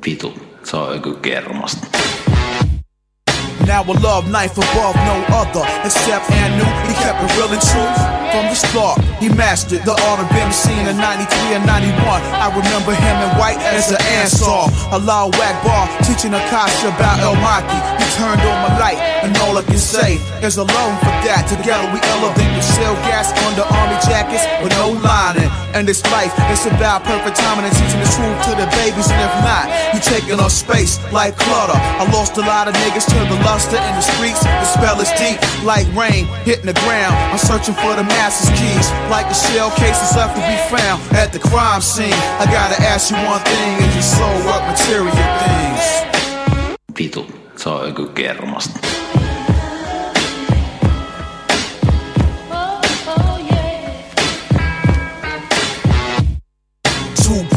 [0.03, 0.33] Vitu,
[0.63, 1.87] se on joku kermasta.
[3.67, 6.65] Now a love knife above no other except Anu.
[6.87, 8.97] He kept it real and true from the start.
[9.21, 11.93] He mastered the art of MC in 93 and 91.
[12.41, 14.49] I remember him in white as an answer.
[14.89, 17.77] Allah Akbar teaching Akasha about El Maki.
[18.01, 21.45] He turned on my light, and all I can say is alone for that.
[21.47, 25.53] Together we elevate the shell gas under army jackets with no lining.
[25.75, 29.09] And this life, it's about perfect timing and teaching the truth to the babies.
[29.09, 29.67] And if not,
[29.97, 31.77] you taking up space like clutter.
[31.77, 34.45] I lost a lot of niggas to the luster in the streets.
[34.45, 37.17] The spell is deep, like rain hitting the ground.
[37.33, 41.33] I'm searching for the master's keys, like the shell cases left to be found at
[41.33, 42.13] the crime scene.
[42.37, 45.85] I gotta ask you one thing: Is your soul work material things?
[46.93, 47.25] Vitu,
[47.57, 49.12] se on joku kermasta.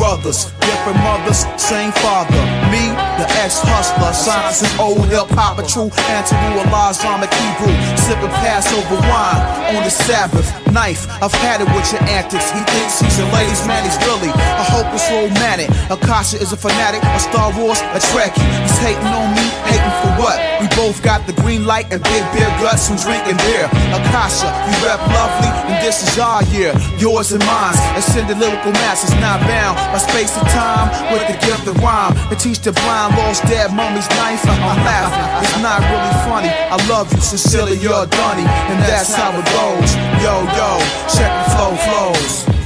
[0.05, 2.41] Brothers, different mothers, same father.
[2.73, 2.89] Me,
[3.21, 7.73] the ex-hustler, science and old hip-hop, a true Antaru Allah Islamic Hebrew.
[8.05, 9.41] Sipping Passover wine
[9.77, 10.49] on the Sabbath.
[10.73, 12.51] Knife, I've had it with your antics.
[12.51, 15.71] He thinks he's a ladies' man, he's really a hopeless romantic.
[15.87, 18.43] Akasha is a fanatic, a Star Wars, a Trekkie.
[18.67, 20.35] He's hating on me, hating for what?
[20.59, 23.71] We both got the green light and big beer guts from drinking beer.
[23.95, 26.75] Akasha, you rep lovely, and this is our year.
[26.99, 27.77] Yours and mine.
[27.95, 32.15] Ascended lyrical masses not bound by space and time with the gift of rhyme.
[32.31, 34.41] To teach the blind, lost dead mummy's life.
[34.47, 36.51] I'm laughing, it's not really funny.
[36.73, 39.91] I love you, sincerely, you're Dunny, and that's how it goes.
[40.23, 40.69] Yo, yo,
[41.15, 42.64] check the flow flows.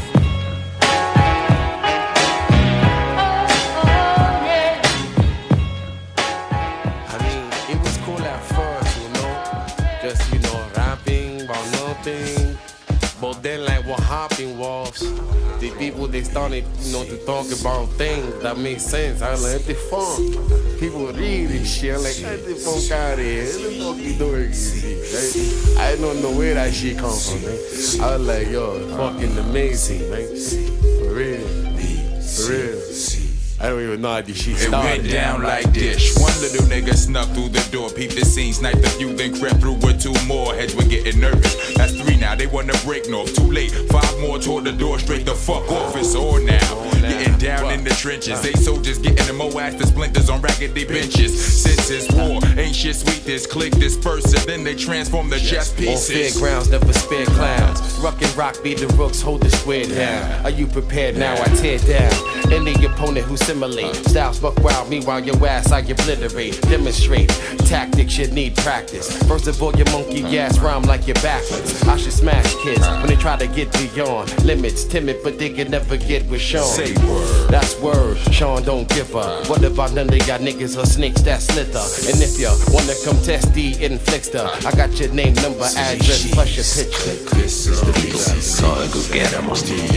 [15.79, 19.21] People they started, you know, to talk about things that make sense.
[19.21, 20.19] I like, the fuck?
[20.79, 21.95] People read this shit.
[21.95, 23.45] I'm like, get the fuck out of here.
[23.45, 24.51] What the fuck you doing?
[24.51, 25.79] Right?
[25.79, 27.57] I don't know where that shit come from, man.
[28.01, 30.27] I was like, yo, fucking amazing, man.
[30.99, 31.47] For real.
[32.19, 33.18] For real.
[33.61, 36.17] I don't even know how this shit It went down like this.
[36.17, 39.59] One little nigga snuck through the door, peeped the scene, sniped a few, then crept
[39.59, 40.55] through with two more.
[40.55, 41.75] Heads were getting nervous.
[41.75, 43.35] That's three now, they wanna break north.
[43.35, 45.93] Too late, five more toward the door, straight the fuck off.
[45.97, 46.89] It's on now.
[47.01, 48.41] Getting down in the trenches.
[48.41, 51.61] They soldiers getting the mo ass to splinters on raggedy benches.
[51.63, 53.25] Since it's war, ain't shit sweet.
[53.25, 56.09] This click disperse and then they transform the chess pieces.
[56.09, 56.39] On pieces.
[56.39, 57.81] fairgrounds, never spare clowns.
[57.99, 60.45] Ruck and rock, be the rooks, hold the square down.
[60.45, 61.33] Are you prepared now?
[61.33, 62.13] I tear down
[62.51, 63.95] any opponent who simulate.
[64.07, 66.61] Styles buck wild, meanwhile your ass I obliterate.
[66.61, 67.29] Demonstrate
[67.65, 69.07] tactics you need practice.
[69.23, 71.81] First of all, your monkey ass rhyme like you're backwards.
[71.83, 74.83] I should smash kids when they try to get beyond limits.
[74.83, 76.63] Timid, but they can never get with Sean.
[76.63, 77.49] Say word.
[77.49, 78.17] That's word.
[78.31, 79.49] Sean don't give up.
[79.49, 81.85] What about none of y'all niggas or snakes that slither?
[82.09, 86.55] And if ya wanna come test the inflictor, I got your name, number, address, plus
[86.55, 87.35] your picture.
[87.35, 88.59] This is the BCC.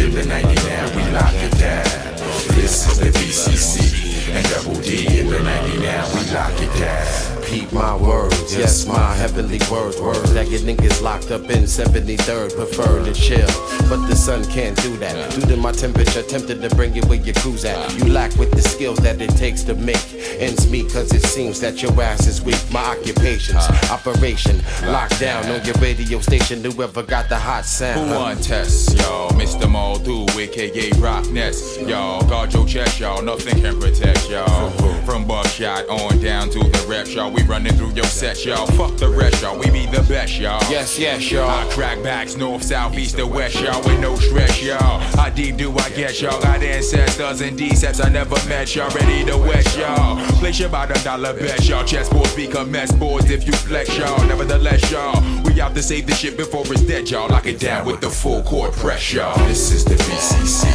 [0.05, 2.22] In the 99, we lock it down.
[2.55, 4.35] This is the BCC.
[4.35, 5.81] And double D in the 99,
[6.15, 7.42] we lock it down.
[7.53, 12.57] Peep my words, yes, my heavenly words, words that get niggas locked up in 73rd,
[12.57, 13.47] prefer to chill.
[13.91, 15.31] but the sun can't do that.
[15.35, 17.95] Due to my temperature, tempted to bring it where your crew's at.
[17.99, 20.03] You lack with the skills that it takes to make
[20.41, 22.59] ends meet, cause it seems that your ass is weak.
[22.73, 24.57] My occupation's operation,
[24.89, 26.65] lockdown on your radio station.
[26.65, 28.09] Whoever got the hot sound.
[28.09, 29.29] Who want test, yo?
[29.33, 29.69] Mr.
[29.69, 32.19] Moldu, aka Rock Nest, yo.
[32.31, 33.21] Guard your chest, y'all.
[33.21, 34.71] Nothing can protect y'all.
[35.05, 37.31] From buckshot on down to the rep, y'all.
[37.31, 38.67] We running through your set, y'all.
[38.67, 39.59] Fuck the rest, y'all.
[39.59, 40.61] We be the best, y'all.
[40.71, 41.49] Yes, yes, y'all.
[41.49, 43.83] I crack backs north, south, east, or west, y'all.
[43.83, 45.01] With no stress, y'all.
[45.17, 46.41] How deep do I guess, y'all?
[46.43, 48.91] Got ancestors and decepts I never met, y'all.
[48.91, 50.17] Ready to west, y'all.
[50.39, 51.85] Place your bottom dollar bet, y'all.
[51.85, 54.25] Chessboards become mess boards if you flex, y'all.
[54.27, 55.23] Nevertheless, y'all.
[55.45, 57.29] We out to save the shit before it's dead, y'all.
[57.29, 59.37] Lock it down with the full court press, y'all.
[59.47, 60.67] This is the BCC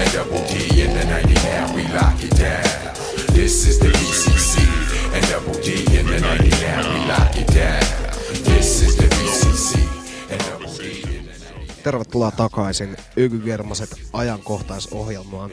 [0.00, 0.39] and Double
[11.90, 15.50] Tervetuloa takaisin Ykygermaset ajankohtaisohjelmaan.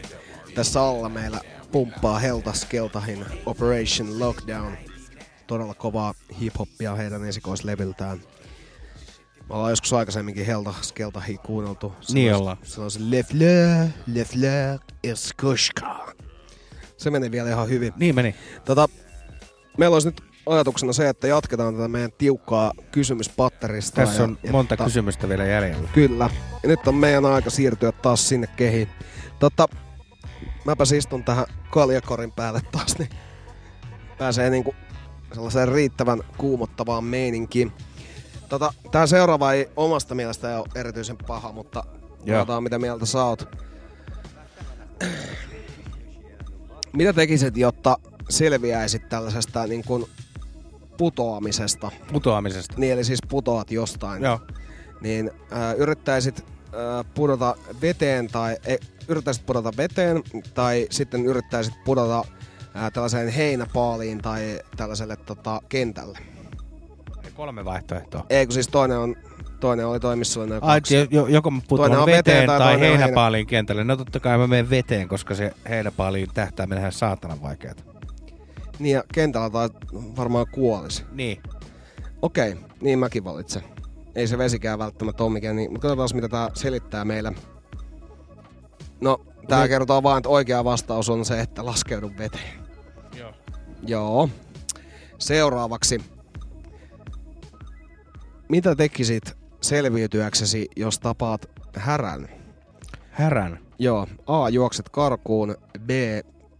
[0.56, 1.42] Tässä alla meillä
[1.72, 4.78] pumppaa Heltas Keltahin Operation Lockdown.
[5.48, 8.18] Todella kovaa hip-hoppia heidän esikoislevyltään.
[9.50, 11.94] Me ollaan joskus aikaisemminkin Heltas Keltahin kuunneltu.
[12.12, 12.58] Niin ollaan.
[12.64, 16.14] Silloin se Le Fleur, Le Fleur, Eskoshka.
[16.98, 17.94] Se meni vielä ihan hyvin.
[17.96, 18.36] Niin meni.
[18.66, 18.90] Tota,
[19.78, 23.96] meillä olisi nyt ajatuksena se, että jatketaan tätä meidän tiukkaa kysymyspatterista.
[23.96, 25.90] Tässä on ja, monta ja, kysymystä vielä jäljellä.
[25.94, 26.30] Kyllä.
[26.64, 28.90] Ja nyt on meidän aika siirtyä taas sinne kehiin.
[29.40, 29.68] Tota,
[30.66, 33.10] mäpäs istun tähän kaljakorin päälle taas, niin
[34.18, 34.76] pääsee niinku
[35.34, 37.72] sellaiseen riittävän kuumottavaan meininkiin.
[38.50, 41.84] Tota, tää seuraava ei omasta mielestä ole erityisen paha, mutta
[42.28, 43.50] katsotaan mitä mieltä sä oot.
[46.94, 47.98] Mitä tekisit, jotta
[48.30, 50.06] selviäisit tällaisesta niin kuin
[50.98, 51.92] putoamisesta?
[52.14, 52.74] Putoamisesta.
[52.78, 54.24] Niin, eli siis putoat jostain.
[54.24, 54.40] Joo.
[55.02, 58.76] Niin äh, yrittäisit äh, pudota veteen tai e,
[59.08, 62.20] yrittäisit pudota veteen tai sitten yrittäisit pudota
[62.76, 66.20] äh, tällaiseen heinäpaaliin tai tällaiselle tota, kentälle.
[67.36, 68.26] Kolme vaihtoehtoa.
[68.30, 69.16] Ei kun siis toinen on
[69.60, 70.96] toinen oli toi, missä oli noin Ai, kaksi.
[70.96, 73.84] jo- jo- joko mä putoan on veteen, tai, on heinäpaaliin kentälle.
[73.84, 77.84] No totta kai mä menen veteen, koska se heinäpaaliin tähtääminen on saatanan vaikeeta.
[78.80, 79.70] Niin ja kentällä tai
[80.18, 81.06] varmaan kuolisi.
[81.12, 81.44] Niin.
[82.22, 83.64] Okei, niin mäkin valitsen.
[84.16, 87.34] Ei se vesikään välttämättä ole mikään niin, mutta katsotaan mitä tää selittää meille.
[89.02, 89.70] No, tää Niin.
[89.70, 92.60] kertoo vaan, että oikea vastaus on se, että laskeudu veteen.
[93.18, 93.34] Joo.
[93.88, 94.30] Joo.
[95.20, 96.02] Seuraavaksi.
[98.50, 102.30] Mitä tekisit selviytyäksesi, jos tapaat härän?
[103.12, 103.60] Härän?
[103.80, 104.08] Joo.
[104.28, 104.50] A.
[104.50, 105.56] Juokset karkuun.
[105.80, 105.90] B.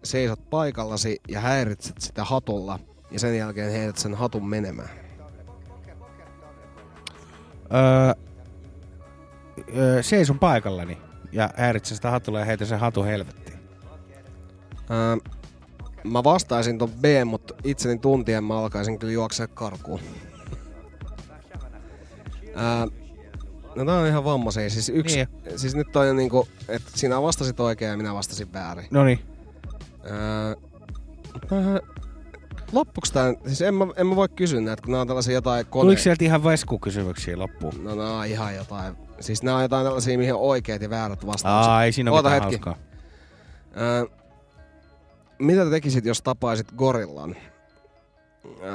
[0.04, 2.80] Seisot paikallasi ja häiritset sitä hatulla.
[3.12, 4.90] Ja sen jälkeen heität sen hatun menemään.
[7.74, 8.14] Öö,
[9.78, 10.98] öö, seison paikallani
[11.32, 13.60] ja häiritsen sitä hatulla ja heitän sen hatun helvettiin.
[14.92, 15.18] Öö,
[16.04, 20.00] mä vastaisin ton B, mutta itseni tuntien mä alkaisin kyllä juoksea karkuun.
[22.48, 22.86] öö,
[23.76, 24.70] no tää on ihan vammaisia.
[24.70, 25.60] Siis, yksi, Niin.
[25.60, 28.88] siis nyt on niinku, että sinä vastasit oikein ja minä vastasin väärin.
[28.92, 29.20] Noniin.
[30.12, 30.52] Öö,
[31.54, 31.82] äh,
[32.72, 35.66] loppuks tää, siis en mä, en mä voi kysyä näitä, kun nää on tällaisia jotain
[35.66, 36.02] Tuliko koneita.
[36.04, 37.84] sieltä ihan veskukysymyksiä loppuun?
[37.84, 38.96] No nää on ihan jotain.
[39.20, 41.70] Siis nää on jotain tällaisia, mihin on oikeat ja väärät vastaukset.
[41.70, 42.66] Aa, ei siinä ole Oota mitään hetki.
[42.70, 42.88] hauskaa.
[43.82, 44.06] Öö,
[45.40, 47.36] mitä te tekisit, jos tapaisit gorillan?
[48.64, 48.72] Öö,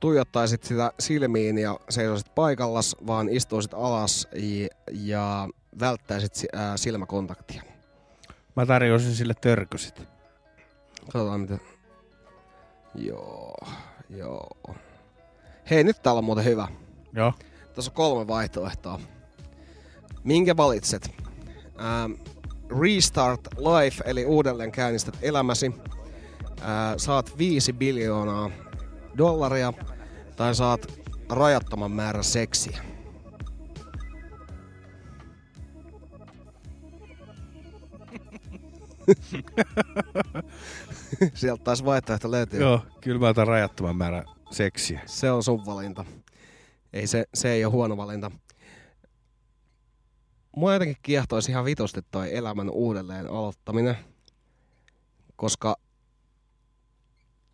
[0.00, 5.48] tuijottaisit sitä silmiin ja seisoisit paikallas, vaan istuisit alas ja, ja
[5.80, 7.62] välttäisit si- ää, silmäkontaktia.
[8.56, 10.02] Mä tarjosin sille törkysit.
[11.12, 11.58] Katsotaan mitä...
[12.94, 13.56] Joo,
[14.10, 14.50] joo.
[15.70, 16.68] Hei, nyt täällä on muuten hyvä.
[17.12, 17.32] Joo.
[17.74, 19.00] Tässä on kolme vaihtoehtoa.
[20.24, 21.10] Minkä valitset?
[21.80, 22.12] Ähm,
[22.80, 25.74] restart life, eli uudelleen käynnistät elämäsi.
[26.60, 28.50] Äh, saat 5 biljoonaa
[29.18, 29.72] dollaria.
[30.36, 32.80] Tai saat rajattoman määrän seksiä.
[41.34, 42.60] Sieltä taas vaihtoehto löytyy.
[42.60, 45.00] Joo, kyllä mä otan rajattoman määrän seksiä.
[45.06, 46.04] Se on sun valinta.
[46.92, 48.30] Ei se, se ei ole huono valinta.
[50.56, 53.96] Mua jotenkin kiehtoisi ihan vitusti toi elämän uudelleen aloittaminen,
[55.36, 55.76] koska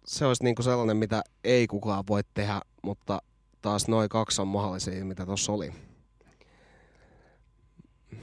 [0.07, 3.23] se olisi niinku sellainen, mitä ei kukaan voi tehdä, mutta
[3.63, 5.73] taas noin kaksi on mahdollisia, mitä tuossa oli.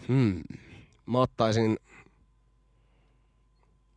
[0.08, 0.44] Hmm.
[1.06, 1.78] Mä ottaisin,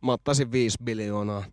[0.01, 1.43] mä ottaisin 5 biljoonaa.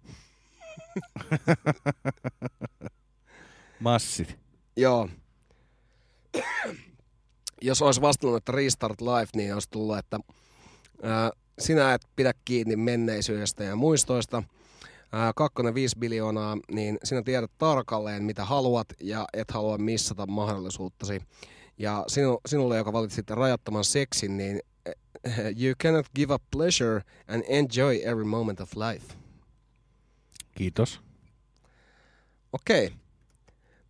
[3.80, 4.38] Massit.
[4.76, 5.08] Joo.
[7.62, 10.20] jos olisi vastannut, että restart life, niin olisi tullut, että
[11.02, 14.42] ää, sinä et pidä kiinni menneisyydestä ja muistoista.
[15.12, 21.22] Ää, kakkonen 5 biljoonaa, niin sinä tiedät tarkalleen, mitä haluat ja et halua missata mahdollisuuttasi.
[21.78, 24.60] Ja sinu, sinulle, joka valitsit rajattoman seksin, niin
[25.62, 29.14] you cannot give up pleasure and enjoy every moment of life.
[30.54, 31.00] Kiitos.
[32.52, 32.92] Okei.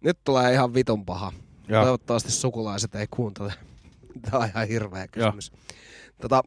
[0.01, 1.33] Nyt tulee ihan vitun paha.
[1.69, 1.83] Joo.
[1.83, 3.53] Toivottavasti sukulaiset ei kuuntele.
[4.23, 5.53] Tämä on ihan hirveä kysymys.
[6.20, 6.43] Tota,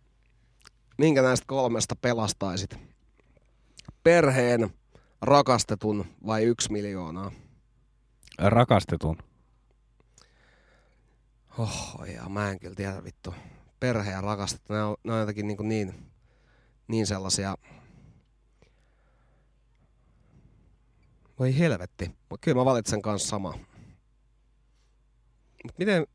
[0.98, 2.78] minkä näistä kolmesta pelastaisit?
[4.04, 4.70] Perheen,
[5.22, 7.32] rakastetun vai yksi miljoonaa?
[8.38, 9.18] Rakastetun.
[11.58, 13.34] Oh, ja mä en kyllä tiedä vittu.
[13.82, 15.96] Perhe ja rakastettu, ne on, on jotenkin niin, niin,
[16.88, 17.58] niin sellaisia...
[21.40, 22.16] Voi helvetti.
[22.42, 23.58] Kyllä mä valitsen kanssa sama.
[25.64, 26.08] Mut miten...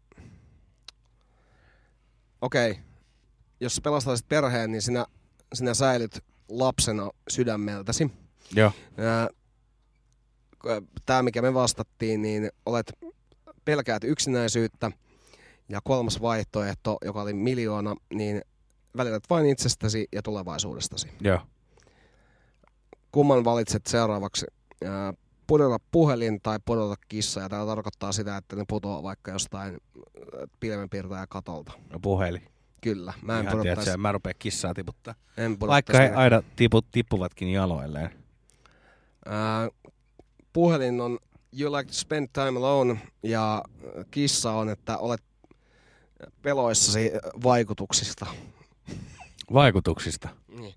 [2.41, 2.79] Okei.
[3.61, 5.07] Jos sä pelastaisit perheen, niin sinä,
[5.55, 8.11] sinä säilyt lapsena sydämeltäsi.
[8.55, 8.73] Joo.
[11.07, 12.93] Tämä, mikä me vastattiin, niin olet
[13.65, 14.91] pelkäät yksinäisyyttä.
[15.69, 18.43] Ja kolmas vaihtoehto, joka oli miljoona, niin
[18.97, 21.09] välität vain itsestäsi ja tulevaisuudestasi.
[21.21, 21.39] Joo.
[23.13, 24.47] Kumman valitset seuraavaksi?
[25.47, 29.79] Pudota puhelin tai pudota kissa, ja tämä tarkoittaa sitä, että ne putoaa vaikka jostain
[30.61, 31.73] pilvenpiirtäjä katolta.
[31.93, 32.43] No puhelin.
[32.81, 33.13] Kyllä.
[33.23, 35.15] Mä en Ihan pudottais- tiedätkö, mä rupean kissaa tiputtaa.
[35.37, 38.11] En Vaikka he aina tipu, tippuvatkin jaloilleen.
[39.27, 39.69] Ää,
[40.53, 41.19] puhelin on
[41.61, 43.63] You like to spend time alone ja
[44.11, 45.23] kissa on, että olet
[46.43, 47.11] peloissasi
[47.43, 48.27] vaikutuksista.
[49.53, 50.29] Vaikutuksista.
[50.59, 50.75] Niin.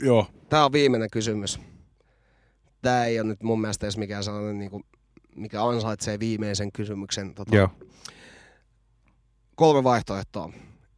[0.00, 0.26] Joo.
[0.48, 1.60] Tämä on viimeinen kysymys.
[2.82, 4.84] Tämä ei ole nyt mun mielestä edes mikään sellainen, niin kuin,
[5.36, 7.34] mikä ansaitsee viimeisen kysymyksen.
[7.34, 7.68] Tota, Joo.
[9.54, 10.52] Kolme vaihtoehtoa.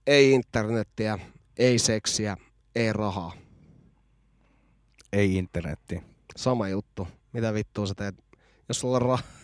[0.06, 1.18] Ei internettiä,
[1.56, 2.36] ei seksiä,
[2.74, 3.32] ei rahaa.
[5.12, 6.02] Ei internetti.
[6.36, 7.09] Sama juttu.
[7.32, 8.14] Mitä vittua sä teet?
[8.68, 9.26] Jos sulla on rahaa...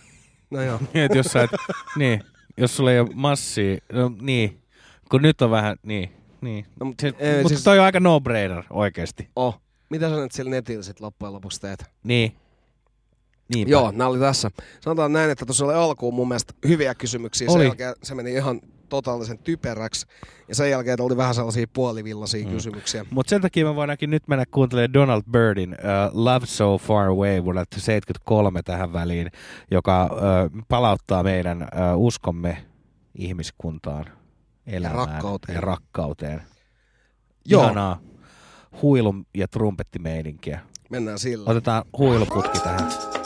[0.50, 0.80] No joo.
[0.94, 1.50] Niin, jos sä et,
[1.98, 2.22] niin,
[2.60, 4.62] jos sulla ei ole massia, no niin,
[5.10, 6.66] kun nyt on vähän, niin, niin.
[6.80, 9.28] No, mut, Se, ei, mutta siis- toi on aika no-brainer oikeesti.
[9.36, 9.60] Oh.
[9.90, 11.84] Mitä sä nyt sillä netillä sit loppujen lopuksi teet?
[12.04, 12.32] Niin.
[13.54, 13.70] Niinpä.
[13.70, 14.50] Joo, nämä oli tässä.
[14.80, 17.48] Sanotaan näin, että tuossa oli alkuun mun mielestä hyviä kysymyksiä.
[17.48, 17.64] Sen Oli.
[17.64, 18.60] jälkeen se meni ihan
[18.90, 20.06] totaalisen typeräksi.
[20.48, 22.52] Ja sen jälkeen oli vähän sellaisia puolivillaisia mm.
[22.52, 23.06] kysymyksiä.
[23.10, 25.78] Mutta sen takia me voidaankin nyt mennä kuuntelemaan Donald Byrdin uh,
[26.12, 29.30] Love So Far Away vuodelta 73 tähän väliin,
[29.70, 32.64] joka uh, palauttaa meidän uh, uskomme
[33.14, 34.04] ihmiskuntaan,
[34.66, 35.54] elämään rakkauteen.
[35.54, 36.42] ja rakkauteen.
[37.46, 37.64] Joo.
[37.64, 38.00] Ihanaa
[38.82, 40.60] huilum- ja trumpettimeininkiä.
[40.90, 41.50] Mennään sillä.
[41.50, 43.19] Otetaan huiluputki tähän.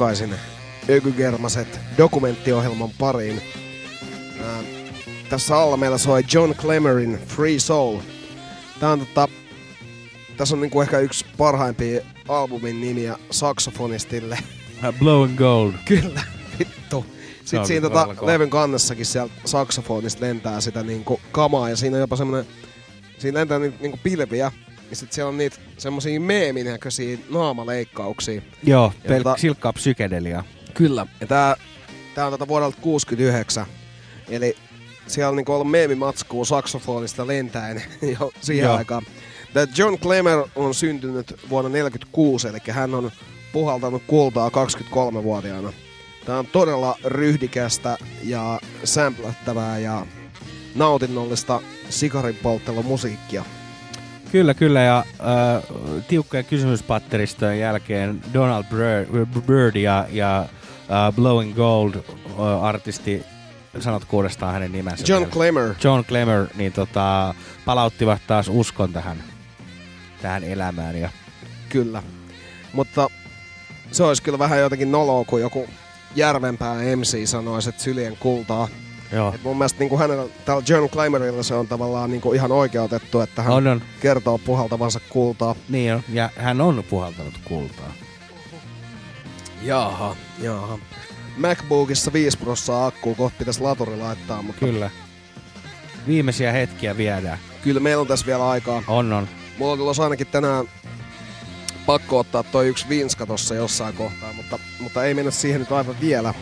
[0.00, 0.34] Takaisin
[0.90, 3.42] Ökygermaset dokumenttiohjelman pariin.
[4.44, 4.62] Ää,
[5.30, 7.98] tässä alla meillä soi John Clemerin Free Soul.
[8.80, 9.28] Tää on tota,
[10.36, 14.38] tässä on niinku ehkä yksi parhaimpia albumin nimiä saksofonistille.
[14.98, 15.72] Blow and Gold.
[15.84, 16.22] Kyllä,
[16.58, 17.06] vittu.
[17.44, 22.00] Sitten siinä todella tota, levyn kannessakin sieltä saksofonista lentää sitä niinku kamaa ja siinä on
[22.00, 22.46] jopa semmonen,
[23.18, 24.52] siinä lentää niinku pilviä.
[24.90, 28.42] Ja sitten siellä on niitä semmosia meeminäköisiä naamaleikkauksia.
[28.62, 30.44] Joo, pel- tota- silkkaa psykedelia.
[30.74, 31.06] Kyllä.
[31.20, 31.56] Ja tää,
[32.14, 33.66] tää on tätä vuodelta 69.
[34.28, 34.56] Eli
[35.06, 37.82] siellä on niinku ollut meemimatskua saksofonista lentäen
[38.20, 38.76] jo siihen Joo.
[38.76, 39.02] aikaan.
[39.52, 43.10] Tää John Clemmer on syntynyt vuonna 1946, eli hän on
[43.52, 45.72] puhaltanut kultaa 23-vuotiaana.
[46.24, 50.06] Tää on todella ryhdikästä ja sämplättävää ja
[50.74, 53.44] nautinnollista sikarinpolttelun musiikkia.
[54.32, 54.80] Kyllä, kyllä.
[54.80, 63.22] Ja äh, tiukkojen kysymyspatteristojen jälkeen Donald Bird, Bird ja, ja äh, Blowing Gold äh, artisti,
[63.78, 65.04] sanot kuudestaan hänen nimensä.
[65.08, 65.32] John vielä.
[65.32, 65.74] Clemmer.
[65.84, 67.34] John Clemmer, niin tota,
[67.64, 69.22] palauttivat taas uskon tähän,
[70.22, 70.96] tähän elämään.
[70.96, 71.10] Ja
[71.68, 72.02] Kyllä.
[72.72, 73.10] Mutta
[73.92, 75.68] se olisi kyllä vähän jotenkin noloa, kun joku
[76.16, 78.68] järvenpää MC sanoisi, että syljen kultaa.
[79.12, 79.34] Joo.
[79.34, 82.52] Et mun mielestä niin kuin hänellä, tällä John Clymerilla se on tavallaan niin kuin ihan
[82.52, 83.82] oikeutettu, että hän On, on.
[84.00, 85.54] kertoo puhaltavansa kultaa.
[85.68, 87.92] Niin on, ja hän on puhaltanut kultaa.
[89.62, 90.78] Jaha, jaha.
[91.36, 94.90] MacBookissa 5 prossaa akkuu, kohta pitäisi laturi laittaa, mutta Kyllä.
[96.06, 97.38] Viimeisiä hetkiä viedään.
[97.62, 98.82] kyllä meillä on tässä vielä aikaa.
[98.88, 99.28] On, on.
[99.58, 100.64] Mulla on tulossa ainakin tänään
[101.86, 106.00] pakko ottaa toi yksi vinska tossa jossain kohtaa, mutta, mutta ei mennä siihen nyt aivan
[106.00, 106.34] vielä.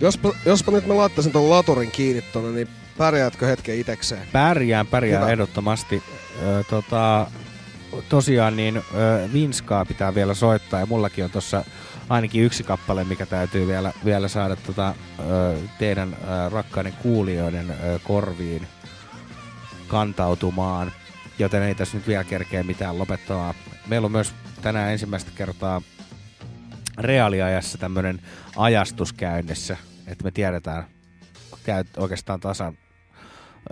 [0.00, 2.68] Jospa, jospa nyt mä laittaisin ton laturin kiinni tonne, niin
[2.98, 4.26] pärjäätkö hetken itekseen?
[4.32, 5.32] Pärjään, pärjään Hyvä.
[5.32, 6.02] ehdottomasti.
[6.42, 7.26] Ö, tota,
[8.08, 8.82] tosiaan niin ö,
[9.32, 11.64] Vinskaa pitää vielä soittaa ja mullakin on tossa
[12.08, 17.98] ainakin yksi kappale, mikä täytyy vielä, vielä saada tota, ö, teidän ö, rakkaiden kuulijoiden ö,
[18.04, 18.66] korviin
[19.88, 20.92] kantautumaan,
[21.38, 23.54] joten ei tässä nyt vielä kerkeä mitään lopettaa.
[23.86, 25.82] Meillä on myös tänään ensimmäistä kertaa
[26.98, 28.20] reaaliajassa tämmöinen
[28.56, 29.76] ajastus käynnissä,
[30.06, 30.84] että me tiedetään
[31.64, 32.78] käy oikeastaan tasan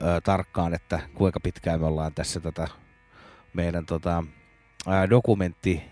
[0.03, 2.69] ö, tarkkaan, että kuinka pitkään me ollaan tässä tätä
[3.55, 4.25] meidän tota,
[4.87, 5.83] ää, dokumentti,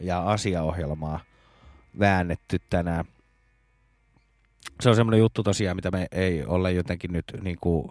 [0.00, 1.20] ja asiaohjelmaa
[1.98, 3.04] väännetty tänään.
[4.80, 7.88] Se on semmoinen juttu tosiaan, mitä me ei ole jotenkin nyt niin kuin,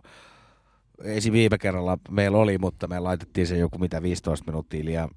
[1.04, 1.34] esim.
[1.34, 5.10] viime kerralla meillä oli, mutta me laitettiin se joku mitä 15 minuuttia liian,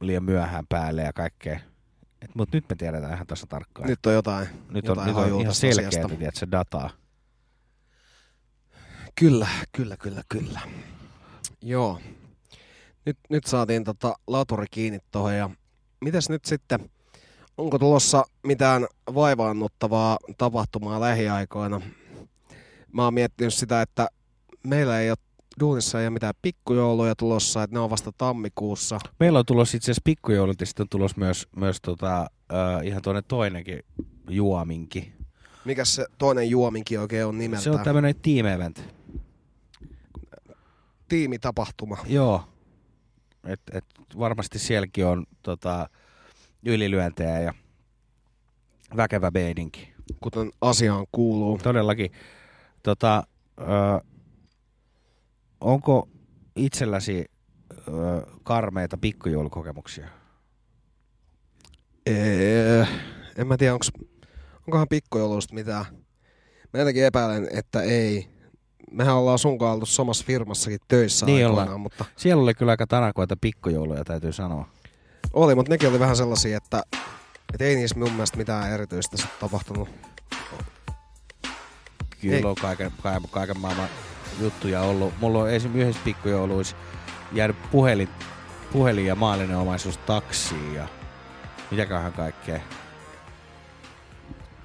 [0.00, 1.60] liian myöhään päälle ja kaikkea.
[2.34, 3.88] Mutta nyt me tiedetään ihan tässä tarkkaan.
[3.88, 6.90] Nyt on jotain, Nyt on, jotain nyt on ihan selkeää, tiedät, se dataa.
[9.14, 10.60] Kyllä, kyllä, kyllä, kyllä.
[11.62, 12.00] Joo.
[13.06, 15.50] Nyt, nyt saatiin tota laturi kiinni tuohon ja
[16.00, 16.90] mitäs nyt sitten,
[17.58, 21.80] onko tulossa mitään vaivaannuttavaa tapahtumaa lähiaikoina?
[22.92, 24.08] Mä oon miettinyt sitä, että
[24.66, 25.18] meillä ei ole
[25.60, 28.98] duunissa ei ole mitään pikkujouluja tulossa, että ne on vasta tammikuussa.
[29.20, 33.02] Meillä on tulossa itse asiassa pikkujoulut ja sitten on tulossa myös, myös tota, äh, ihan
[33.02, 33.80] toinen toinenkin
[34.28, 35.12] juominki.
[35.64, 37.62] Mikä se toinen juominki oikein on nimeltään?
[37.62, 38.94] Se on tämmöinen team event.
[41.08, 41.98] Tiimitapahtuma.
[42.06, 42.44] Joo.
[43.44, 43.84] Et, et
[44.18, 45.88] varmasti sielläkin on tota,
[46.66, 47.54] ylilyöntejä ja
[48.96, 49.92] väkevä meininki.
[50.20, 51.58] Kuten asiaan kuuluu.
[51.58, 52.12] Todellakin.
[52.82, 53.22] Tota,
[53.60, 53.64] ö,
[55.62, 56.08] onko
[56.56, 57.24] itselläsi
[57.88, 60.08] ö, karmeita pikkujoulukokemuksia?
[62.06, 62.86] Ee,
[63.36, 63.90] en mä tiedä, onks,
[64.66, 65.84] onkohan pikkujouluista mitään.
[66.72, 68.28] Mä jotenkin epäilen, että ei.
[68.90, 71.80] Mehän ollaan sunkaan oltu samassa firmassakin töissä Niin aikoinaan, ollaan.
[71.80, 74.68] mutta Siellä oli kyllä aika tanakoita pikkujouluja, täytyy sanoa.
[75.32, 76.82] oli, mutta nekin oli vähän sellaisia, että,
[77.52, 79.88] että ei niissä mun mielestä mitään erityistä tapahtunut.
[82.20, 82.44] Kyllä Ei.
[82.44, 83.88] on kaiken, kaiken, kaiken maailman
[84.40, 85.14] juttuja ollut.
[85.20, 86.76] Mulla on esimerkiksi yhdessä pikkujouluissa
[87.32, 88.08] jäänyt puhelin,
[88.72, 90.88] puhelin ja maallinen omaisuus taksiin ja
[91.70, 92.60] mitäköhän kaikkea.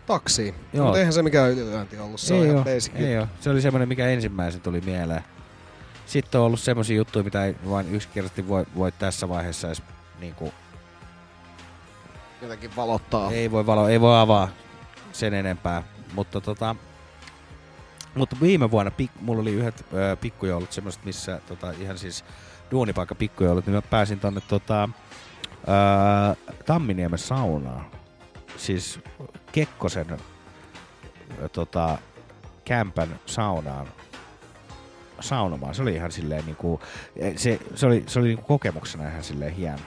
[0.06, 0.56] Taksi.
[0.74, 0.86] Joo.
[0.86, 2.20] Mutta eihän se mikään ylilyönti ollut.
[2.20, 3.26] Se on ei ihan oo, basic ei.
[3.40, 5.24] Se oli semmoinen, mikä ensimmäisen tuli mieleen.
[6.06, 9.84] Sitten on ollut semmoisia juttuja, mitä ei vain yksinkertaisesti voi, voi tässä vaiheessa edes
[10.20, 10.54] niinku,
[12.42, 13.32] Jotenkin valottaa.
[13.32, 14.50] ei voi, valo, ei voi avaa
[15.14, 15.84] sen enempää.
[16.14, 16.76] Mutta tota,
[18.18, 22.26] mutta viime vuonna pik, mulla oli yhdet ö, pikkujoulut semmoiset, missä tota, ihan siis
[22.72, 24.90] duunipaikka pikkujoulut, niin mä pääsin tonne tota,
[26.44, 27.86] ö, Tamminiemen saunaan.
[28.58, 29.00] Siis
[29.52, 31.98] Kekkosen ö, tota,
[32.66, 33.88] kämpän saunaan
[35.20, 35.76] saunomaan.
[35.76, 36.82] Se oli ihan silleen niinku,
[37.36, 39.80] se, se oli, se oli niinku kokemuksena ihan silleen hieno.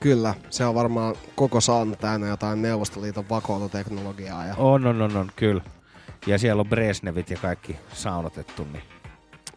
[0.00, 4.46] Kyllä, se on varmaan koko sauna täynnä jotain Neuvostoliiton vakoiluteknologiaa.
[4.46, 4.54] Ja...
[4.56, 5.62] On, on, on, on, kyllä.
[6.26, 8.66] Ja siellä on Brezhnevit ja kaikki saunotettu.
[8.72, 8.82] Niin.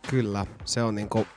[0.10, 1.28] Kyllä, se on niinku...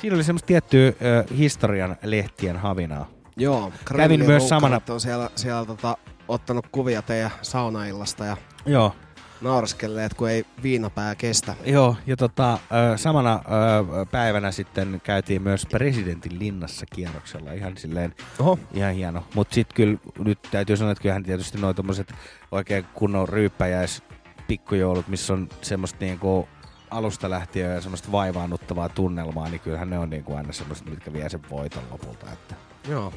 [0.00, 3.10] Siinä oli semmoista tiettyä ö, historian lehtien havinaa.
[3.36, 4.80] Joo, Kävin myös samana...
[4.88, 5.96] on siellä, siellä tota,
[6.28, 8.36] ottanut kuvia teidän saunaillasta ja
[8.66, 8.94] Joo.
[9.40, 11.54] naureskelleet, kun ei viinapää kestä.
[11.64, 17.52] Joo, ja tota, ö, samana ö, päivänä sitten käytiin myös presidentin linnassa kierroksella.
[17.52, 18.58] Ihan silleen, Oho.
[18.74, 19.24] ihan hieno.
[19.34, 22.14] Mutta sitten kyllä nyt täytyy sanoa, että kyllähän tietysti noin tommoset
[22.52, 24.02] oikein kunnon ryyppäjäis
[24.46, 26.48] pikkujoulut, missä on semmoista niinku
[26.90, 31.28] alusta lähtien ja semmoista vaivaannuttavaa tunnelmaa, niin kyllähän ne on niinku aina semmoista, mitkä vie
[31.28, 32.32] sen voiton lopulta.
[32.32, 32.54] Että.
[32.88, 33.12] Joo,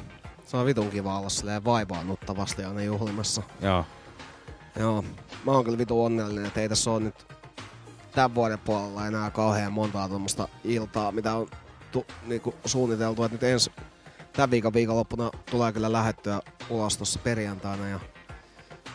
[0.46, 3.42] se on vitun kiva olla silleen vaivaannuttavasti aina juhlimassa.
[3.60, 3.84] Joo.
[4.78, 5.04] Joo,
[5.44, 7.26] mä oon kyllä vitun onnellinen, että ei tässä ole nyt
[8.14, 11.46] tämän vuoden puolella enää kauhean montaa tuommoista iltaa, mitä on
[11.92, 13.24] tu, niinku suunniteltu.
[13.24, 13.72] Että nyt ensi
[14.32, 16.40] tämän viikon viikonloppuna tulee kyllä lähettyä
[16.70, 17.88] ulos tuossa perjantaina.
[17.88, 18.00] Ja,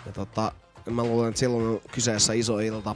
[0.06, 0.52] ja tota,
[0.90, 2.96] mä luulen, että silloin on kyseessä iso ilta.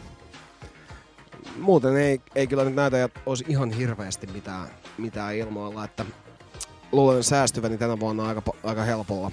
[1.60, 6.06] Muuten ei, ei kyllä nyt näytä, että olisi ihan hirveästi mitään, mitään ilmoilla, että
[6.92, 9.32] luulen säästyväni tänä vuonna aika, aika helpolla.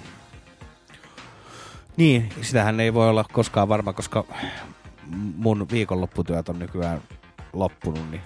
[1.97, 4.23] Niin, sitähän ei voi olla koskaan varma, koska
[5.35, 7.01] mun viikonlopputyöt on nykyään
[7.53, 8.21] loppunut, niin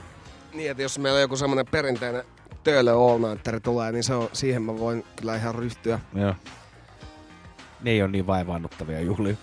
[0.53, 2.23] Niin, että jos meillä on joku semmoinen perinteinen
[2.64, 5.99] Töölö All tulee, niin se on, siihen mä voin kyllä ihan ryhtyä.
[6.15, 6.35] joo.
[7.81, 9.35] Ne ei ole niin vaivaannuttavia juhlia.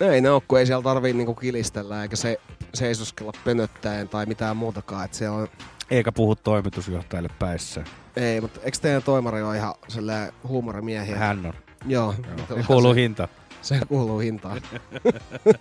[0.00, 2.40] Ei ne oo, kun ei siellä tarvii niinku kilistellä eikä se
[2.74, 5.04] seisoskella pönöttäen tai mitään muutakaan.
[5.04, 5.48] Et siellä on...
[5.90, 7.84] Eikä puhu toimitusjohtajalle päissä.
[8.16, 11.16] Ei, mutta eikö teidän toimari ole ihan silleen huumorimiehiä?
[11.16, 11.54] Hän on.
[11.86, 12.14] Joo.
[12.48, 13.28] Se kuuluu hinta.
[13.62, 14.60] Se kuuluu hintaan.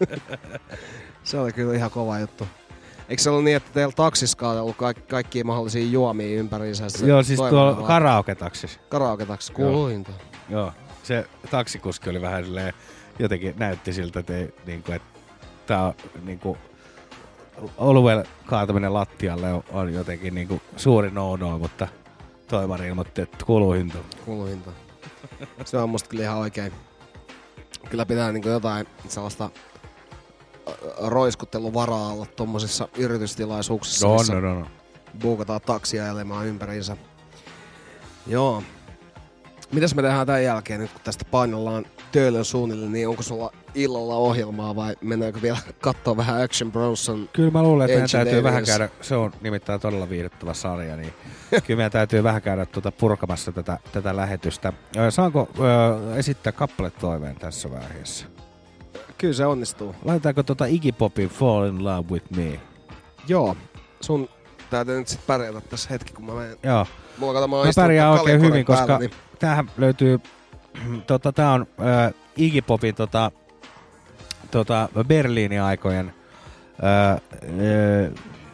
[1.24, 2.48] se oli kyllä ihan kova juttu.
[3.10, 6.90] Eikö se ollut niin, että teillä taksissa on ollut kaikki, kaikkia mahdollisia juomia ympäriinsä?
[6.90, 8.80] Se Joo, siis tuolla karaoke-taksissa.
[8.90, 9.88] Karaoke-taksissa kuuluu Joo.
[9.88, 10.18] hintaan.
[10.50, 12.74] Joo, se taksikuski oli vähän silleen,
[13.20, 15.20] jotenkin näytti siltä, että, ei, niin kuin, että
[15.68, 15.94] tää on
[16.24, 16.58] niin kuin,
[17.78, 21.88] oluen kaataminen lattialle on, on jotenkin niin kuin, suuri no-no, mutta
[22.48, 23.98] toimari ilmoitti, että kuuluu hinta.
[24.26, 24.76] Kuuluu hintaan.
[25.66, 26.74] Se on musta kyllä ihan oikein.
[27.90, 29.50] Kyllä pitää niinku jotain sellaista
[30.98, 34.68] roiskutteluvaraa olla tommosissa yritystilaisuuksissa, No, missä no, no, no.
[35.22, 36.98] buukataan taksia ajelemaan ympäriinsä.
[38.28, 38.64] Joo.
[39.72, 44.16] Mitäs me tehdään tämän jälkeen nyt, kun tästä painellaan Töölön suunnille, niin onko sulla illalla
[44.16, 48.66] ohjelmaa vai mennäänkö vielä katsoa vähän Action Broson Kyllä mä luulen, että meidän täytyy vähän
[48.66, 51.14] käydä, se on nimittäin todella viihdyttävä sarja, niin
[51.66, 54.74] kyllä meidän täytyy vähän käydä tuota purkamassa tätä, tätä lähetystä.
[55.10, 58.26] Saanko ö, esittää kappaletoiveen tässä vaiheessa?
[59.18, 59.96] Kyllä se onnistuu.
[60.06, 62.60] Laitetaanko tuota Iggy Popin Fall in Love with Me?
[63.28, 63.58] Joo.
[64.02, 64.30] Sun
[64.70, 66.58] täytyy nyt sit pärjätä tässä hetki, kun mä menen.
[66.64, 66.86] Joo.
[67.18, 70.20] Mulla kato, mä, Mä pärjään oikein hyvin, päällä, koska niin tämähän löytyy,
[71.08, 73.32] tota, tää on äh, Iggy Popin tota,
[74.52, 76.14] tota Berliinin aikojen
[76.84, 77.20] äh, äh,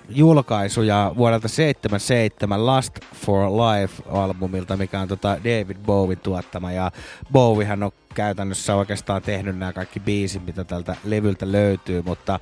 [0.09, 6.71] julkaisuja vuodelta 77 Last for Life-albumilta, mikä on tota David Bowen tuottama.
[6.71, 6.91] Ja
[7.31, 12.39] Bowiehan on käytännössä oikeastaan tehnyt nämä kaikki biisit, mitä tältä levyltä löytyy, mutta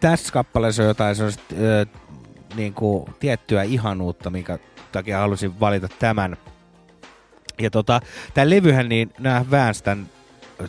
[0.00, 2.02] tässä kappaleessa on jotain sellaista äh,
[2.56, 4.58] niin kuin, tiettyä ihanuutta, minkä
[4.92, 6.36] takia halusin valita tämän.
[7.60, 8.00] Ja tota,
[8.34, 10.06] tämä levyhän, niin nämä väänsi tän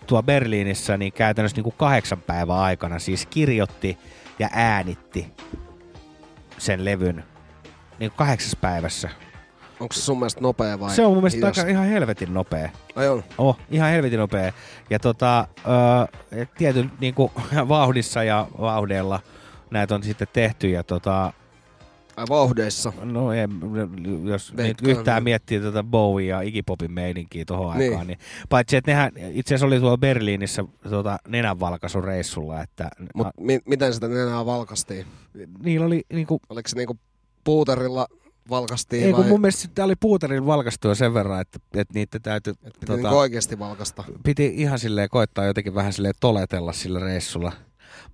[0.08, 3.98] tuo Berliinissä niin käytännössä niin kuin kahdeksan päivän aikana siis kirjoitti
[4.40, 5.28] ja äänitti
[6.58, 7.24] sen levyn
[8.00, 9.10] niin kuin kahdeksassa päivässä.
[9.80, 12.70] onko se sun mielestä nopea vai Se on mun mielestä aika ihan helvetin nopea.
[12.96, 13.24] Ai on?
[13.38, 14.54] Oh, ihan helvetin nopea.
[14.90, 15.48] Ja tota,
[16.32, 17.32] öö, tietyn niin kuin,
[17.68, 19.20] vauhdissa ja vauhdeilla
[19.72, 20.70] näitä on sitten tehty.
[20.70, 21.34] Ja tota,
[22.30, 22.94] vauhdeissa?
[23.04, 23.48] No ei,
[24.24, 24.92] jos nyt Veikkaan.
[24.92, 27.92] yhtään miettii tätä Bowie ja Iggy Popin meininkiä tuohon Niin.
[27.92, 28.20] aikaan, niin
[28.50, 34.08] paitsi että nehän itse asiassa oli tuolla Berliinissä tuota, nenänvalkaisureissulla, että Mut mi- miten sitä
[34.08, 35.06] nenää valkastiin?
[35.64, 36.40] niillä oli niinku...
[36.50, 36.98] Oliko se niinku
[37.44, 38.08] puuterilla
[38.50, 42.20] valkastiin Ei, kun vai mun mielestä tämä oli puuterin valkastua sen verran, että, että niitä
[42.20, 42.54] täytyy...
[42.54, 44.04] piti niinku oikeesti valkasta?
[44.24, 47.52] Piti ihan silleen koittaa jotenkin vähän silleen toletella sillä reissulla.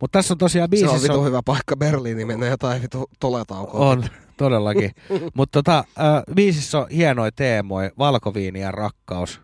[0.01, 1.13] Mutta tässä on tosiaan Se on biisissä...
[1.13, 3.89] vitu hyvä paikka Berliini mennä jotain vitu toletaukoa.
[3.89, 4.03] On,
[4.37, 4.91] todellakin.
[5.37, 9.41] Mutta tota, äh, biisissä on hienoja teemoja, valkoviini ja rakkaus.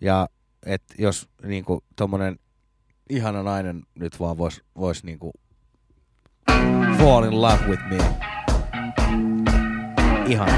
[0.00, 0.28] Ja
[0.66, 2.38] et jos niinku tommonen
[3.10, 5.32] ihana nainen nyt vaan vois, vois niinku
[6.98, 7.98] fall in love with me.
[10.26, 10.48] Ihan.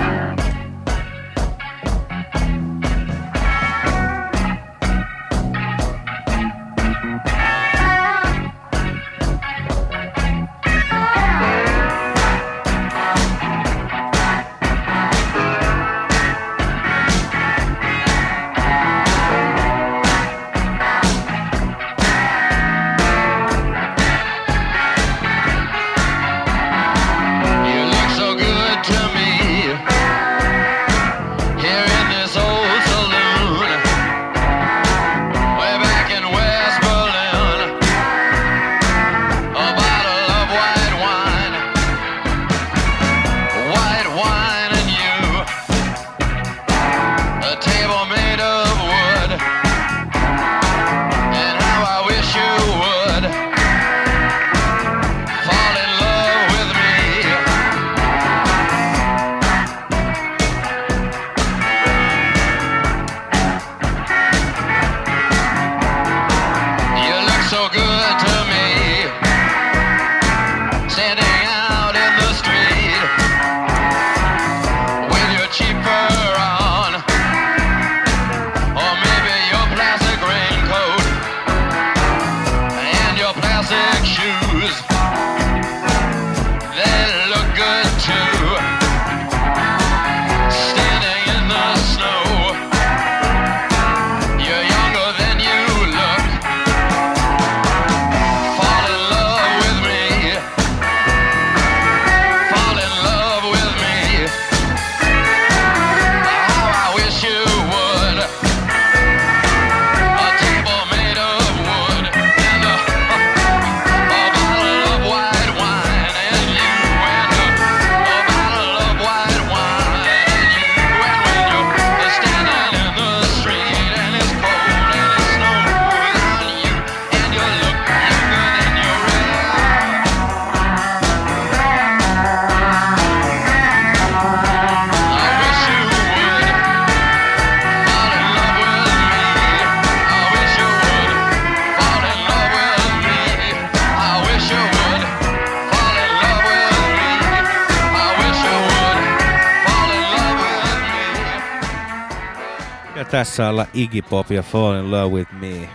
[153.19, 155.69] Tässä olla Iggy Pop ja Fall in Love with Me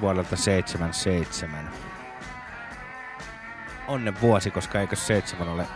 [0.00, 1.70] vuodelta 77.
[3.88, 5.66] Onnen vuosi, koska eikö seitsemän ole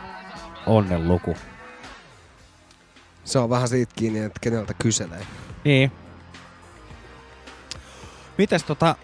[0.66, 1.36] onnen luku?
[3.24, 5.26] Se on vähän siitä kiinni, että keneltä kyselee.
[5.64, 5.92] Niin.
[8.38, 8.96] Mites tota...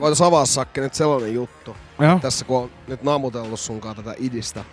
[0.00, 1.76] Voitais avaa Sakke nyt sellainen juttu.
[1.98, 2.18] Joo.
[2.18, 4.64] Tässä kun on nyt namutellut sunkaan tätä idistä,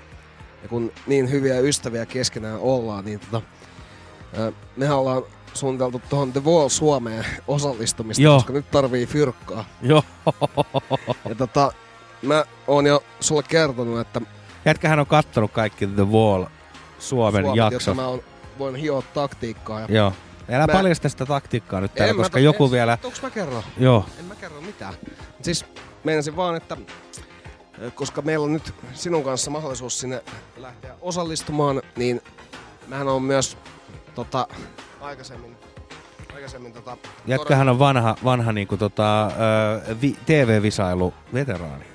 [0.63, 3.41] ja kun niin hyviä ystäviä keskenään ollaan, niin tota,
[4.75, 8.35] mehän ollaan suunniteltu tuohon The Wall Suomeen osallistumista, Joo.
[8.35, 9.65] koska nyt tarvii fyrkkaa.
[9.81, 10.03] Joo.
[11.29, 11.71] Ja tota,
[12.21, 14.21] mä oon jo sulle kertonut, että
[14.65, 16.45] Jätkähän on kattonut kaikki The Wall
[16.99, 17.71] Suomen jaksot.
[17.73, 18.21] jotta mä oon,
[18.59, 19.79] voin hioa taktiikkaa.
[19.79, 20.13] Ja Joo.
[20.51, 22.97] Älä Mä- paljasta sitä taktiikkaa nyt täällä, En mä koska to- joku en- vielä...
[23.03, 23.63] Onks mä kerron?
[23.77, 24.05] Joo.
[24.19, 24.93] En mä kerro mitään.
[25.41, 25.65] Siis
[26.03, 26.77] meinasin vaan, että
[27.95, 30.23] koska meillä on nyt sinun kanssa mahdollisuus sinne
[30.57, 32.21] lähteä osallistumaan, niin
[32.87, 33.57] mähän on myös
[34.15, 34.47] tota,
[35.07, 35.57] aikaisemmin,
[36.35, 36.97] aikaisemmin tota,
[37.27, 39.31] Jätkähän on vanha, vanha niinku tota,
[40.01, 41.85] vi, TV-visailu veteraani.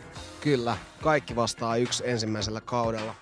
[0.40, 3.14] Kyllä, kaikki vastaa yksi ensimmäisellä kaudella.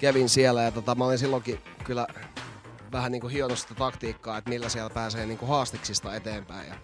[0.00, 2.06] Kävin siellä ja tota, mä olin silloinkin kyllä
[2.92, 6.68] vähän niinku hionut sitä taktiikkaa, että millä siellä pääsee niinku haastiksista eteenpäin.
[6.68, 6.74] Ja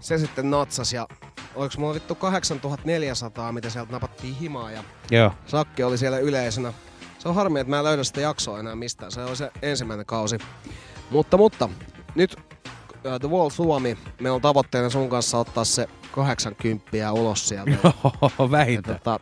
[0.00, 1.08] se sitten natsas ja
[1.54, 5.32] oliko mulla vittu 8400, mitä sieltä napattiin himaa ja Joo.
[5.46, 6.72] Sakki oli siellä yleisenä.
[7.18, 9.12] Se on harmi, että mä en löydä sitä jaksoa enää mistään.
[9.12, 10.38] Se oli se ensimmäinen kausi.
[11.10, 11.68] Mutta, mutta
[12.14, 17.70] nyt uh, The Wall Suomi, meillä on tavoitteena sun kanssa ottaa se 80 ulos sieltä.
[18.38, 18.98] Joo, vähintään.
[18.98, 19.20] Tota,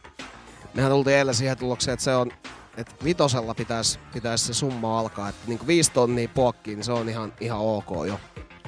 [0.74, 2.30] mehän tultiin eilen siihen tulokseen, että se on
[2.76, 5.28] että vitosella pitäisi, pitäisi se summa alkaa.
[5.28, 8.20] Että niinku viisi tonnia puokkiin, niin se on ihan, ihan ok jo.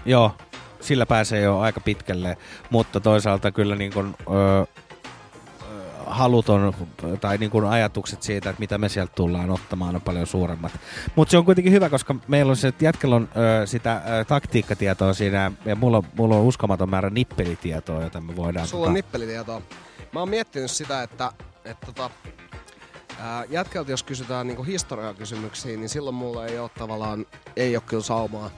[0.05, 0.32] Joo,
[0.80, 2.36] sillä pääsee jo aika pitkälle,
[2.70, 4.66] mutta toisaalta kyllä niin kuin, ö, ö,
[6.07, 6.74] haluton
[7.20, 10.73] tai niin kuin ajatukset siitä, että mitä me sieltä tullaan ottamaan on paljon suuremmat.
[11.16, 13.28] Mutta se on kuitenkin hyvä, koska meillä on se, että jätkällä on
[13.62, 18.69] ö, sitä ö, taktiikkatietoa siinä ja mulla, mulla on uskomaton määrä nippelitietoa, jota me voidaan...
[18.69, 19.62] Sulla on nippelitietoa.
[20.12, 21.33] Mä oon miettinyt sitä, että,
[21.65, 22.11] että tota,
[23.20, 27.27] ää, jätkältä jos kysytään niinku historiakysymyksiä, niin silloin mulla ei ole tavallaan,
[27.57, 28.51] ei ole kyllä saumaa.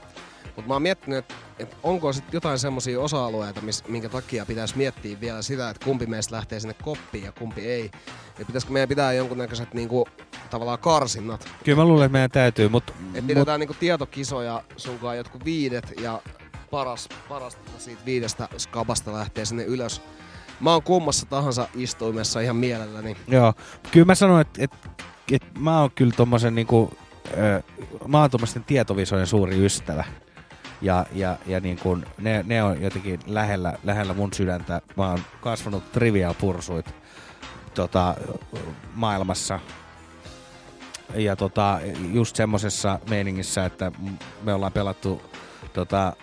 [0.59, 4.77] Mutta mä oon miettinyt, että et onko sitten jotain semmoisia osa-alueita, mis, minkä takia pitäisi
[4.77, 7.91] miettiä vielä sitä, että kumpi meistä lähtee sinne koppiin ja kumpi ei.
[8.39, 10.07] Ja pitäisikö meidän pitää jonkunnäköiset niinku,
[10.49, 11.47] tavallaan karsinnat.
[11.63, 12.93] Kyllä mä luulen, että meidän täytyy, mutta...
[13.13, 16.21] Et pidetään niinku tietokisoja sunkaan jotkut viidet ja
[16.71, 20.01] paras, paras siitä viidestä skabasta lähtee sinne ylös.
[20.59, 23.17] Mä oon kummassa tahansa istuimessa ihan mielelläni.
[23.27, 23.53] Joo,
[23.91, 24.71] kyllä mä sanoin, että et,
[25.31, 26.97] et mä oon kyllä tommosen niinku,
[27.37, 27.63] ö,
[28.07, 28.29] mä oon
[28.67, 30.03] tietovisojen suuri ystävä.
[30.81, 34.81] Ja, ja, ja niin kun, ne, ne, on jotenkin lähellä, lähellä mun sydäntä.
[34.97, 36.85] Mä oon kasvanut trivial pursuit
[37.73, 38.15] tota,
[38.95, 39.59] maailmassa.
[41.15, 41.79] Ja tota,
[42.13, 43.91] just semmosessa meiningissä, että
[44.43, 45.21] me ollaan pelattu
[45.73, 46.13] tota,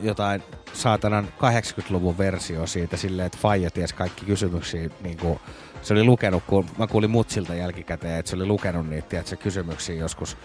[0.00, 0.42] jotain
[0.72, 4.90] saatanan 80-luvun versio siitä silleen, että Faija ties kaikki kysymyksiä.
[5.00, 5.40] Niin kuin,
[5.82, 9.94] se oli lukenut, kun mä kuulin mutsilta jälkikäteen, että se oli lukenut niitä tiedätkö, kysymyksiä
[9.94, 10.36] joskus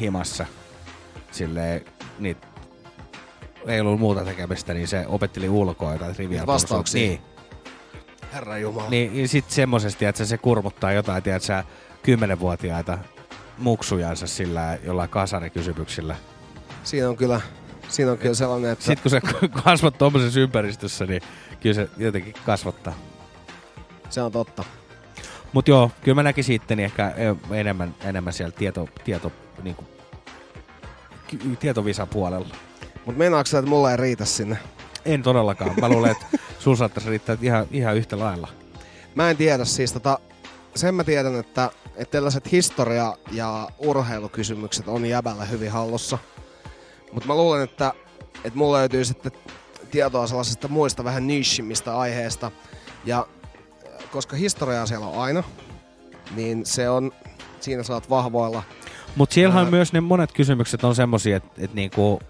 [0.00, 0.46] himassa.
[1.30, 1.84] Silleen,
[2.18, 2.46] niitä
[3.66, 7.00] ei ollut muuta tekemistä, niin se opetteli ulkoa jotain trivial Niitä vastauksia.
[7.00, 7.20] Niin.
[8.32, 8.90] Herra Jumala.
[8.90, 11.64] Niin, ja sit semmosesti, että se kurmuttaa jotain, tiedätkö,
[12.02, 12.98] kymmenenvuotiaita
[13.58, 16.16] muksujansa sillä jollain kasarikysymyksillä.
[16.84, 17.40] Siinä on kyllä,
[17.88, 18.84] siinä on kyllä sellainen, että...
[18.84, 19.20] Sitten kun sä
[19.64, 21.22] kasvat tuommoisessa ympäristössä, niin
[21.60, 22.94] kyllä se jotenkin kasvattaa.
[24.10, 24.64] Se on totta.
[25.52, 29.32] Mut joo, kyllä mä näkisin itteni ehkä eh, enemmän, enemmän siellä tieto, tieto,
[29.62, 29.84] niinku,
[31.28, 32.08] ky- tietovisan
[33.06, 33.12] puolella.
[33.12, 34.58] Mut meinaatko sä, että mulla ei riitä sinne?
[35.04, 35.74] En todellakaan.
[35.80, 36.26] Mä luulen, että
[36.58, 38.48] sun saattaisi riittää ihan, ihan yhtä lailla.
[39.14, 40.18] Mä en tiedä siis tota,
[40.74, 46.18] sen mä tiedän, että, että tällaiset historia- ja urheilukysymykset on jäbällä hyvin hallussa.
[47.12, 47.92] Mutta mä luulen, että,
[48.44, 49.32] että mulla löytyy sitten
[49.90, 52.50] tietoa sellaisista muista vähän nishimmistä aiheista.
[53.04, 53.26] Ja
[54.12, 55.42] koska historiaa siellä on aina,
[56.36, 57.12] niin se on,
[57.60, 58.62] siinä saat vahvoilla.
[59.16, 62.20] Mutta siellä on myös ne monet kysymykset on semmosia, että et niinku,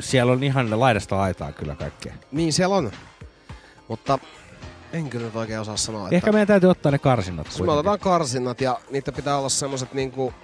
[0.00, 2.14] siellä on ihan laidasta laitaa kyllä kaikkea.
[2.32, 2.92] Niin siellä on.
[3.88, 4.18] Mutta
[4.92, 7.98] en kyllä nyt oikein osaa sanoa, Ehkä meidän täytyy ottaa ne karsinnat Jos me otetaan
[7.98, 10.34] karsinnat ja niitä pitää olla semmoset niinku...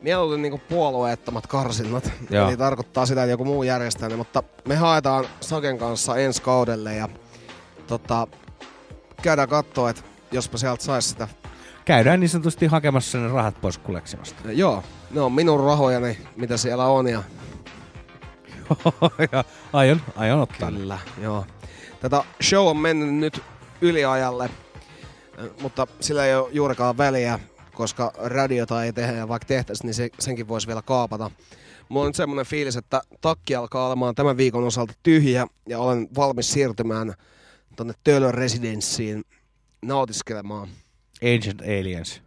[0.00, 2.12] Mieluiten niinku puolueettomat karsinnat.
[2.30, 2.48] Joo.
[2.48, 6.94] Eli tarkoittaa sitä, että joku muu järjestää ne, mutta me haetaan Saken kanssa ensi kaudelle
[6.94, 7.08] ja
[7.86, 8.26] tota,
[9.22, 10.02] käydään katsoa, että
[10.32, 11.28] jospa sieltä saisi sitä.
[11.84, 14.52] Käydään niin sanotusti hakemassa ne rahat pois kuleksimasta.
[14.62, 17.22] Joo, ne on minun rahojani, mitä siellä on ja
[19.32, 20.70] ja aion, aion ottaa.
[20.70, 21.46] Kyllä, joo.
[22.00, 23.40] Tätä show on mennyt nyt
[23.80, 24.50] yliajalle,
[25.60, 27.38] mutta sillä ei ole juurikaan väliä,
[27.74, 31.30] koska radiota ei tehdä ja vaikka tehtäisiin, niin se, senkin voisi vielä kaapata.
[31.88, 36.08] Mulla on nyt semmoinen fiilis, että takki alkaa olemaan tämän viikon osalta tyhjä ja olen
[36.16, 37.14] valmis siirtymään
[37.76, 39.24] tonne Töölön residenssiin
[39.82, 40.68] nautiskelemaan.
[41.34, 42.22] Ancient Aliens.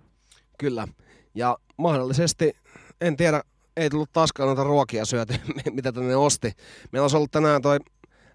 [0.57, 0.87] Kyllä.
[1.35, 2.53] Ja mahdollisesti,
[3.01, 3.41] en tiedä,
[3.77, 5.33] ei tullut taaskaan noita ruokia syöty,
[5.71, 6.51] mitä tänne osti.
[6.91, 7.77] Meillä olisi ollut tänään toi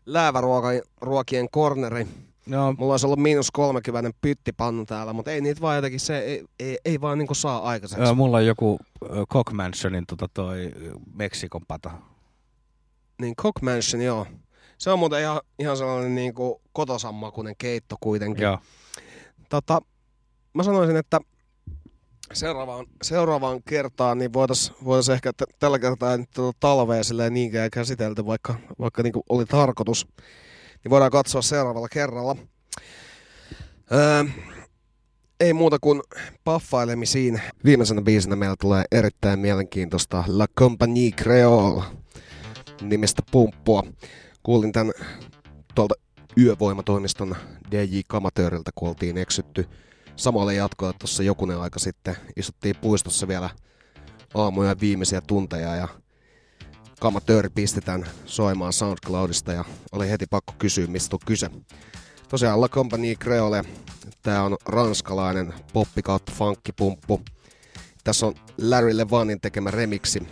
[0.06, 2.06] lääväruokien korneri.
[2.46, 2.74] Joo.
[2.78, 6.78] Mulla olisi ollut miinus 30 pyttipannu täällä, mutta ei niitä vaan jotenkin, se ei, ei,
[6.84, 8.14] ei vaan niinku saa aikaiseksi.
[8.14, 8.78] Mulla on joku
[9.32, 10.72] Cock Mansionin tota toi
[11.14, 11.90] Meksikon pata.
[13.20, 14.26] Niin Cock Mansion, joo.
[14.78, 18.42] Se on muuten ihan, ihan sellainen niinku kotosammakuinen keitto kuitenkin.
[18.42, 18.58] Joo.
[19.48, 19.80] Tota,
[20.54, 21.20] mä sanoisin, että
[22.32, 27.70] seuraavaan, seuraavaan kertaan niin voitaisiin voitais ehkä t- tällä kertaa nyt tuota talvea silleen niinkään
[27.70, 30.06] käsitelty, vaikka, vaikka niinku oli tarkoitus.
[30.84, 32.36] Niin voidaan katsoa seuraavalla kerralla.
[33.92, 34.24] Öö,
[35.40, 36.02] ei muuta kuin
[36.44, 37.42] paffailemisiin.
[37.64, 41.82] Viimeisenä biisinä meillä tulee erittäin mielenkiintoista La Compagnie Creole
[42.82, 43.82] nimistä pumppua.
[44.42, 44.92] Kuulin tämän
[45.74, 45.94] tuolta
[46.38, 47.36] yövoimatoimiston
[47.70, 49.68] DJ Kamatööriltä, kun oltiin eksytty
[50.16, 52.16] samalle jatkoa tuossa jokunen aika sitten.
[52.36, 53.50] Istuttiin puistossa vielä
[54.34, 55.88] aamuja viimeisiä tunteja ja
[57.00, 61.50] Kamatööri pistetään soimaan SoundCloudista ja oli heti pakko kysyä, mistä on kyse.
[62.28, 63.64] Tosiaan La Compagnie Creole,
[64.22, 67.20] tää on ranskalainen poppi kautta funkkipumppu.
[68.04, 70.22] Tässä on Larry Levanin tekemä remiksi,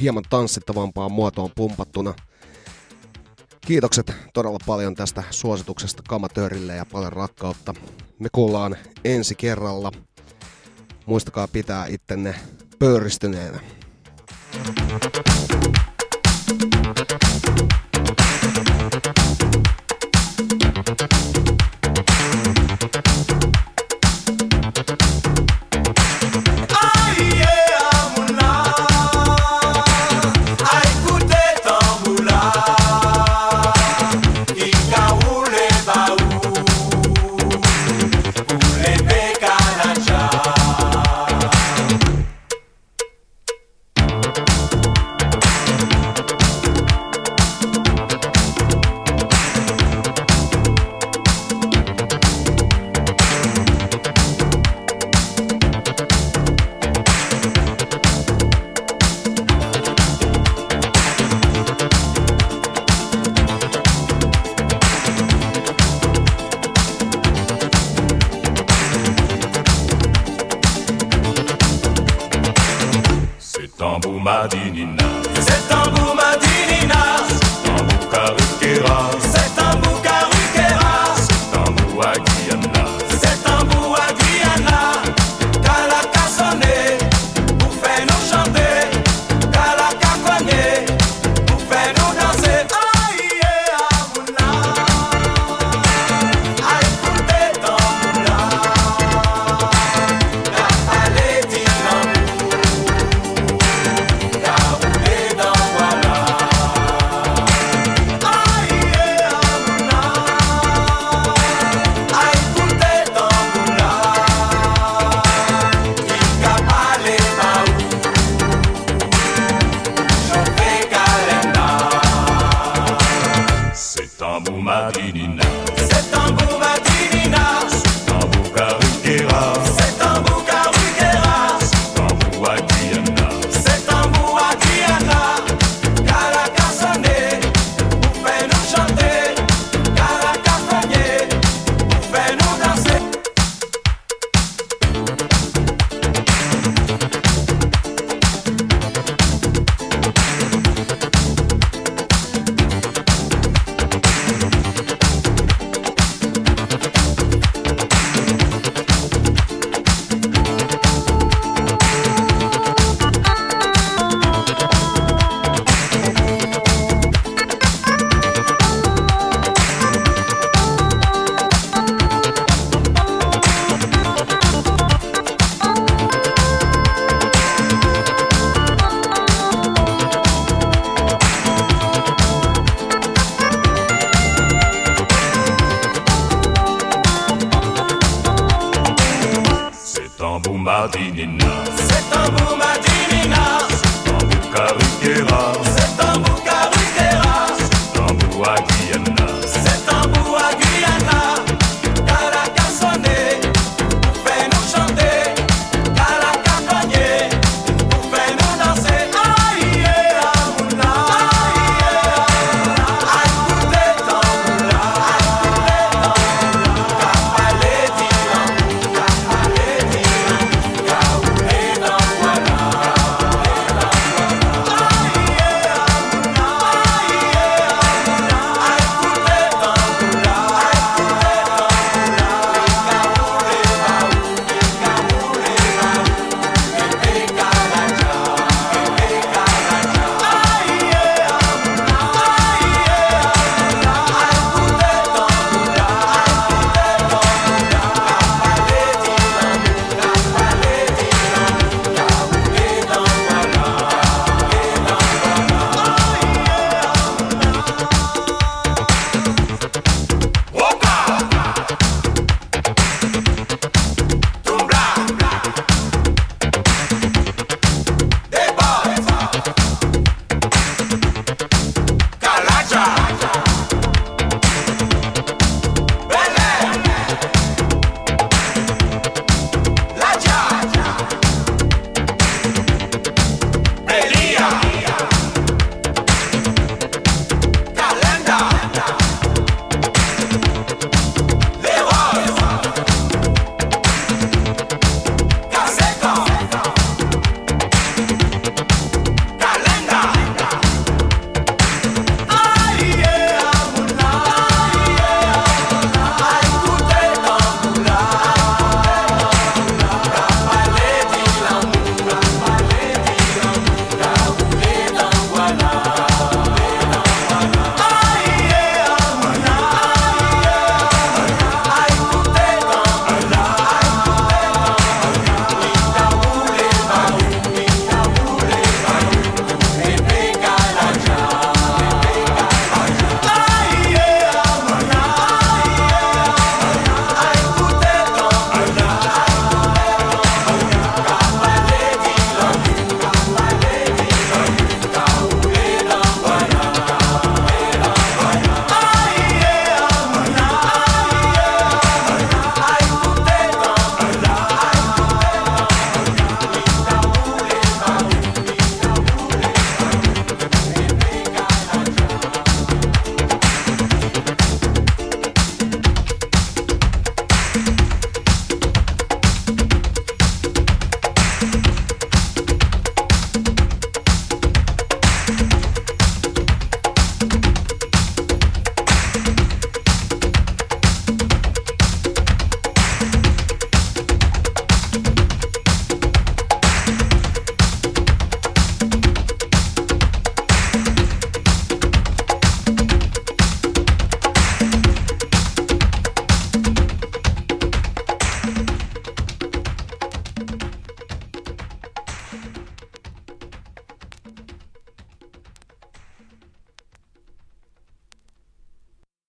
[0.00, 2.14] hieman tanssittavampaan muotoon pumpattuna.
[3.66, 7.74] Kiitokset todella paljon tästä suosituksesta Kamatöörille ja paljon rakkautta.
[8.18, 9.92] Me kuullaan ensi kerralla.
[11.06, 12.34] Muistakaa pitää ittenne
[12.78, 13.60] pöyristyneenä.
[14.54, 15.91] C'est
[74.42, 75.01] cidade de